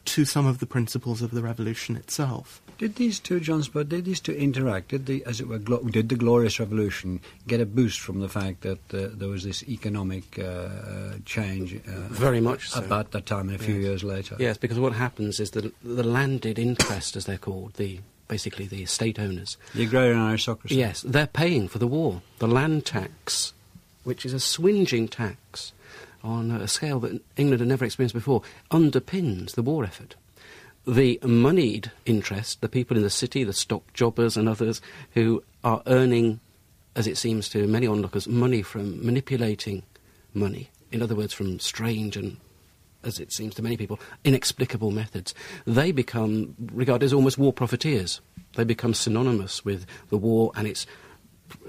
to 0.08 0.26
some 0.26 0.46
of 0.48 0.60
the 0.60 0.66
principles 0.66 1.22
of 1.22 1.32
the 1.32 1.42
revolution 1.42 1.96
itself. 1.96 2.62
Did 2.78 2.96
these 2.96 3.20
two, 3.20 3.40
John 3.40 3.62
Spurr, 3.62 3.84
did 3.84 4.06
these 4.06 4.20
two 4.20 4.34
interact? 4.34 4.90
Did 4.90 5.06
the, 5.06 5.24
as 5.26 5.42
it 5.42 5.48
were, 5.48 5.58
glo- 5.58 5.84
did 5.84 6.10
the 6.10 6.16
Glorious 6.16 6.60
Revolution 6.60 7.20
get 7.48 7.60
a 7.60 7.66
boost 7.66 8.00
from 8.00 8.20
the 8.20 8.30
fact 8.30 8.62
that 8.62 8.94
uh, 8.94 9.10
there 9.14 9.28
was 9.28 9.44
this 9.44 9.64
economic 9.64 10.40
uh, 10.40 11.16
change? 11.26 11.76
Uh, 11.76 12.08
Very 12.10 12.40
much 12.40 12.70
so. 12.70 12.84
About 12.84 13.12
that 13.12 13.26
time 13.26 13.50
and 13.50 13.60
a 13.60 13.64
few 13.64 13.76
yes. 13.76 13.84
years 13.84 14.04
later. 14.04 14.36
Yes, 14.40 14.58
because 14.58 14.80
what 14.80 14.94
happens 14.94 15.40
is 15.40 15.52
that 15.52 15.74
the 15.84 16.04
landed 16.04 16.60
interest, 16.60 17.16
as 17.16 17.26
they're 17.26 17.38
called, 17.38 17.74
the 17.74 18.00
basically 18.28 18.66
the 18.66 18.84
estate 18.84 19.20
owners. 19.20 19.58
The 19.74 19.84
agrarian 19.84 20.20
aristocracy. 20.20 20.76
Yes, 20.76 21.02
they're 21.02 21.28
paying 21.28 21.68
for 21.68 21.80
the 21.80 21.88
war. 21.88 22.22
The 22.40 22.48
land 22.48 22.86
tax, 22.86 23.54
which 24.04 24.26
is 24.26 24.34
a 24.34 24.40
swinging 24.40 25.08
tax 25.08 25.74
on 26.24 26.52
a 26.52 26.68
scale 26.68 27.00
that 27.02 27.22
England 27.36 27.62
had 27.62 27.70
never 27.70 27.86
experienced 27.86 28.16
before, 28.16 28.42
underpins 28.72 29.56
the 29.56 29.62
war 29.62 29.84
effort. 29.84 30.16
The 30.86 31.20
moneyed 31.24 31.92
interest, 32.06 32.62
the 32.62 32.70
people 32.70 32.96
in 32.96 33.04
the 33.04 33.10
city, 33.10 33.44
the 33.44 33.54
stock 33.54 33.94
jobbers 33.94 34.38
and 34.38 34.48
others 34.48 34.82
who 35.12 35.44
are 35.64 35.82
earning, 35.86 36.40
as 36.96 37.08
it 37.08 37.18
seems 37.18 37.50
to 37.50 37.68
many 37.68 37.88
onlookers, 37.88 38.28
money 38.28 38.62
from 38.62 39.06
manipulating 39.06 39.84
money. 40.34 40.70
In 40.92 41.02
other 41.02 41.16
words, 41.16 41.34
from 41.34 41.60
strange 41.60 42.16
and 42.16 42.38
as 43.04 43.20
it 43.20 43.32
seems 43.32 43.56
to 43.56 43.62
many 43.62 43.78
people, 43.78 44.00
inexplicable 44.24 44.92
methods, 44.92 45.34
they 45.66 45.92
become 45.92 46.56
regarded 46.72 47.06
as 47.06 47.14
almost 47.14 47.38
war 47.38 47.54
profiteers. 47.54 48.22
They 48.56 48.64
become 48.64 48.94
synonymous 48.94 49.64
with 49.64 49.86
the 50.10 50.18
war 50.18 50.52
and 50.56 50.68
its 50.68 50.88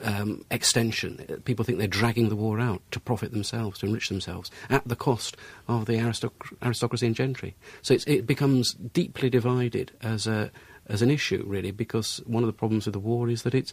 um, 0.02 0.44
extension. 0.50 1.40
People 1.44 1.64
think 1.64 1.78
they're 1.78 1.86
dragging 1.86 2.28
the 2.28 2.36
war 2.36 2.60
out 2.60 2.82
to 2.90 3.00
profit 3.00 3.32
themselves, 3.32 3.78
to 3.80 3.86
enrich 3.86 4.08
themselves, 4.08 4.50
at 4.70 4.86
the 4.86 4.96
cost 4.96 5.36
of 5.66 5.86
the 5.86 5.94
aristoc- 5.94 6.56
aristocracy 6.62 7.06
and 7.06 7.16
gentry. 7.16 7.54
So 7.82 7.96
it 8.06 8.26
becomes 8.26 8.74
deeply 8.74 9.30
divided 9.30 9.92
as, 10.02 10.26
a, 10.26 10.50
as 10.86 11.02
an 11.02 11.10
issue, 11.10 11.44
really, 11.46 11.70
because 11.70 12.20
one 12.26 12.42
of 12.42 12.48
the 12.48 12.52
problems 12.52 12.86
with 12.86 12.92
the 12.92 12.98
war 12.98 13.28
is 13.28 13.42
that 13.42 13.54
it's 13.54 13.72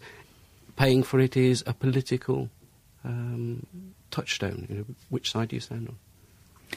paying 0.76 1.04
for 1.04 1.20
it 1.20 1.38
is 1.38 1.64
a 1.66 1.74
political 1.74 2.50
um, 3.04 3.66
touchstone. 4.12 4.68
You 4.70 4.76
know, 4.78 4.86
which 5.10 5.32
side 5.32 5.50
do 5.50 5.56
you 5.56 5.62
stand 5.62 5.88
on? 5.88 5.98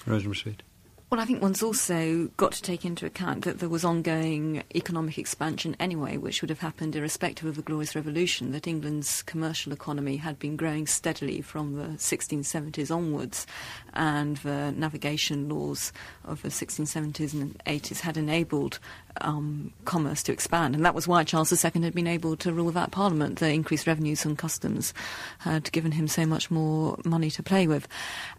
Rosemary 0.07 0.37
Sweet. 0.37 0.63
Well, 1.11 1.23
I 1.23 1.25
think 1.25 1.41
one's 1.41 1.63
also 1.63 2.29
got 2.37 2.53
to 2.53 2.61
take 2.61 2.85
into 2.85 3.07
account 3.07 3.45
that 3.45 3.61
there 3.61 3.69
was 3.71 3.83
ongoing 3.83 4.63
economic 4.75 5.17
expansion 5.17 5.75
anyway, 5.81 6.19
which 6.19 6.43
would 6.43 6.51
have 6.51 6.59
happened 6.59 6.95
irrespective 6.95 7.49
of 7.49 7.57
the 7.57 7.63
Glorious 7.63 7.97
Revolution, 7.97 8.53
that 8.53 8.67
England's 8.67 9.23
commercial 9.23 9.73
economy 9.73 10.19
had 10.19 10.39
been 10.39 10.55
growing 10.55 10.87
steadily 10.87 11.41
from 11.41 11.77
the 11.77 11.97
1670s 11.97 12.95
onwards, 12.95 13.47
and 13.95 14.37
the 14.39 14.71
navigation 14.73 15.49
laws 15.49 15.95
of 16.27 16.43
the 16.43 16.51
1670s 16.51 17.33
and 17.33 17.59
80s 17.65 18.01
had 18.01 18.19
enabled 18.19 18.79
um, 19.21 19.73
commerce 19.85 20.23
to 20.25 20.33
expand. 20.33 20.75
And 20.75 20.85
that 20.85 20.95
was 20.95 21.09
why 21.09 21.25
Charles 21.25 21.53
II 21.53 21.83
had 21.83 21.95
been 21.95 22.07
able 22.07 22.37
to 22.37 22.53
rule 22.53 22.67
without 22.67 22.91
Parliament. 22.91 23.39
The 23.39 23.51
increased 23.51 23.87
revenues 23.87 24.23
from 24.23 24.37
customs 24.37 24.95
had 25.39 25.71
given 25.73 25.93
him 25.93 26.09
so 26.09 26.27
much 26.27 26.51
more 26.51 26.99
money 27.05 27.31
to 27.31 27.43
play 27.43 27.67
with. 27.67 27.89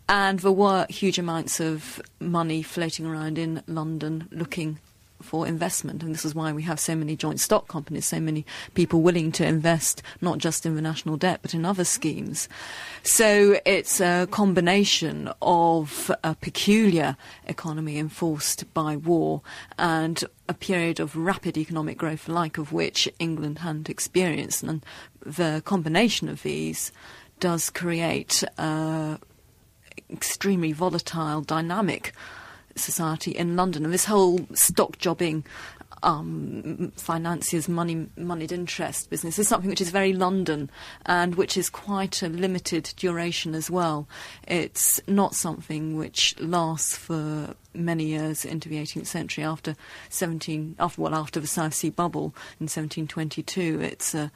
And 0.07 0.39
there 0.39 0.51
were 0.51 0.86
huge 0.89 1.19
amounts 1.19 1.59
of 1.59 2.01
money 2.19 2.61
floating 2.61 3.05
around 3.05 3.38
in 3.38 3.63
London 3.67 4.27
looking 4.32 4.80
for 5.21 5.47
investment. 5.47 6.03
And 6.03 6.13
this 6.13 6.25
is 6.25 6.36
why 6.36 6.51
we 6.51 6.63
have 6.63 6.80
so 6.80 6.95
many 6.95 7.15
joint 7.15 7.39
stock 7.39 7.67
companies, 7.67 8.05
so 8.05 8.19
many 8.19 8.45
people 8.73 9.01
willing 9.01 9.32
to 9.34 9.45
invest 9.45 10.01
not 10.21 10.38
just 10.38 10.65
in 10.65 10.75
the 10.75 10.82
national 10.82 11.17
debt 11.17 11.39
but 11.41 11.53
in 11.53 11.65
other 11.65 11.84
schemes. 11.84 12.47
So 13.03 13.59
it's 13.65 13.99
a 13.99 14.27
combination 14.32 15.32
of 15.41 16.11
a 16.23 16.36
peculiar 16.36 17.17
economy 17.45 17.97
enforced 17.97 18.71
by 18.73 18.95
war 18.95 19.41
and 19.77 20.23
a 20.49 20.53
period 20.53 20.99
of 20.99 21.15
rapid 21.15 21.57
economic 21.57 21.97
growth, 21.97 22.27
like 22.27 22.57
of 22.57 22.73
which 22.73 23.07
England 23.19 23.59
hadn't 23.59 23.89
experienced. 23.89 24.63
And 24.63 24.83
the 25.23 25.61
combination 25.63 26.27
of 26.27 26.41
these 26.41 26.91
does 27.39 27.69
create 27.69 28.43
an 28.57 29.19
extremely 30.09 30.71
volatile 30.71 31.41
dynamic 31.41 32.13
society 32.75 33.31
in 33.31 33.55
London. 33.55 33.85
And 33.85 33.93
this 33.93 34.05
whole 34.05 34.47
stock 34.53 34.97
jobbing 34.97 35.45
um, 36.03 36.91
financiers' 36.95 37.67
money 37.67 38.07
moneyed 38.17 38.51
interest 38.51 39.09
business 39.09 39.39
is 39.39 39.47
something 39.47 39.69
which 39.69 39.81
is 39.81 39.89
very 39.89 40.13
London 40.13 40.69
and 41.05 41.35
which 41.35 41.57
is 41.57 41.69
quite 41.69 42.21
a 42.21 42.29
limited 42.29 42.93
duration 42.95 43.55
as 43.55 43.69
well. 43.69 44.07
It's 44.47 44.99
not 45.07 45.35
something 45.35 45.97
which 45.97 46.39
lasts 46.39 46.95
for 46.95 47.55
many 47.73 48.05
years 48.05 48.45
into 48.45 48.69
the 48.69 48.77
18th 48.77 49.07
century. 49.07 49.43
After 49.43 49.75
17, 50.09 50.75
after 50.79 51.01
well, 51.01 51.15
after 51.15 51.39
the 51.39 51.47
South 51.47 51.73
Sea 51.73 51.89
bubble 51.89 52.33
in 52.59 52.65
1722, 52.65 53.81
it's 53.81 54.13
a 54.15 54.31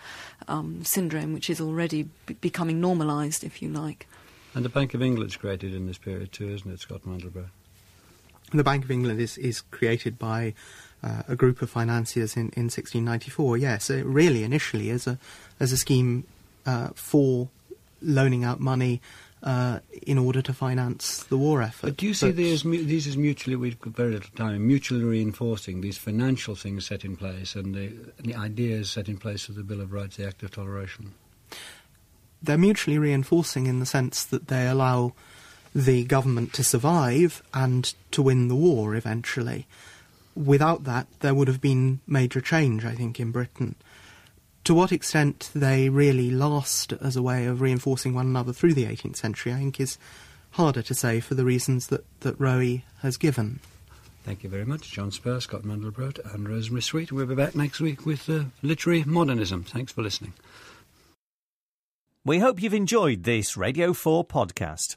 um, 0.47 0.83
syndrome 0.83 1.33
which 1.33 1.49
is 1.49 1.59
already 1.59 2.09
b- 2.25 2.35
becoming 2.41 2.79
normalised, 2.79 3.43
if 3.43 3.61
you 3.61 3.69
like. 3.69 4.07
And 4.55 4.63
the 4.63 4.69
Bank 4.69 4.93
of 4.93 5.01
England's 5.01 5.35
created 5.35 5.73
in 5.73 5.87
this 5.87 5.97
period 5.97 6.31
too, 6.31 6.49
isn't 6.49 6.71
it, 6.71 6.79
Scott 6.79 7.01
Mandelbrote? 7.05 7.49
The 8.57 8.63
Bank 8.63 8.83
of 8.83 8.91
England 8.91 9.19
is, 9.19 9.37
is 9.37 9.61
created 9.61 10.19
by 10.19 10.53
uh, 11.03 11.23
a 11.27 11.35
group 11.35 11.61
of 11.61 11.69
financiers 11.69 12.35
in, 12.35 12.51
in 12.55 12.65
1694. 12.65 13.57
Yes, 13.57 13.89
it 13.89 14.05
really 14.05 14.43
initially 14.43 14.89
as 14.89 15.07
a 15.07 15.17
as 15.59 15.71
a 15.71 15.77
scheme 15.77 16.25
uh, 16.65 16.89
for 16.95 17.49
loaning 18.01 18.43
out 18.43 18.59
money 18.59 19.01
uh, 19.43 19.79
in 20.03 20.17
order 20.17 20.41
to 20.41 20.53
finance 20.53 21.23
the 21.23 21.37
war 21.37 21.61
effort. 21.61 21.87
But 21.87 21.97
do 21.97 22.05
you 22.05 22.13
see 22.13 22.27
but 22.27 22.37
these, 22.37 22.63
these 22.63 23.07
as 23.07 23.17
mutually, 23.17 23.55
we've 23.55 23.79
got 23.79 23.93
very 23.93 24.11
little 24.11 24.29
time, 24.35 24.65
mutually 24.65 25.03
reinforcing 25.03 25.81
these 25.81 25.97
financial 25.97 26.55
things 26.55 26.85
set 26.85 27.03
in 27.03 27.17
place 27.17 27.55
and 27.55 27.75
the, 27.75 27.87
and 28.17 28.25
the 28.25 28.35
ideas 28.35 28.91
set 28.91 29.09
in 29.09 29.17
place 29.17 29.49
of 29.49 29.55
the 29.55 29.63
Bill 29.63 29.81
of 29.81 29.91
Rights, 29.91 30.17
the 30.17 30.25
Act 30.25 30.43
of 30.43 30.51
Toleration? 30.51 31.13
They're 32.41 32.57
mutually 32.57 32.97
reinforcing 32.97 33.67
in 33.67 33.79
the 33.79 33.85
sense 33.85 34.23
that 34.25 34.47
they 34.47 34.67
allow 34.67 35.13
the 35.75 36.03
government 36.03 36.53
to 36.53 36.63
survive 36.63 37.41
and 37.53 37.93
to 38.11 38.21
win 38.21 38.47
the 38.47 38.55
war 38.55 38.95
eventually. 38.95 39.65
Without 40.35 40.83
that, 40.83 41.07
there 41.19 41.33
would 41.33 41.47
have 41.47 41.61
been 41.61 41.99
major 42.07 42.41
change, 42.41 42.85
I 42.85 42.93
think, 42.95 43.19
in 43.19 43.31
Britain. 43.31 43.75
To 44.65 44.73
what 44.73 44.91
extent 44.91 45.49
they 45.53 45.89
really 45.89 46.31
last 46.31 46.93
as 46.93 47.15
a 47.15 47.21
way 47.21 47.45
of 47.45 47.61
reinforcing 47.61 48.13
one 48.13 48.27
another 48.27 48.53
through 48.53 48.73
the 48.73 48.85
18th 48.85 49.17
century, 49.17 49.51
I 49.51 49.57
think, 49.57 49.79
is 49.79 49.97
harder 50.51 50.81
to 50.83 50.93
say 50.93 51.19
for 51.19 51.35
the 51.35 51.45
reasons 51.45 51.87
that, 51.87 52.05
that 52.21 52.39
Rowie 52.39 52.83
has 53.01 53.17
given. 53.17 53.59
Thank 54.23 54.43
you 54.43 54.49
very 54.49 54.65
much, 54.65 54.89
John 54.91 55.11
Spurr, 55.11 55.41
Scott 55.41 55.63
Mandelbrote, 55.63 56.33
and 56.33 56.47
Rosemary 56.47 56.81
Sweet. 56.81 57.11
We'll 57.11 57.25
be 57.25 57.35
back 57.35 57.55
next 57.55 57.81
week 57.81 58.05
with 58.05 58.29
uh, 58.29 58.45
literary 58.61 59.03
modernism. 59.03 59.63
Thanks 59.63 59.91
for 59.91 60.01
listening. 60.01 60.33
We 62.23 62.39
hope 62.39 62.61
you've 62.61 62.73
enjoyed 62.73 63.23
this 63.23 63.57
Radio 63.57 63.91
4 63.91 64.25
podcast. 64.25 64.95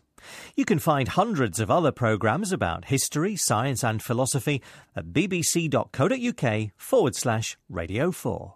You 0.56 0.64
can 0.64 0.78
find 0.78 1.08
hundreds 1.08 1.60
of 1.60 1.70
other 1.70 1.92
programmes 1.92 2.52
about 2.52 2.86
history, 2.86 3.36
science, 3.36 3.84
and 3.84 4.02
philosophy 4.02 4.62
at 4.94 5.12
bbc.co.uk 5.12 6.70
forward 6.76 7.14
slash 7.16 7.56
radio 7.68 8.10
4. 8.10 8.55